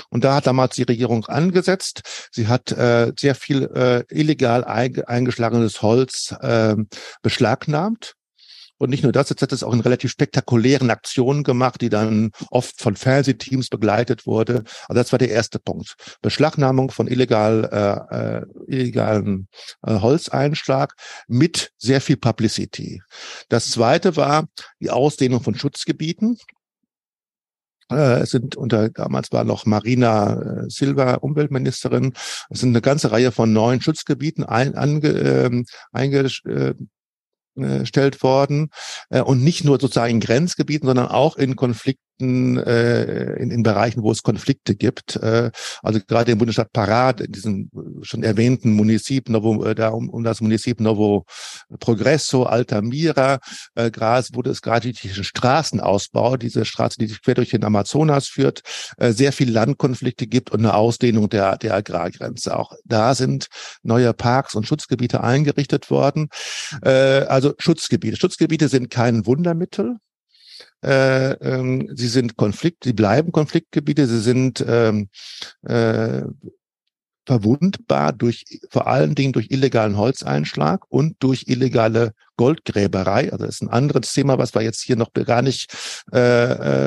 [0.09, 2.29] Und da hat damals die Regierung angesetzt.
[2.31, 6.75] Sie hat äh, sehr viel äh, illegal eingeschlagenes Holz äh,
[7.21, 8.15] beschlagnahmt.
[8.83, 12.31] Und nicht nur das, jetzt hat es auch in relativ spektakulären Aktionen gemacht, die dann
[12.49, 14.63] oft von Fernsehteams begleitet wurde.
[14.89, 15.95] Also das war der erste Punkt.
[16.21, 17.69] Beschlagnahmung von illegal,
[18.11, 19.47] äh, äh, illegalen
[19.83, 20.95] äh, Holzeinschlag
[21.27, 23.01] mit sehr viel Publicity.
[23.47, 24.47] Das zweite war
[24.81, 26.37] die Ausdehnung von Schutzgebieten.
[27.93, 32.13] Äh, es sind unter, damals war noch Marina äh, Silva Umweltministerin.
[32.49, 38.69] Es sind eine ganze Reihe von neuen Schutzgebieten ein, ange, äh, eingestellt worden
[39.09, 41.55] äh, und nicht nur sozusagen in Grenzgebieten, sondern auch in
[42.23, 45.15] Konflikten äh, in, in Bereichen, wo es Konflikte gibt.
[45.17, 45.51] Äh,
[45.81, 47.69] also gerade im Bundesstaat Parad, in diesem
[48.01, 51.25] schon erwähnten Municip Novo, äh, da um, um das Municip Novo
[51.79, 53.39] Progresso, Altamira,
[53.75, 58.27] äh, Gras, wurde es gerade durch den Straßenausbau, diese Straße, die quer durch den Amazonas
[58.27, 58.61] führt,
[58.97, 62.57] äh, sehr viel Landkonflikte gibt und eine Ausdehnung der, der Agrargrenze.
[62.57, 63.47] Auch da sind
[63.83, 66.29] neue Parks und Schutzgebiete eingerichtet worden.
[66.83, 68.17] Äh, also Schutzgebiete.
[68.17, 69.97] Schutzgebiete sind kein Wundermittel.
[70.83, 75.09] Äh, ähm, sie sind Konflikt, sie bleiben Konfliktgebiete, sie sind ähm,
[75.63, 76.23] äh,
[77.25, 83.31] verwundbar durch vor allen Dingen durch illegalen Holzeinschlag und durch illegale Goldgräberei.
[83.31, 85.73] Also das ist ein anderes Thema, was wir jetzt hier noch gar nicht
[86.11, 86.19] äh,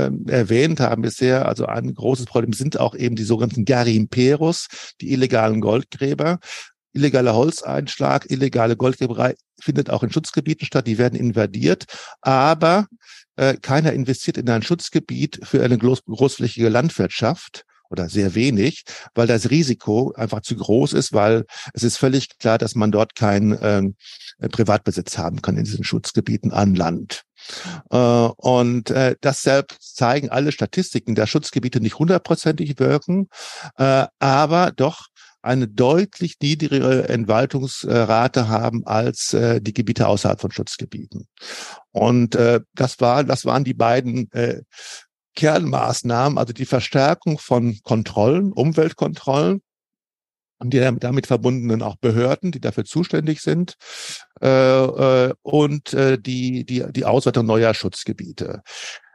[0.07, 1.47] äh, erwähnt haben bisher.
[1.47, 4.67] Also ein großes Problem sind auch eben die sogenannten Garimperos,
[5.01, 6.39] die illegalen Goldgräber.
[6.93, 10.87] Illegaler Holzeinschlag, illegale Goldgräberei findet auch in Schutzgebieten statt.
[10.87, 11.85] Die werden invadiert,
[12.23, 12.87] aber
[13.37, 18.85] äh, keiner investiert in ein Schutzgebiet für eine groß, großflächige Landwirtschaft oder sehr wenig,
[19.15, 23.15] weil das Risiko einfach zu groß ist, weil es ist völlig klar, dass man dort
[23.15, 23.97] keinen ähm,
[24.51, 27.23] Privatbesitz haben kann in diesen Schutzgebieten an Land.
[27.91, 33.29] Äh, und äh, das selbst zeigen alle Statistiken der Schutzgebiete nicht hundertprozentig wirken,
[33.77, 35.07] äh, aber doch
[35.47, 41.27] eine deutlich niedrigere Entwaltungsrate haben als äh, die Gebiete außerhalb von Schutzgebieten.
[41.93, 44.63] Und äh, das war, das waren die beiden äh,
[45.35, 49.63] Kernmaßnahmen, also die Verstärkung von Kontrollen, Umweltkontrollen
[50.59, 53.75] und die damit verbundenen auch Behörden, die dafür zuständig sind,
[54.41, 58.63] äh, äh, und äh, die, die, die Ausweitung neuer Schutzgebiete.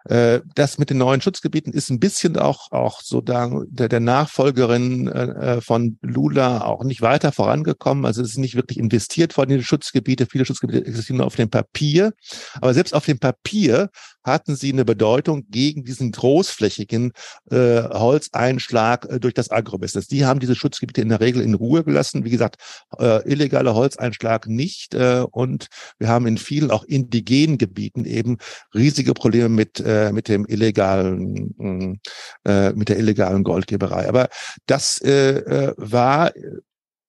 [0.05, 3.99] Äh, das mit den neuen Schutzgebieten ist ein bisschen auch, auch so da, der, der
[3.99, 8.05] Nachfolgerin äh, von Lula auch nicht weiter vorangekommen.
[8.05, 10.25] Also es ist nicht wirklich investiert worden in die Schutzgebiete.
[10.25, 12.13] Viele Schutzgebiete existieren nur auf dem Papier.
[12.55, 13.89] Aber selbst auf dem Papier
[14.23, 17.11] hatten sie eine Bedeutung gegen diesen großflächigen
[17.49, 20.07] äh, Holzeinschlag äh, durch das Agrobusiness.
[20.07, 22.23] Die haben diese Schutzgebiete in der Regel in Ruhe gelassen.
[22.23, 22.57] Wie gesagt,
[22.99, 24.93] äh, illegaler Holzeinschlag nicht.
[24.93, 25.67] Äh, und
[25.97, 28.37] wir haben in vielen auch indigenen Gebieten eben
[28.73, 31.99] riesige Probleme mit, äh, mit dem illegalen, mm,
[32.45, 34.07] äh, mit der illegalen Goldgeberei.
[34.07, 34.29] Aber
[34.65, 36.31] das äh, äh war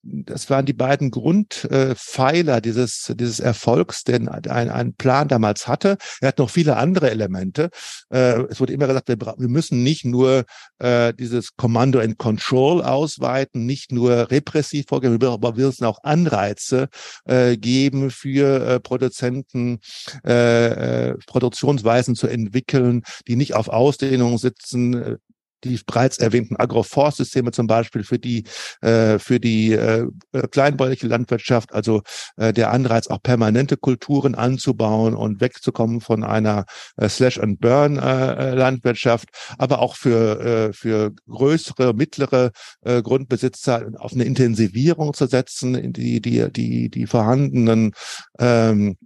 [0.02, 5.96] das waren die beiden Grundpfeiler dieses, dieses Erfolgs, den ein, ein Plan damals hatte.
[6.20, 7.70] Er hat noch viele andere Elemente.
[8.10, 10.44] Äh, es wurde immer gesagt, wir, müssen nicht nur
[10.78, 16.88] äh, dieses Commando and Control ausweiten, nicht nur repressiv vorgehen, aber wir müssen auch Anreize
[17.24, 19.78] äh, geben für Produzenten,
[20.22, 25.18] Produktionsweisen zu entwickeln, die nicht auf Ausdehnung sitzen,
[25.64, 28.44] die bereits erwähnten Agroforstsysteme zum Beispiel für die
[28.80, 30.06] äh, für die äh,
[30.50, 32.02] kleinbäuerliche Landwirtschaft, also
[32.36, 36.64] äh, der Anreiz auch permanente Kulturen anzubauen und wegzukommen von einer
[36.96, 39.18] äh, Slash and Burn äh, äh,
[39.58, 42.50] aber auch für äh, für größere mittlere
[42.82, 47.92] äh, Grundbesitzer auf eine Intensivierung zu setzen, die die die die vorhandenen
[48.38, 48.96] ähm,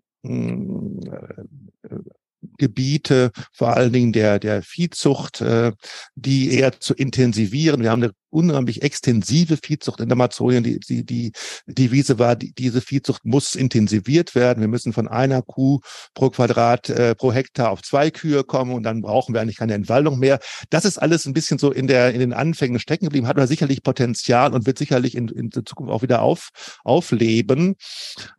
[2.59, 5.73] Gebiete, vor allen Dingen der, der Viehzucht, äh,
[6.15, 7.83] die eher zu intensivieren.
[7.83, 10.63] Wir haben eine unheimlich extensive Viehzucht in Amazonien.
[10.63, 11.33] Die, die, die
[11.67, 14.61] Devise war, die, diese Viehzucht muss intensiviert werden.
[14.61, 15.81] Wir müssen von einer Kuh
[16.13, 19.73] pro Quadrat, äh, pro Hektar auf zwei Kühe kommen und dann brauchen wir eigentlich keine
[19.73, 20.39] Entwaldung mehr.
[20.69, 23.47] Das ist alles ein bisschen so in der, in den Anfängen stecken geblieben, hat aber
[23.47, 26.51] sicherlich Potenzial und wird sicherlich in, in Zukunft auch wieder auf,
[26.85, 27.77] aufleben.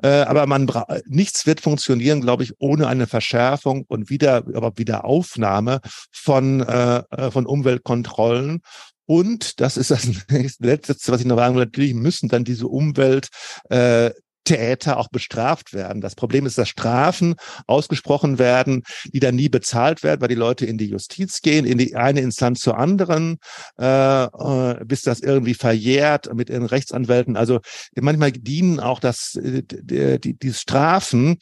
[0.03, 0.69] Äh, aber man
[1.07, 5.79] nichts wird funktionieren, glaube ich, ohne eine Verschärfung und wieder, aber wieder Aufnahme
[6.11, 8.61] von, äh, äh von Umweltkontrollen.
[9.07, 10.07] Und das ist das
[10.59, 13.29] Letzte, was ich noch sagen will, natürlich müssen dann diese Umwelt
[13.69, 14.11] äh,
[14.47, 15.99] Täter auch bestraft werden.
[15.99, 18.83] Das Problem ist, dass Strafen ausgesprochen werden,
[19.13, 22.21] die dann nie bezahlt werden, weil die Leute in die Justiz gehen, in die eine
[22.21, 23.39] Instanz zur anderen,
[23.77, 27.35] äh, äh bis das irgendwie verjährt mit ihren Rechtsanwälten.
[27.35, 27.59] Also
[27.99, 31.37] manchmal dienen auch das, äh, die, die, die Strafen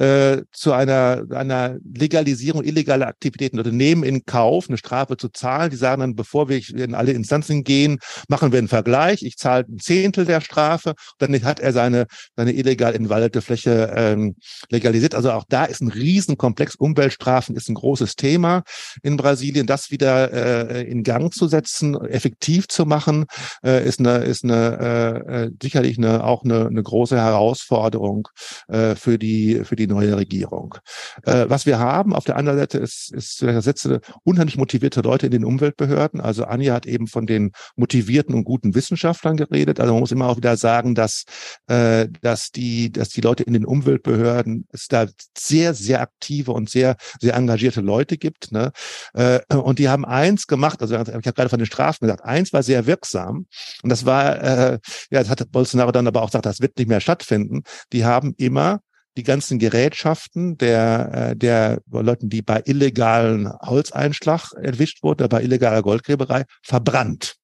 [0.00, 3.56] äh, zu einer, einer Legalisierung illegaler Aktivitäten.
[3.56, 5.70] Leute nehmen in Kauf, eine Strafe zu zahlen.
[5.70, 7.98] Die sagen dann, bevor wir in alle Instanzen gehen,
[8.28, 9.22] machen wir einen Vergleich.
[9.22, 10.94] Ich zahle ein Zehntel der Strafe.
[11.18, 14.36] Dann hat er seine, seine eine illegal entwaldete Fläche ähm,
[14.70, 15.14] legalisiert.
[15.14, 16.74] Also auch da ist ein Riesenkomplex.
[16.76, 18.62] Umweltstrafen ist ein großes Thema
[19.02, 19.66] in Brasilien.
[19.66, 23.26] Das wieder äh, in Gang zu setzen, effektiv zu machen,
[23.64, 28.28] äh, ist eine, ist eine äh, äh sicherlich eine, auch eine, eine große Herausforderung
[28.68, 30.76] äh, für die für die neue Regierung.
[31.24, 35.32] Äh, was wir haben auf der anderen Seite ist, ist Sätze unheimlich motivierte Leute in
[35.32, 36.20] den Umweltbehörden.
[36.20, 39.80] Also Anja hat eben von den motivierten und guten Wissenschaftlern geredet.
[39.80, 41.24] Also man muss immer auch wieder sagen, dass,
[41.66, 45.06] äh, dass dass die, dass die Leute in den Umweltbehörden es da
[45.36, 48.52] sehr, sehr aktive und sehr, sehr engagierte Leute gibt.
[48.52, 48.70] Ne?
[49.12, 52.52] Äh, und die haben eins gemacht, also ich habe gerade von den Strafen gesagt, eins
[52.52, 53.46] war sehr wirksam
[53.82, 54.78] und das war, äh,
[55.10, 57.62] ja, das hat Bolsonaro dann aber auch gesagt, das wird nicht mehr stattfinden.
[57.92, 58.80] Die haben immer
[59.16, 65.82] die ganzen Gerätschaften der, äh, der Leuten, die bei illegalen Holzeinschlag erwischt wurden, bei illegaler
[65.82, 67.34] Goldgräberei, verbrannt,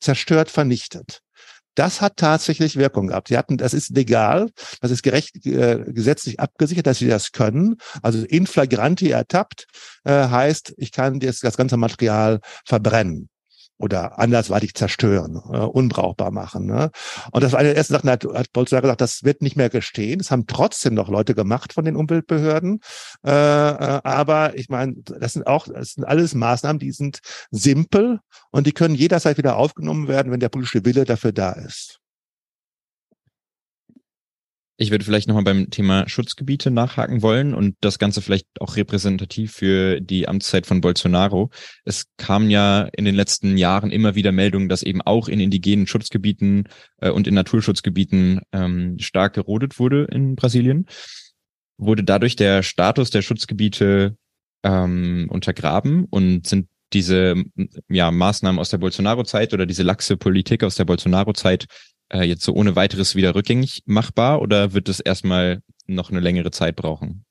[0.00, 1.21] zerstört, vernichtet.
[1.74, 3.28] Das hat tatsächlich Wirkung gehabt.
[3.28, 4.50] Sie hatten, das ist legal,
[4.80, 7.76] das ist gerecht äh, gesetzlich abgesichert, dass sie das können.
[8.02, 9.66] Also in flagranti ertappt
[10.04, 13.28] äh, heißt, ich kann das, das ganze Material verbrennen
[13.82, 16.66] oder andersweitig zerstören, äh, unbrauchbar machen.
[16.66, 16.90] Ne?
[17.32, 19.70] Und das war eine der ersten Sachen, hat, hat Bolsonaro gesagt, das wird nicht mehr
[19.70, 20.18] gestehen.
[20.18, 22.80] Das haben trotzdem noch Leute gemacht von den Umweltbehörden.
[23.26, 27.18] Äh, äh, aber ich meine, das sind auch, das sind alles Maßnahmen, die sind
[27.50, 32.01] simpel und die können jederzeit wieder aufgenommen werden, wenn der politische Wille dafür da ist.
[34.82, 39.52] Ich würde vielleicht nochmal beim Thema Schutzgebiete nachhaken wollen und das Ganze vielleicht auch repräsentativ
[39.52, 41.50] für die Amtszeit von Bolsonaro.
[41.84, 45.86] Es kam ja in den letzten Jahren immer wieder Meldungen, dass eben auch in indigenen
[45.86, 46.64] Schutzgebieten
[46.96, 50.86] äh, und in Naturschutzgebieten ähm, stark gerodet wurde in Brasilien.
[51.78, 54.16] Wurde dadurch der Status der Schutzgebiete
[54.64, 57.36] ähm, untergraben und sind diese
[57.88, 61.66] ja, Maßnahmen aus der Bolsonaro-Zeit oder diese laxe Politik aus der Bolsonaro-Zeit
[62.12, 66.50] äh, jetzt so ohne weiteres wieder rückgängig machbar oder wird es erstmal noch eine längere
[66.50, 67.24] Zeit brauchen?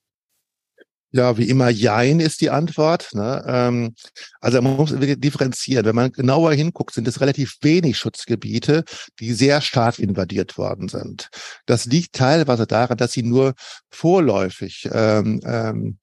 [1.13, 3.09] Ja, wie immer, Jein ist die Antwort.
[3.13, 3.43] Ne?
[3.45, 3.95] Ähm,
[4.39, 5.85] also man muss differenzieren.
[5.85, 8.85] Wenn man genauer hinguckt, sind es relativ wenig Schutzgebiete,
[9.19, 11.27] die sehr stark invadiert worden sind.
[11.65, 13.55] Das liegt teilweise daran, dass sie nur
[13.89, 15.97] vorläufig ähm, ähm,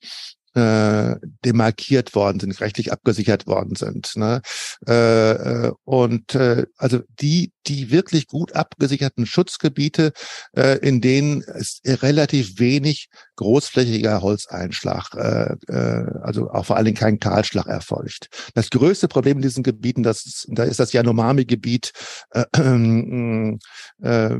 [0.54, 4.12] äh, demarkiert worden sind, rechtlich abgesichert worden sind.
[4.16, 4.40] Ne?
[4.86, 10.12] Äh, äh, und äh, also die, die wirklich gut abgesicherten Schutzgebiete,
[10.56, 16.96] äh, in denen es relativ wenig großflächiger Holzeinschlag, äh, äh, also auch vor allen Dingen
[16.96, 18.28] kein Kahlschlag erfolgt.
[18.54, 21.92] Das größte Problem in diesen Gebieten, das ist, da ist das Yanomami-Gebiet
[22.30, 23.58] äh, äh,
[24.02, 24.38] äh,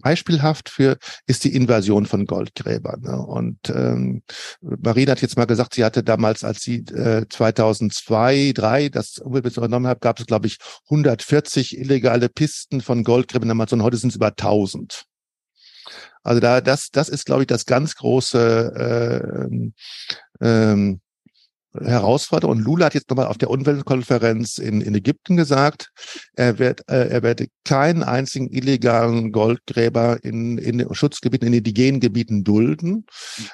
[0.00, 3.02] beispielhaft für ist die Invasion von Goldgräbern.
[3.02, 3.16] Ne?
[3.20, 4.22] Und ähm,
[4.60, 9.58] Marina hat jetzt mal gesagt, sie hatte damals, als sie äh, 2002, drei das Umweltbesitz
[9.58, 10.58] übernommen hat, gab es glaube ich
[10.90, 13.82] 140 illegale Pisten von Goldgräbern in Amazon.
[13.82, 15.04] Heute sind es über 1000.
[16.22, 19.62] Also da das das ist glaube ich das ganz große äh,
[20.40, 21.00] ähm,
[21.80, 22.58] Herausforderung.
[22.58, 25.90] Und Lula hat jetzt nochmal auf der Umweltkonferenz in, in Ägypten gesagt,
[26.34, 32.44] er wird, äh, er werde keinen einzigen illegalen Goldgräber in, in Schutzgebieten, in indigenen Gebieten
[32.44, 33.06] dulden.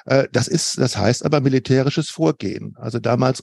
[0.05, 2.75] Äh, das ist, das heißt aber militärisches Vorgehen.
[2.77, 3.41] Also damals,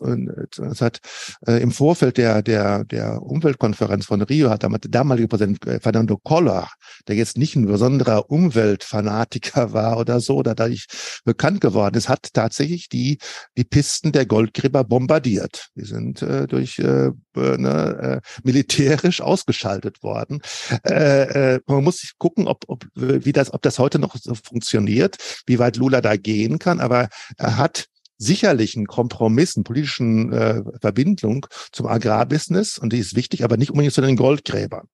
[0.56, 0.98] das hat
[1.46, 5.80] äh, im Vorfeld der, der, der Umweltkonferenz von Rio hat damals der damalige Präsident äh,
[5.80, 6.68] Fernando Collor,
[7.08, 10.86] der jetzt nicht ein besonderer Umweltfanatiker war oder so, oder dadurch
[11.24, 13.18] bekannt geworden ist, hat tatsächlich die,
[13.56, 15.68] die Pisten der Goldgräber Gräber bombardiert.
[15.76, 20.40] Die sind äh, durch äh, ne, äh, militärisch ausgeschaltet worden.
[20.84, 25.16] Äh, äh, man muss gucken, ob, ob wie das, ob das heute noch so funktioniert,
[25.46, 26.80] wie weit Lula da gehen kann.
[26.80, 27.86] Aber er hat
[28.18, 33.70] sicherlich einen Kompromiss, einen politischen äh, Verbindung zum Agrarbusiness und die ist wichtig, aber nicht
[33.70, 34.88] unbedingt zu den Goldgräbern.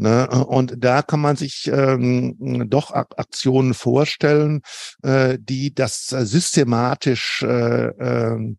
[0.00, 0.28] Ne?
[0.30, 2.34] Und da kann man sich ähm,
[2.70, 4.62] doch Aktionen vorstellen,
[5.02, 8.56] äh, die das systematisch äh, äh,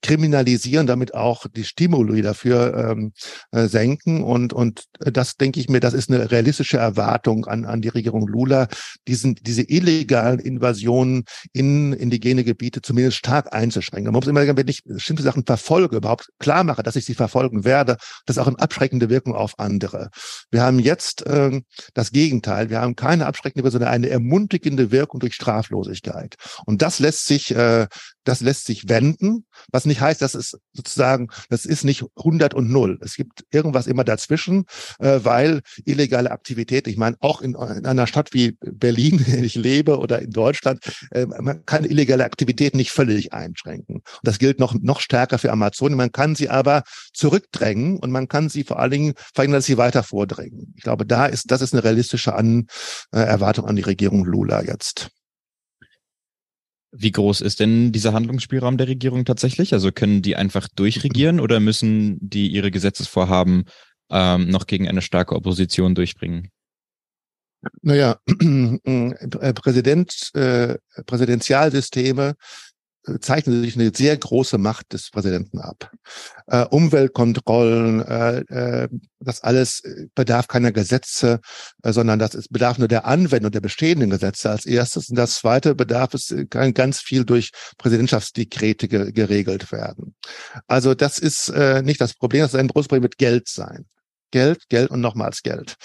[0.00, 3.12] kriminalisieren, damit auch die Stimuli dafür ähm,
[3.50, 4.22] äh, senken.
[4.22, 8.28] Und, und das denke ich mir, das ist eine realistische Erwartung an, an die Regierung
[8.28, 8.68] Lula,
[9.08, 14.12] diesen, diese illegalen Invasionen in indigene Gebiete zumindest stark einzuschränken.
[14.12, 17.64] Man muss immer, wenn ich bestimmte Sachen verfolge, überhaupt klar mache, dass ich sie verfolgen
[17.64, 17.96] werde,
[18.26, 19.89] das auch eine abschreckende Wirkung auf andere.
[20.50, 21.62] Wir wir haben jetzt äh,
[21.94, 22.68] das Gegenteil.
[22.68, 26.34] Wir haben keine abschreckende, sondern eine ermutigende Wirkung durch Straflosigkeit.
[26.66, 27.86] Und das lässt sich, äh,
[28.24, 32.70] das lässt sich wenden, was nicht heißt, dass es sozusagen, das ist nicht 100 und
[32.70, 32.98] 0.
[33.00, 34.66] Es gibt irgendwas immer dazwischen,
[34.98, 39.42] äh, weil illegale Aktivität, ich meine, auch in, in einer Stadt wie Berlin, in der
[39.42, 43.96] ich lebe, oder in Deutschland, äh, man kann illegale Aktivität nicht völlig einschränken.
[43.96, 45.94] Und das gilt noch, noch stärker für Amazon.
[45.94, 46.82] Man kann sie aber
[47.14, 50.72] zurückdrängen und man kann sie vor allen Dingen verhindern, dass sie weiter vordrängen.
[50.76, 52.68] Ich glaube, da ist, das ist eine realistische an,
[53.10, 55.10] äh, Erwartung an die Regierung Lula jetzt.
[56.92, 59.72] Wie groß ist denn dieser Handlungsspielraum der Regierung tatsächlich?
[59.72, 63.64] Also können die einfach durchregieren oder müssen die ihre Gesetzesvorhaben
[64.10, 66.50] ähm, noch gegen eine starke Opposition durchbringen?
[67.82, 70.76] Naja, äh, Präsident, äh,
[71.06, 72.34] Präsidentialsysteme
[73.20, 75.90] zeichnet sich eine sehr große Macht des Präsidenten ab.
[76.46, 78.88] Äh, Umweltkontrollen, äh, äh,
[79.20, 79.82] das alles
[80.14, 81.40] bedarf keiner Gesetze,
[81.82, 85.08] äh, sondern das ist, bedarf nur der Anwendung der bestehenden Gesetze als erstes.
[85.08, 90.14] Und das zweite bedarf es kann ganz viel durch Präsidentschaftsdekrete ge geregelt werden.
[90.66, 93.86] Also das ist äh, nicht das Problem, das ist ein großes Problem mit Geld sein.
[94.30, 95.76] Geld, Geld und nochmals Geld.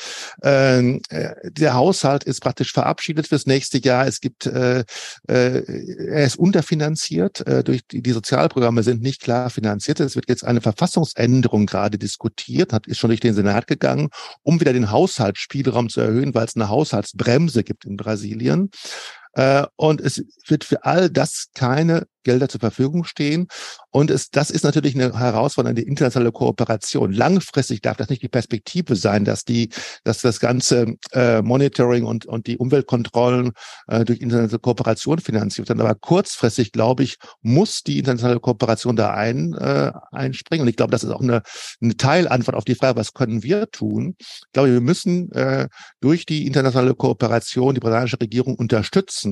[0.43, 4.07] Ähm, äh, der Haushalt ist praktisch verabschiedet fürs nächste Jahr.
[4.07, 4.83] Es gibt, äh,
[5.27, 5.63] äh,
[6.07, 7.45] er ist unterfinanziert.
[7.47, 9.99] Äh, durch die, die Sozialprogramme sind nicht klar finanziert.
[9.99, 14.09] Es wird jetzt eine Verfassungsänderung gerade diskutiert, hat ist schon durch den Senat gegangen,
[14.43, 18.69] um wieder den Haushaltsspielraum zu erhöhen, weil es eine Haushaltsbremse gibt in Brasilien.
[19.35, 23.47] Äh, und es wird für all das keine Gelder zur Verfügung stehen.
[23.91, 27.13] Und es, das ist natürlich eine herausfordernde internationale Kooperation.
[27.13, 29.69] Langfristig darf das nicht die Perspektive sein, dass die,
[30.03, 33.53] dass das ganze äh, Monitoring und, und die Umweltkontrollen
[33.87, 35.79] äh, durch internationale Kooperation finanziert werden.
[35.79, 40.63] Aber kurzfristig, glaube ich, muss die internationale Kooperation da ein, äh, einspringen.
[40.63, 41.43] Und ich glaube, das ist auch eine,
[41.81, 44.15] eine Teilantwort auf die Frage, was können wir tun?
[44.19, 45.69] Ich glaube, wir müssen äh,
[46.01, 49.24] durch die internationale Kooperation die brasilianische Regierung unterstützen,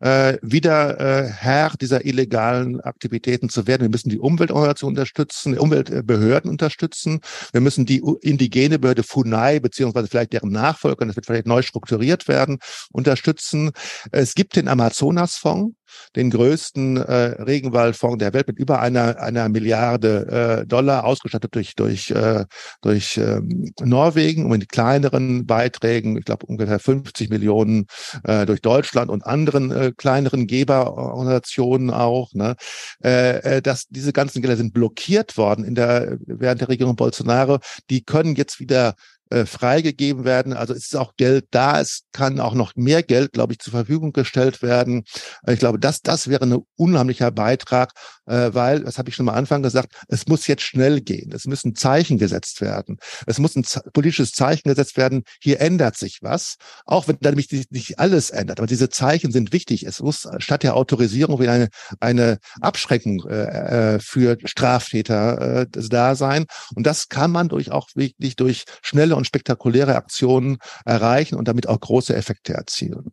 [0.00, 3.82] äh, wieder äh, Herr dieser illegalen Aktivitäten zu werden.
[3.82, 7.20] Wir müssen die Umweltorganisation unterstützen, Umweltbehörden unterstützen.
[7.52, 12.28] Wir müssen die indigene Behörde FUNAI beziehungsweise vielleicht deren Nachfolger, das wird vielleicht neu strukturiert
[12.28, 12.58] werden,
[12.92, 13.72] unterstützen.
[14.12, 15.74] Es gibt den Amazonasfonds,
[16.16, 21.74] den größten äh, Regenwaldfonds der Welt mit über einer, einer Milliarde äh, Dollar, ausgestattet durch,
[21.74, 22.44] durch, äh,
[22.82, 27.86] durch ähm, Norwegen und mit kleineren Beiträgen, ich glaube ungefähr 50 Millionen
[28.24, 32.32] äh, durch Deutschland und anderen äh, kleineren Geberorganisationen auch.
[32.34, 32.56] Ne?
[33.02, 37.58] Äh, äh, dass diese ganzen Gelder sind blockiert worden in der, während der Regierung Bolsonaro.
[37.90, 38.94] Die können jetzt wieder
[39.34, 40.52] äh, freigegeben werden.
[40.52, 41.80] Also es ist auch Geld da.
[41.80, 45.02] Es kann auch noch mehr Geld, glaube ich, zur Verfügung gestellt werden.
[45.48, 47.90] Ich glaube, das, das wäre ein unheimlicher Beitrag,
[48.26, 51.32] äh, weil, das habe ich schon am Anfang gesagt, es muss jetzt schnell gehen.
[51.32, 52.98] Es müssen Zeichen gesetzt werden.
[53.26, 55.24] Es muss ein politisches Zeichen gesetzt werden.
[55.40, 56.54] Hier ändert sich was,
[56.86, 58.60] auch wenn damit nicht alles ändert.
[58.60, 59.84] Aber diese Zeichen sind wichtig.
[59.84, 66.14] Es muss statt der Autorisierung wieder eine, eine Abschreckung äh, äh für Straftäter äh, da
[66.14, 66.46] sein.
[66.76, 71.48] Und das kann man durch auch wirklich durch schnelle und und spektakuläre Aktionen erreichen und
[71.48, 73.12] damit auch große Effekte erzielen.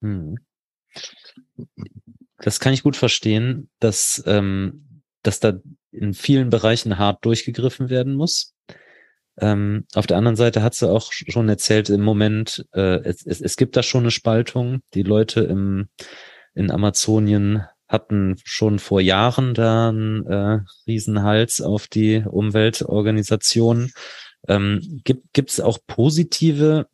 [0.00, 0.38] Hm.
[2.38, 5.54] Das kann ich gut verstehen, dass, ähm, dass da
[5.90, 8.54] in vielen Bereichen hart durchgegriffen werden muss.
[9.40, 13.40] Ähm, auf der anderen Seite hat sie auch schon erzählt, im Moment, äh, es, es,
[13.40, 14.80] es gibt da schon eine Spaltung.
[14.94, 15.88] Die Leute im,
[16.54, 23.90] in Amazonien hatten schon vor Jahren da einen äh, Riesenhals auf die Umweltorganisation.
[24.46, 26.86] Ähm, gibt es auch positive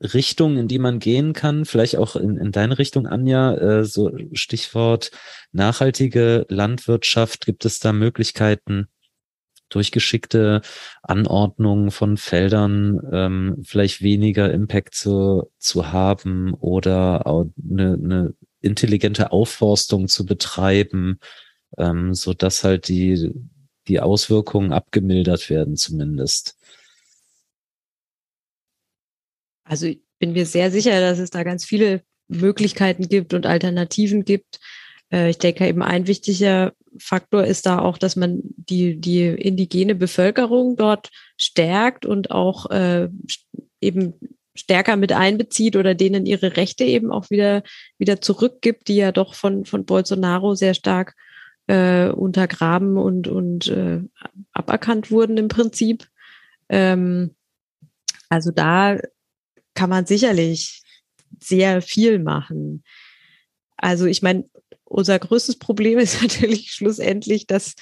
[0.00, 1.64] Richtungen, in die man gehen kann?
[1.64, 5.10] Vielleicht auch in, in deine Richtung, Anja, äh, so Stichwort
[5.52, 7.46] nachhaltige Landwirtschaft.
[7.46, 8.88] Gibt es da Möglichkeiten,
[9.68, 10.62] durchgeschickte
[11.02, 20.08] Anordnungen von Feldern ähm, vielleicht weniger Impact zu, zu haben oder eine, eine intelligente Aufforstung
[20.08, 21.18] zu betreiben,
[21.78, 23.32] ähm, so dass halt die,
[23.88, 26.56] die Auswirkungen abgemildert werden zumindest.
[29.66, 34.24] Also ich bin mir sehr sicher, dass es da ganz viele Möglichkeiten gibt und Alternativen
[34.24, 34.60] gibt.
[35.12, 39.94] Äh, ich denke eben ein wichtiger Faktor ist da auch, dass man die, die indigene
[39.94, 43.08] Bevölkerung dort stärkt und auch äh,
[43.80, 44.14] eben
[44.54, 47.62] stärker mit einbezieht oder denen ihre Rechte eben auch wieder,
[47.98, 51.14] wieder zurückgibt, die ja doch von, von Bolsonaro sehr stark
[51.66, 54.00] äh, untergraben und, und äh,
[54.52, 56.06] aberkannt wurden im Prinzip.
[56.70, 57.34] Ähm,
[58.30, 58.98] also da
[59.76, 60.82] kann man sicherlich
[61.40, 62.82] sehr viel machen.
[63.76, 64.48] Also ich meine,
[64.84, 67.76] unser größtes Problem ist natürlich schlussendlich, dass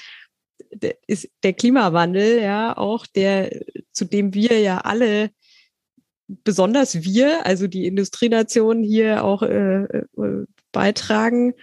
[1.06, 3.62] ist der Klimawandel, ja, auch der,
[3.92, 5.30] zu dem wir ja alle,
[6.26, 11.54] besonders wir, also die Industrienationen hier auch äh, äh, beitragen.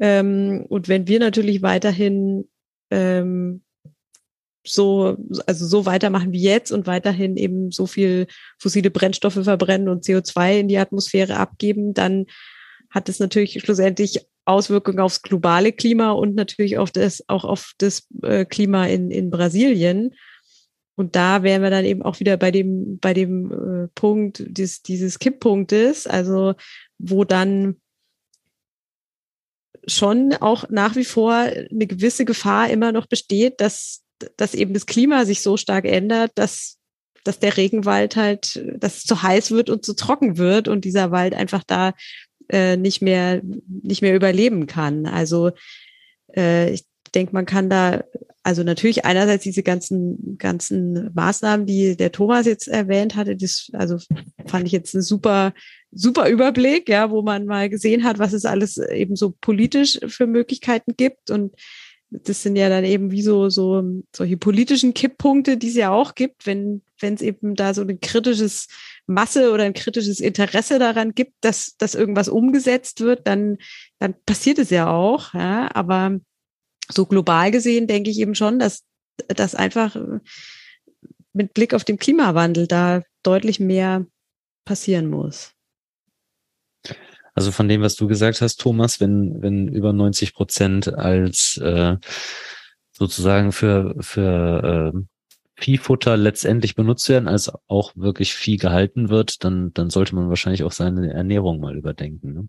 [0.00, 2.48] Ähm, und wenn wir natürlich weiterhin
[2.90, 3.62] ähm,
[4.68, 5.16] so,
[5.46, 8.26] also so weitermachen wie jetzt und weiterhin eben so viel
[8.58, 12.26] fossile Brennstoffe verbrennen und CO2 in die Atmosphäre abgeben, dann
[12.90, 18.06] hat es natürlich schlussendlich Auswirkungen aufs globale Klima und natürlich auf das, auch auf das
[18.22, 20.14] äh, Klima in, in Brasilien.
[20.96, 24.82] Und da wären wir dann eben auch wieder bei dem, bei dem äh, Punkt des,
[24.82, 26.54] dieses Kipppunktes, also
[26.98, 27.76] wo dann
[29.86, 34.02] schon auch nach wie vor eine gewisse Gefahr immer noch besteht, dass,
[34.36, 36.78] dass eben das Klima sich so stark ändert, dass,
[37.24, 41.10] dass der Regenwald halt, dass es zu heiß wird und zu trocken wird und dieser
[41.10, 41.94] Wald einfach da
[42.48, 43.42] äh, nicht mehr
[43.82, 45.06] nicht mehr überleben kann.
[45.06, 45.52] Also
[46.36, 46.84] äh, ich
[47.14, 48.04] denke, man kann da
[48.42, 53.98] also natürlich einerseits diese ganzen ganzen Maßnahmen, die der Thomas jetzt erwähnt hatte, das also
[54.46, 55.52] fand ich jetzt ein super
[55.90, 60.26] super Überblick, ja, wo man mal gesehen hat, was es alles eben so politisch für
[60.26, 61.54] Möglichkeiten gibt und
[62.10, 63.82] das sind ja dann eben wie so, so
[64.14, 68.00] solche politischen Kipppunkte, die es ja auch gibt, wenn wenn es eben da so ein
[68.00, 68.68] kritisches
[69.06, 73.58] Masse oder ein kritisches Interesse daran gibt, dass, dass irgendwas umgesetzt wird, dann,
[73.98, 75.34] dann passiert es ja auch.
[75.34, 75.74] Ja?
[75.74, 76.18] Aber
[76.90, 78.84] so global gesehen denke ich eben schon, dass,
[79.28, 79.96] dass einfach
[81.32, 84.06] mit Blick auf den Klimawandel da deutlich mehr
[84.64, 85.52] passieren muss.
[87.38, 91.94] Also von dem, was du gesagt hast, Thomas, wenn, wenn über 90 Prozent als äh,
[92.90, 94.98] sozusagen für, für äh,
[95.54, 100.64] Viehfutter letztendlich benutzt werden, als auch wirklich Vieh gehalten wird, dann, dann sollte man wahrscheinlich
[100.64, 102.32] auch seine Ernährung mal überdenken.
[102.32, 102.48] Ne?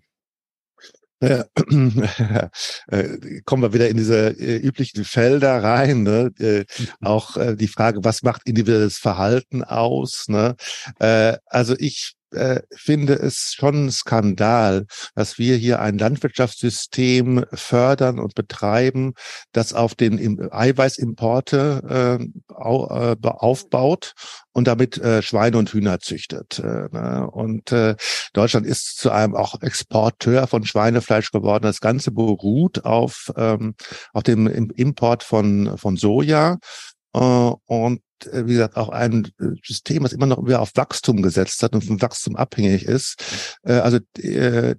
[1.22, 1.46] Ja,
[2.88, 6.02] äh, kommen wir wieder in diese äh, üblichen Felder rein.
[6.02, 6.32] Ne?
[6.40, 6.66] Äh,
[7.00, 10.30] auch äh, die Frage, was macht individuelles Verhalten aus?
[10.30, 10.56] Ne?
[10.98, 14.86] Äh, also ich äh, finde es schon ein Skandal,
[15.16, 19.14] dass wir hier ein Landwirtschaftssystem fördern und betreiben,
[19.52, 24.14] das auf den Eiweißimporte äh, äh aufbaut
[24.52, 26.60] und damit äh, Schweine und Hühner züchtet.
[26.60, 27.30] Äh, ne?
[27.32, 27.96] Und äh,
[28.34, 31.64] Deutschland ist zu einem auch Exporteur von Schweinefleisch geworden.
[31.64, 33.76] Das Ganze beruht auf, ähm,
[34.14, 36.58] auf dem Import von, von Soja.
[37.16, 41.22] Uh, und äh, wie gesagt, auch ein äh, System, was immer noch wieder auf Wachstum
[41.22, 43.58] gesetzt hat und vom Wachstum abhängig ist.
[43.64, 44.00] Äh, also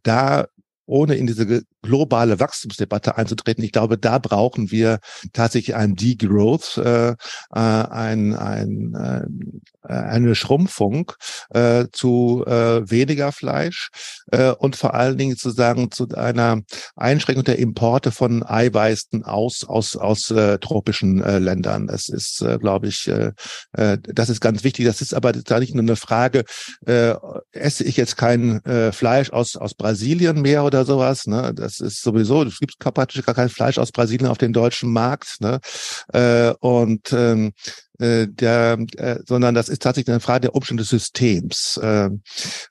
[0.03, 0.47] da
[0.91, 3.63] ohne in diese globale Wachstumsdebatte einzutreten.
[3.63, 4.99] Ich glaube, da brauchen wir
[5.33, 7.15] tatsächlich ein Degrowth, äh,
[7.51, 11.13] ein, ein, äh, eine Schrumpfung
[11.51, 13.89] äh, zu äh, weniger Fleisch
[14.31, 16.61] äh, und vor allen Dingen zu sagen zu einer
[16.97, 21.87] Einschränkung der Importe von Eiweißen aus aus aus äh, tropischen äh, Ländern.
[21.87, 23.33] Das ist, äh, glaube ich, äh,
[23.73, 24.87] äh, das ist ganz wichtig.
[24.87, 26.45] Das ist aber da nicht nur eine Frage:
[26.87, 27.15] äh,
[27.53, 31.27] Esse ich jetzt kein äh, Fleisch aus aus Brasilien mehr oder sowas?
[31.27, 31.53] Ne?
[31.55, 32.43] Das ist sowieso.
[32.43, 35.41] Es gibt praktisch gar kein Fleisch aus Brasilien auf dem deutschen Markt.
[35.41, 35.61] Ne?
[36.13, 37.53] Äh, und ähm,
[38.01, 41.79] äh, der, äh, sondern das ist tatsächlich eine Frage der Umstände des Systems.
[41.83, 42.11] Äh,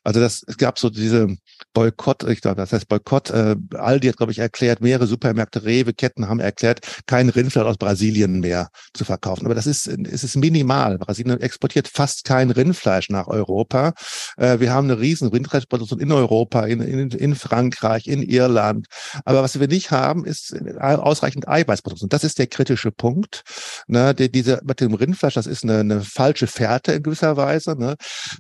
[0.04, 1.28] also das, es gab so diese
[1.74, 3.30] Boykott, ich glaube, das heißt Boykott.
[3.30, 8.40] Äh, Aldi hat, glaube ich, erklärt, mehrere Supermärkte, Rewe-Ketten haben erklärt, kein Rindfleisch aus Brasilien
[8.40, 9.46] mehr zu verkaufen.
[9.46, 10.98] Aber das ist, es ist minimal.
[10.98, 13.94] Brasilien exportiert fast kein Rindfleisch nach Europa.
[14.38, 18.88] Äh, wir haben eine riesen Rindfleischproduktion in Europa, in, in, in Frankreich, in Irland.
[19.26, 22.10] Aber was wir nicht haben, ist ausreichend Eiweißproduktion.
[22.10, 23.44] Das ist der kritische Punkt.
[23.88, 27.76] Ne, die, diese mit dem Rindfleisch, das ist eine, eine falsche Fährte in gewisser Weise.
[27.78, 27.96] Ne?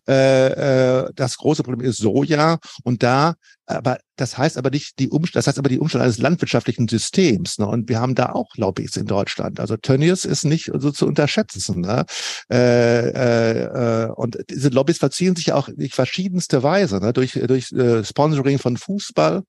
[0.07, 3.35] Äh, äh, das große Problem ist Soja und da
[3.69, 7.59] aber das heißt aber nicht die Umstände, das heißt aber die Umstände eines landwirtschaftlichen Systems.
[7.59, 7.67] Ne?
[7.67, 9.59] Und wir haben da auch Lobbys in Deutschland.
[9.59, 11.81] Also Tönnies ist nicht so zu unterschätzen.
[11.81, 12.05] Ne?
[12.51, 17.13] Äh, äh, äh, und diese Lobbys verziehen sich auch in verschiedenste Weise, ne?
[17.13, 19.43] durch, durch äh, Sponsoring von Fußball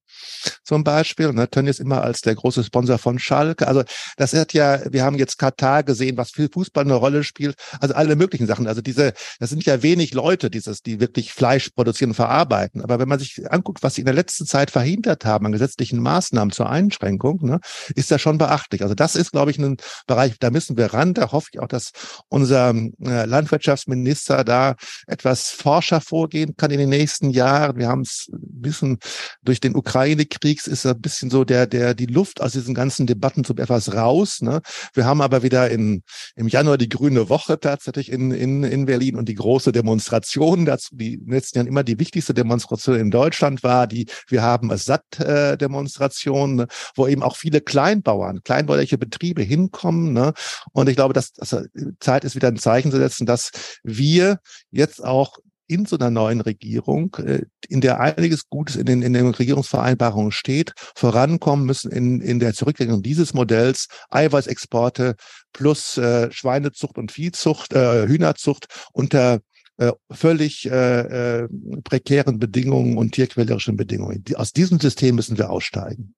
[0.62, 1.32] zum Beispiel.
[1.32, 1.48] Ne?
[1.48, 3.66] Tönnies immer als der große Sponsor von Schalke.
[3.66, 3.82] Also
[4.18, 7.56] das hat ja, wir haben jetzt Katar gesehen, was für Fußball eine Rolle spielt.
[7.80, 8.66] Also alle möglichen Sachen.
[8.66, 12.82] Also diese, das sind ja wenig Leute, dieses, die wirklich Fleisch produzieren und verarbeiten.
[12.82, 16.00] Aber wenn man sich anguckt, was sie in der letzten Zeit verhindert haben an gesetzlichen
[16.00, 17.60] Maßnahmen zur Einschränkung, ne,
[17.94, 18.82] ist das schon beachtlich.
[18.82, 19.76] Also das ist, glaube ich, ein
[20.06, 21.14] Bereich, da müssen wir ran.
[21.14, 21.92] Da hoffe ich auch, dass
[22.28, 24.74] unser äh, Landwirtschaftsminister da
[25.06, 27.76] etwas forscher vorgehen kann in den nächsten Jahren.
[27.76, 28.98] Wir haben es ein bisschen
[29.42, 33.44] durch den Ukraine-Krieg ist ein bisschen so der, der, die Luft aus diesen ganzen Debatten
[33.44, 34.40] so etwas raus.
[34.40, 34.60] Ne?
[34.94, 36.02] Wir haben aber wieder in,
[36.34, 40.96] im Januar die Grüne Woche tatsächlich in, in, in Berlin und die große Demonstration dazu,
[40.96, 44.76] die in den letzten Jahren immer die wichtigste Demonstration in Deutschland war, die wir haben
[44.76, 50.12] Satt-Demonstrationen, ne, wo eben auch viele Kleinbauern, kleinbäuerliche Betriebe hinkommen.
[50.12, 50.32] Ne?
[50.72, 51.56] Und ich glaube, dass, dass
[52.00, 53.50] Zeit ist, wieder ein Zeichen zu setzen, dass
[53.82, 54.38] wir
[54.70, 55.38] jetzt auch
[55.70, 60.32] in so einer neuen Regierung, äh, in der einiges Gutes in den, in den Regierungsvereinbarungen
[60.32, 65.14] steht, vorankommen müssen in, in der Zurücklegung dieses Modells, Eiweißexporte
[65.52, 69.38] plus äh, Schweinezucht und Viehzucht, äh, Hühnerzucht unter
[69.80, 71.48] äh, völlig äh, äh,
[71.84, 74.22] prekären Bedingungen und tierquälerischen Bedingungen.
[74.24, 76.14] Die, aus diesem System müssen wir aussteigen.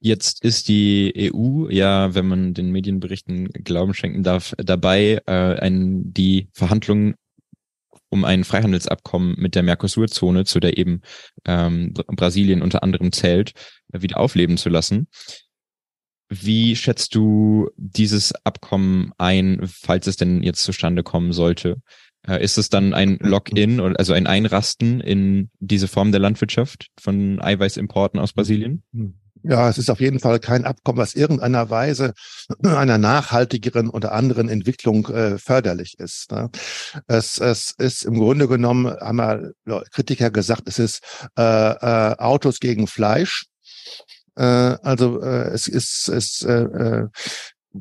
[0.00, 6.12] Jetzt ist die EU ja, wenn man den Medienberichten Glauben schenken darf, dabei, äh, ein,
[6.12, 7.14] die Verhandlungen
[8.10, 11.00] um ein Freihandelsabkommen mit der Mercosur-Zone, zu der eben
[11.46, 13.52] ähm, Brasilien unter anderem zählt,
[13.88, 15.08] wieder aufleben zu lassen.
[16.28, 21.80] Wie schätzt du dieses Abkommen ein, falls es denn jetzt zustande kommen sollte?
[22.26, 27.40] Äh, ist es dann ein Login, also ein Einrasten in diese Form der Landwirtschaft von
[27.40, 28.82] Eiweißimporten aus Brasilien?
[29.42, 32.14] Ja, es ist auf jeden Fall kein Abkommen, was irgendeiner Weise
[32.64, 36.32] einer nachhaltigeren oder anderen Entwicklung äh, förderlich ist.
[36.32, 36.50] Ne?
[37.06, 39.52] Es, es ist im Grunde genommen, haben wir
[39.92, 41.00] Kritiker gesagt, es ist
[41.38, 43.46] äh, äh, Autos gegen Fleisch.
[44.34, 47.08] Äh, also äh, es ist, es äh, äh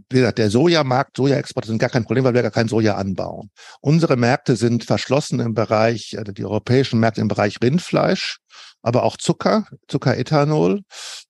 [0.09, 3.49] wie gesagt, der Sojamarkt, Sojaexporte sind gar kein Problem, weil wir gar kein Soja anbauen.
[3.81, 8.37] Unsere Märkte sind verschlossen im Bereich, also die europäischen Märkte im Bereich Rindfleisch,
[8.81, 10.81] aber auch Zucker, Zuckerethanol.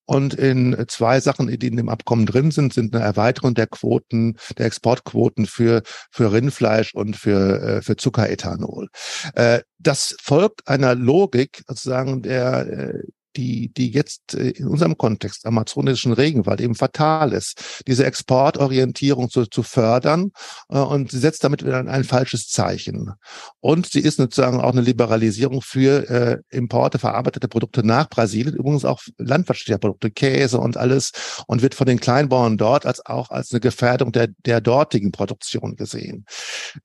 [0.05, 4.37] Und in zwei Sachen, die in dem Abkommen drin sind, sind eine Erweiterung der Quoten,
[4.57, 5.81] der Exportquoten für,
[6.11, 8.89] für Rindfleisch und für, äh, für Zuckerethanol.
[9.33, 13.03] Äh, das folgt einer Logik sozusagen der, äh,
[13.35, 19.45] die, die jetzt äh, in unserem Kontext amazonischen Regenwald eben fatal ist, diese Exportorientierung zu,
[19.45, 20.31] zu fördern
[20.69, 23.13] äh, und sie setzt damit wieder ein, falsches Zeichen.
[23.59, 28.85] Und sie ist sozusagen auch eine Liberalisierung für äh, Importe, verarbeitete Produkte nach Brasilien, übrigens
[28.85, 31.11] auch landwirtschaftliche Produkte, Käse und alles
[31.47, 35.75] und wird von den Kleinbauern dort als auch als eine Gefährdung der, der dortigen Produktion
[35.75, 36.25] gesehen.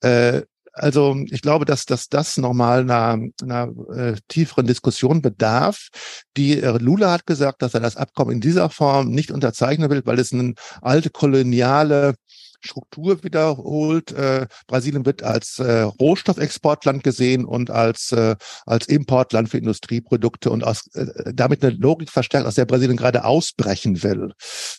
[0.01, 0.43] Äh,
[0.81, 5.89] also ich glaube, dass, dass das nochmal einer, einer äh, tieferen Diskussion bedarf.
[6.37, 10.03] Die äh, Lula hat gesagt, dass er das Abkommen in dieser Form nicht unterzeichnen will,
[10.05, 12.15] weil es eine alte koloniale
[12.61, 14.13] Struktur wiederholt.
[14.13, 18.37] Äh, Brasilien wird als äh, Rohstoffexportland gesehen und als, äh,
[18.67, 23.25] als Importland für Industrieprodukte und aus, äh, damit eine Logik verstärkt, aus der Brasilien gerade
[23.25, 24.33] ausbrechen will.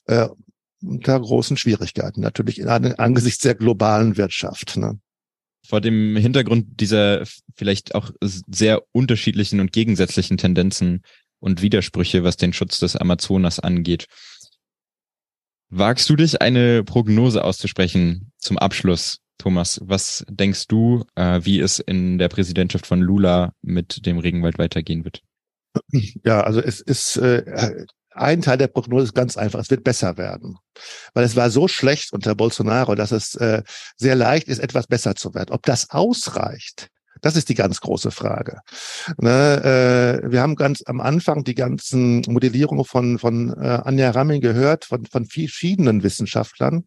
[0.05, 0.27] Äh,
[0.83, 4.77] unter großen Schwierigkeiten, natürlich in, angesichts der globalen Wirtschaft.
[4.77, 4.99] Ne?
[5.71, 7.23] Vor dem Hintergrund dieser
[7.55, 11.01] vielleicht auch sehr unterschiedlichen und gegensätzlichen Tendenzen
[11.39, 14.07] und Widersprüche, was den Schutz des Amazonas angeht.
[15.69, 19.79] Wagst du dich eine Prognose auszusprechen zum Abschluss, Thomas?
[19.81, 25.05] Was denkst du, äh, wie es in der Präsidentschaft von Lula mit dem Regenwald weitergehen
[25.05, 25.21] wird?
[26.25, 30.17] Ja, also es ist äh, ein Teil der Prognose ist ganz einfach, es wird besser
[30.17, 30.57] werden.
[31.13, 33.63] Weil es war so schlecht unter Bolsonaro, dass es äh,
[33.97, 35.51] sehr leicht ist, etwas besser zu werden.
[35.51, 36.89] Ob das ausreicht,
[37.21, 38.59] Das ist die ganz große Frage.
[39.17, 44.41] Ne, äh, wir haben ganz am Anfang die ganzen Modellierungen von, von äh, Anja Ramming
[44.41, 46.83] gehört, von, von verschiedenen Wissenschaftlern.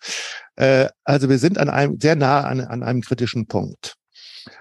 [0.56, 3.94] Äh, also wir sind an einem sehr nah an, an einem kritischen Punkt.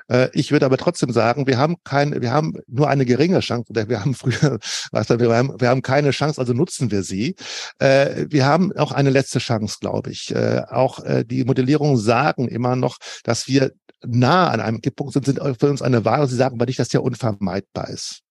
[0.08, 3.70] Äh, ich würde aber trotzdem sagen, wir haben keine, wir haben nur eine geringe Chance,
[3.70, 4.60] oder wir haben früher,
[4.92, 7.36] wir haben, wir haben keine Chance, also nutzen wir sie.
[7.80, 10.34] Äh, wir haben auch eine letzte Chance, glaube ich.
[10.34, 13.72] Äh, auch die Modellierungen sagen immer noch, dass wir
[14.06, 16.28] nah an einem Kipppunkt sind, sind für uns eine Wahl.
[16.28, 18.23] Sie sagen aber nicht, dass der unvermeidbar ist.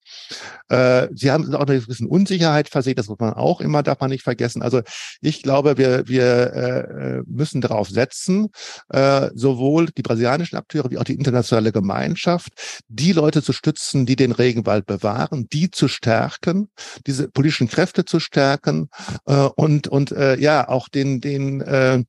[0.69, 4.11] Äh, sie haben auch eine gewisse Unsicherheit versehen, das muss man auch immer, darf man
[4.11, 4.63] nicht vergessen.
[4.63, 4.83] Also
[5.21, 8.49] ich glaube, wir, wir äh, müssen darauf setzen,
[8.89, 14.17] äh, sowohl die brasilianischen Akteure wie auch die internationale Gemeinschaft, die Leute zu stützen, die
[14.17, 16.69] den Regenwald bewahren, die zu stärken,
[17.07, 18.89] diese politischen Kräfte zu stärken
[19.27, 22.03] äh, und, und äh, ja, auch den, den äh,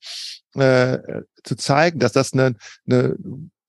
[0.56, 2.56] äh, zu zeigen, dass das eine,
[2.88, 3.16] eine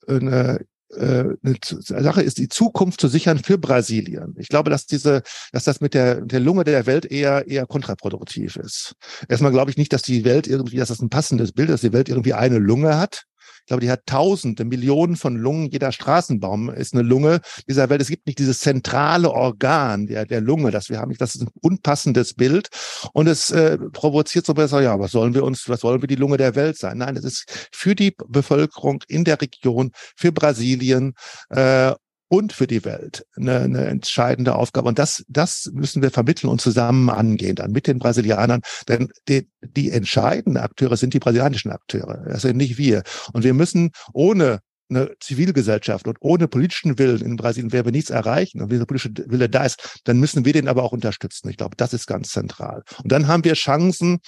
[0.07, 0.65] eine äh,
[1.01, 4.35] eine Sache ist, die Zukunft zu sichern für Brasilien.
[4.39, 5.23] Ich glaube, dass diese,
[5.53, 8.95] dass das mit der, der Lunge der Welt eher, eher kontraproduktiv ist.
[9.29, 11.91] Erstmal glaube ich nicht, dass die Welt irgendwie, dass das ein passendes Bild ist, dass
[11.91, 13.25] die Welt irgendwie eine Lunge hat.
[13.65, 15.71] Ich glaube, die hat Tausende, Millionen von Lungen.
[15.71, 18.03] Jeder Straßenbaum ist eine Lunge dieser Welt.
[18.03, 21.15] Es gibt nicht dieses zentrale Organ der, der Lunge, das wir haben.
[21.17, 22.69] Das ist ein unpassendes Bild.
[23.15, 26.15] Und es äh, provoziert so besser, ja, was sollen wir uns, was wollen wir die
[26.15, 26.99] Lunge der Welt sein?
[26.99, 31.15] Nein, es ist für die Bevölkerung in der Region, für Brasilien
[31.49, 31.95] äh,
[32.35, 34.89] und für die Welt eine, eine entscheidende Aufgabe.
[34.89, 38.61] Und das, das müssen wir vermitteln und zusammen angehen dann mit den Brasilianern.
[38.89, 42.25] Denn die, die entscheidenden Akteure sind die brasilianischen Akteure.
[42.29, 43.05] Das sind nicht wir.
[43.33, 44.59] Und wir müssen ohne
[44.91, 48.61] eine Zivilgesellschaft und ohne politischen Willen in Brasilien werden wir nichts erreichen.
[48.61, 51.49] Und wenn der politische Wille da ist, dann müssen wir den aber auch unterstützen.
[51.51, 52.83] Ich glaube, das ist ganz zentral.
[53.03, 54.19] Und dann haben wir Chancen,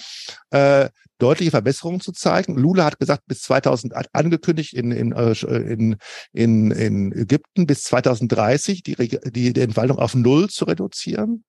[0.51, 2.56] äh, deutliche Verbesserungen zu zeigen.
[2.56, 5.97] Lula hat gesagt, bis 2000 angekündigt in, in, äh, in,
[6.32, 11.44] in, in Ägypten bis 2030 die, die, die Entwaldung auf Null zu reduzieren.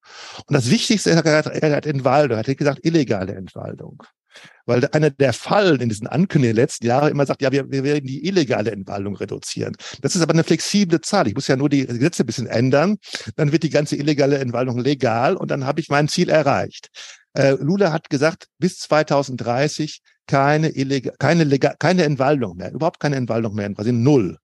[0.45, 4.03] Und das Wichtigste, er hat, er hat Entwaldung, er hat gesagt, illegale Entwaldung.
[4.65, 7.83] Weil einer der Fallen in diesen Ankündigungen der letzten Jahre immer sagt, ja, wir, wir
[7.83, 9.75] werden die illegale Entwaldung reduzieren.
[10.01, 11.27] Das ist aber eine flexible Zahl.
[11.27, 12.97] Ich muss ja nur die Gesetze ein bisschen ändern.
[13.35, 16.89] Dann wird die ganze illegale Entwaldung legal und dann habe ich mein Ziel erreicht.
[17.33, 23.15] Äh, Lula hat gesagt, bis 2030 keine, illegal, keine, legal, keine Entwaldung mehr, überhaupt keine
[23.15, 24.37] Entwaldung mehr in Brasilien, null.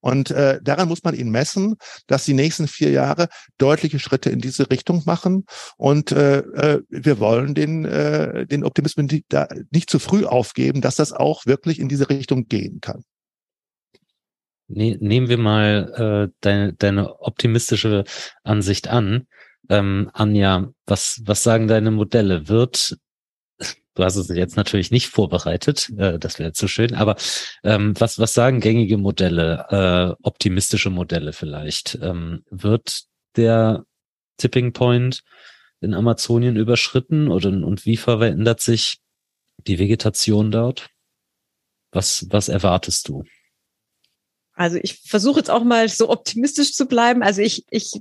[0.00, 1.76] Und äh, daran muss man ihn messen,
[2.06, 5.44] dass die nächsten vier Jahre deutliche Schritte in diese Richtung machen.
[5.76, 10.96] Und äh, äh, wir wollen den, äh, den Optimismus da nicht zu früh aufgeben, dass
[10.96, 13.04] das auch wirklich in diese Richtung gehen kann.
[14.68, 18.04] Ne, nehmen wir mal äh, deine, deine optimistische
[18.44, 19.26] Ansicht an.
[19.68, 22.48] Ähm, Anja, was, was sagen deine Modelle?
[22.48, 22.96] Wird
[24.00, 27.16] Du hast es jetzt natürlich nicht vorbereitet, äh, das wäre zu schön, aber
[27.62, 31.98] ähm, was, was sagen gängige Modelle, äh, optimistische Modelle vielleicht?
[32.00, 33.02] Ähm, wird
[33.36, 33.84] der
[34.38, 35.22] Tipping Point
[35.82, 39.00] in Amazonien überschritten oder, und wie verändert sich
[39.66, 40.88] die Vegetation dort?
[41.92, 43.24] Was, was erwartest du?
[44.54, 47.22] Also ich versuche jetzt auch mal so optimistisch zu bleiben.
[47.22, 48.00] Also ich, ich,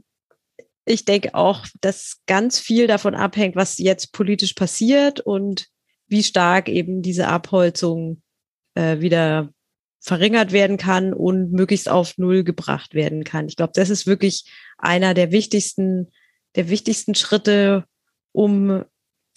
[0.85, 5.67] ich denke auch, dass ganz viel davon abhängt, was jetzt politisch passiert und
[6.09, 8.21] wie stark eben diese Abholzung
[8.75, 9.53] äh, wieder
[9.99, 13.47] verringert werden kann und möglichst auf Null gebracht werden kann.
[13.47, 16.11] Ich glaube, das ist wirklich einer der wichtigsten,
[16.55, 17.85] der wichtigsten Schritte,
[18.31, 18.83] um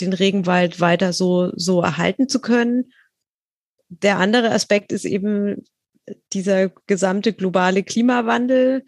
[0.01, 2.93] den Regenwald weiter so, so erhalten zu können.
[3.89, 5.65] Der andere Aspekt ist eben
[6.33, 8.85] dieser gesamte globale Klimawandel.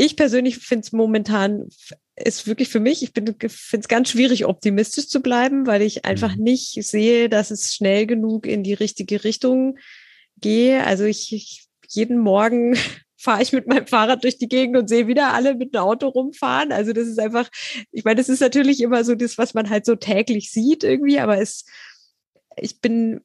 [0.00, 1.66] Ich persönlich finde es momentan
[2.14, 6.36] ist wirklich für mich, ich finde es ganz schwierig, optimistisch zu bleiben, weil ich einfach
[6.36, 6.44] mhm.
[6.44, 9.76] nicht sehe, dass es schnell genug in die richtige Richtung
[10.36, 10.84] gehe.
[10.84, 12.76] Also ich, ich jeden Morgen
[13.16, 16.06] fahre ich mit meinem Fahrrad durch die Gegend und sehe wieder alle mit einem Auto
[16.06, 16.70] rumfahren.
[16.70, 17.48] Also das ist einfach,
[17.90, 21.18] ich meine, das ist natürlich immer so das, was man halt so täglich sieht irgendwie,
[21.18, 21.64] aber es,
[22.56, 23.20] ich bin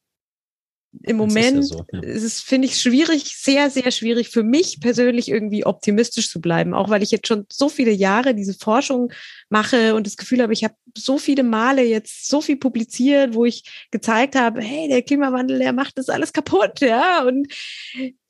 [1.02, 2.00] im Moment ist, ja so, ja.
[2.02, 6.74] ist es, finde ich, schwierig, sehr, sehr schwierig für mich persönlich irgendwie optimistisch zu bleiben.
[6.74, 9.12] Auch weil ich jetzt schon so viele Jahre diese Forschung
[9.50, 13.46] mache und das Gefühl habe, ich habe so viele Male jetzt so viel publiziert, wo
[13.46, 17.24] ich gezeigt habe, hey, der Klimawandel, der macht das alles kaputt, ja.
[17.24, 17.48] Und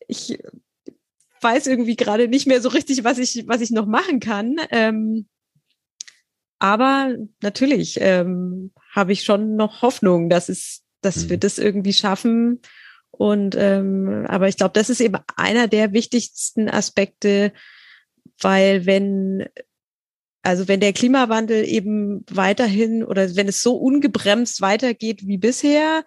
[0.07, 0.40] ich
[1.41, 4.56] weiß irgendwie gerade nicht mehr so richtig, was ich, was ich noch machen kann.
[4.72, 5.27] Ähm,
[6.60, 11.30] aber natürlich ähm, habe ich schon noch Hoffnung, dass es dass mhm.
[11.30, 12.62] wir das irgendwie schaffen.
[13.12, 17.54] Und ähm, aber ich glaube, das ist eben einer der wichtigsten Aspekte,
[18.40, 19.46] weil wenn
[20.42, 26.04] also wenn der Klimawandel eben weiterhin oder wenn es so ungebremst weitergeht wie bisher,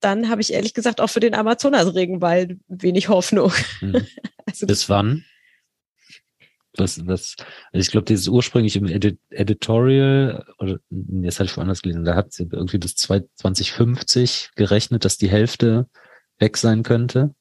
[0.00, 3.52] dann habe ich ehrlich gesagt auch für den Amazonas-Regenwald wenig Hoffnung.
[3.80, 4.06] Mhm.
[4.46, 5.24] also Bis wann?
[6.78, 7.36] Was, was,
[7.72, 10.78] also ich glaube, dieses ursprünglich im Edit Editorial, oder
[11.22, 15.88] jetzt hatte ich woanders gelesen, da hat sie irgendwie bis 2050 gerechnet, dass die Hälfte
[16.38, 17.34] weg sein könnte.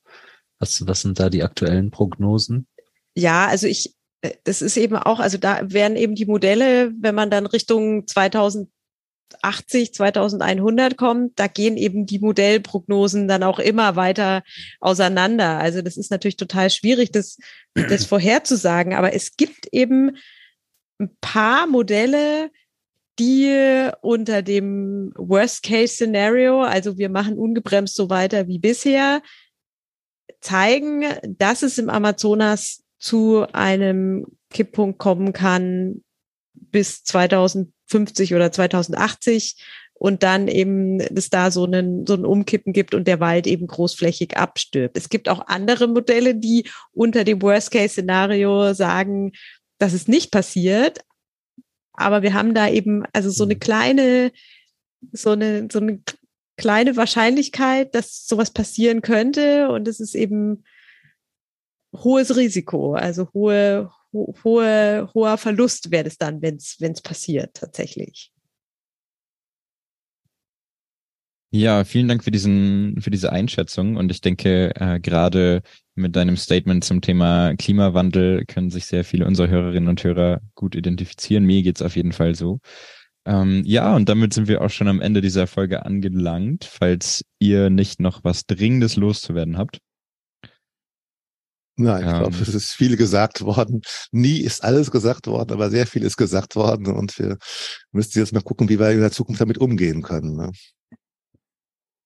[0.60, 2.68] Was, was sind da die aktuellen Prognosen?
[3.16, 7.16] Ja, also ich, äh, das ist eben auch, also da werden eben die Modelle, wenn
[7.16, 8.70] man dann Richtung 2000
[9.42, 14.44] 80, 2100 kommt, da gehen eben die Modellprognosen dann auch immer weiter
[14.80, 15.58] auseinander.
[15.60, 17.38] Also das ist natürlich total schwierig, das,
[17.74, 18.94] das vorherzusagen.
[18.94, 20.18] Aber es gibt eben
[21.00, 22.52] ein paar Modelle,
[23.20, 29.22] die unter dem Worst-Case-Szenario, also wir machen ungebremst so weiter wie bisher,
[30.40, 36.04] zeigen, dass es im Amazonas zu einem Kipppunkt kommen kann
[36.54, 39.56] bis 2000 50 oder 2080
[40.00, 43.68] und dann eben es da so einen, so ein Umkippen gibt und der Wald eben
[43.68, 44.96] großflächig abstirbt.
[44.96, 49.32] Es gibt auch andere Modelle, die unter dem Worst-Case-Szenario sagen,
[49.80, 51.00] dass es nicht passiert.
[51.94, 53.60] Aber wir haben da eben also so eine mhm.
[53.60, 54.32] kleine,
[55.12, 56.00] so eine, so eine
[56.58, 59.70] kleine Wahrscheinlichkeit, dass sowas passieren könnte.
[59.70, 60.64] Und es ist eben
[61.96, 68.32] hohes Risiko, also hohe, ho hohe, hoher Verlust wäre es dann, wenn es passiert tatsächlich.
[71.50, 73.96] Ja, vielen Dank für diesen, für diese Einschätzung.
[73.96, 75.62] Und ich denke, äh, gerade
[75.96, 80.76] mit deinem Statement zum Thema Klimawandel können sich sehr viele unserer Hörerinnen und Hörer gut
[80.76, 81.46] identifizieren.
[81.46, 82.60] Mir geht's auf jeden Fall so.
[83.26, 86.66] Ähm, ja, und damit sind wir auch schon am Ende dieser Folge angelangt.
[86.66, 89.80] Falls ihr nicht noch was Dringendes loszuwerden habt,
[91.80, 93.82] Nein, ich ähm, glaube, es ist viel gesagt worden.
[94.12, 97.38] Nie ist alles gesagt worden, aber sehr viel ist gesagt worden und wir
[97.92, 100.36] müssen jetzt mal gucken, wie wir in der Zukunft damit umgehen können.
[100.36, 100.52] Ne?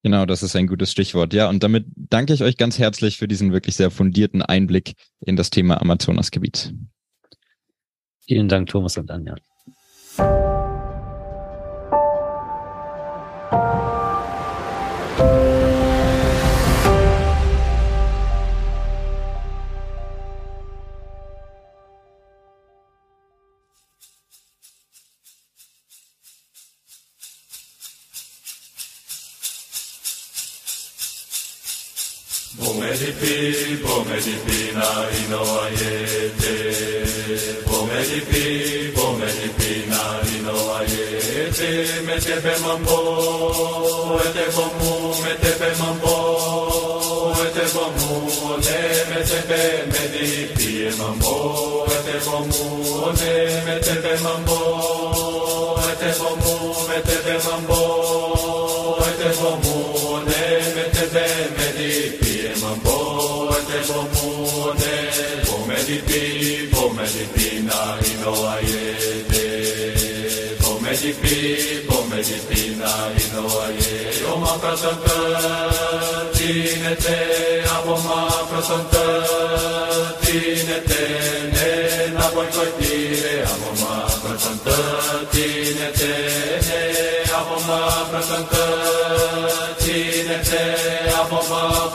[0.04, 1.34] Genau, das ist ein gutes Stichwort.
[1.34, 5.38] Ja, und damit danke ich euch ganz herzlich für diesen wirklich sehr fundierten Einblick in
[5.38, 6.74] das Thema Amazonasgebiet.
[8.28, 9.36] Vielen Dank, Thomas und Anja.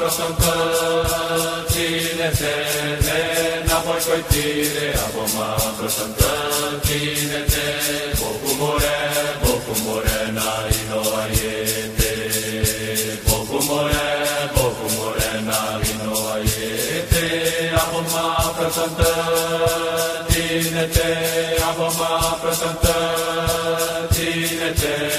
[0.06, 0.42] Că sunt
[1.72, 3.20] tine, tine,
[3.68, 6.18] Napoi cu tine, Apoma, că sunt
[6.86, 7.66] tine, te,
[8.20, 8.96] Popumore,
[9.42, 11.54] popumore, nai noaie,
[11.98, 12.14] te,
[13.28, 14.06] Popumore,
[14.56, 16.70] popumore, nai noaie,
[17.12, 17.26] te,
[17.82, 18.98] Apoma, că sunt
[20.30, 21.10] tine, te,
[21.68, 22.84] Apoma, că sunt
[24.14, 25.15] tine, te,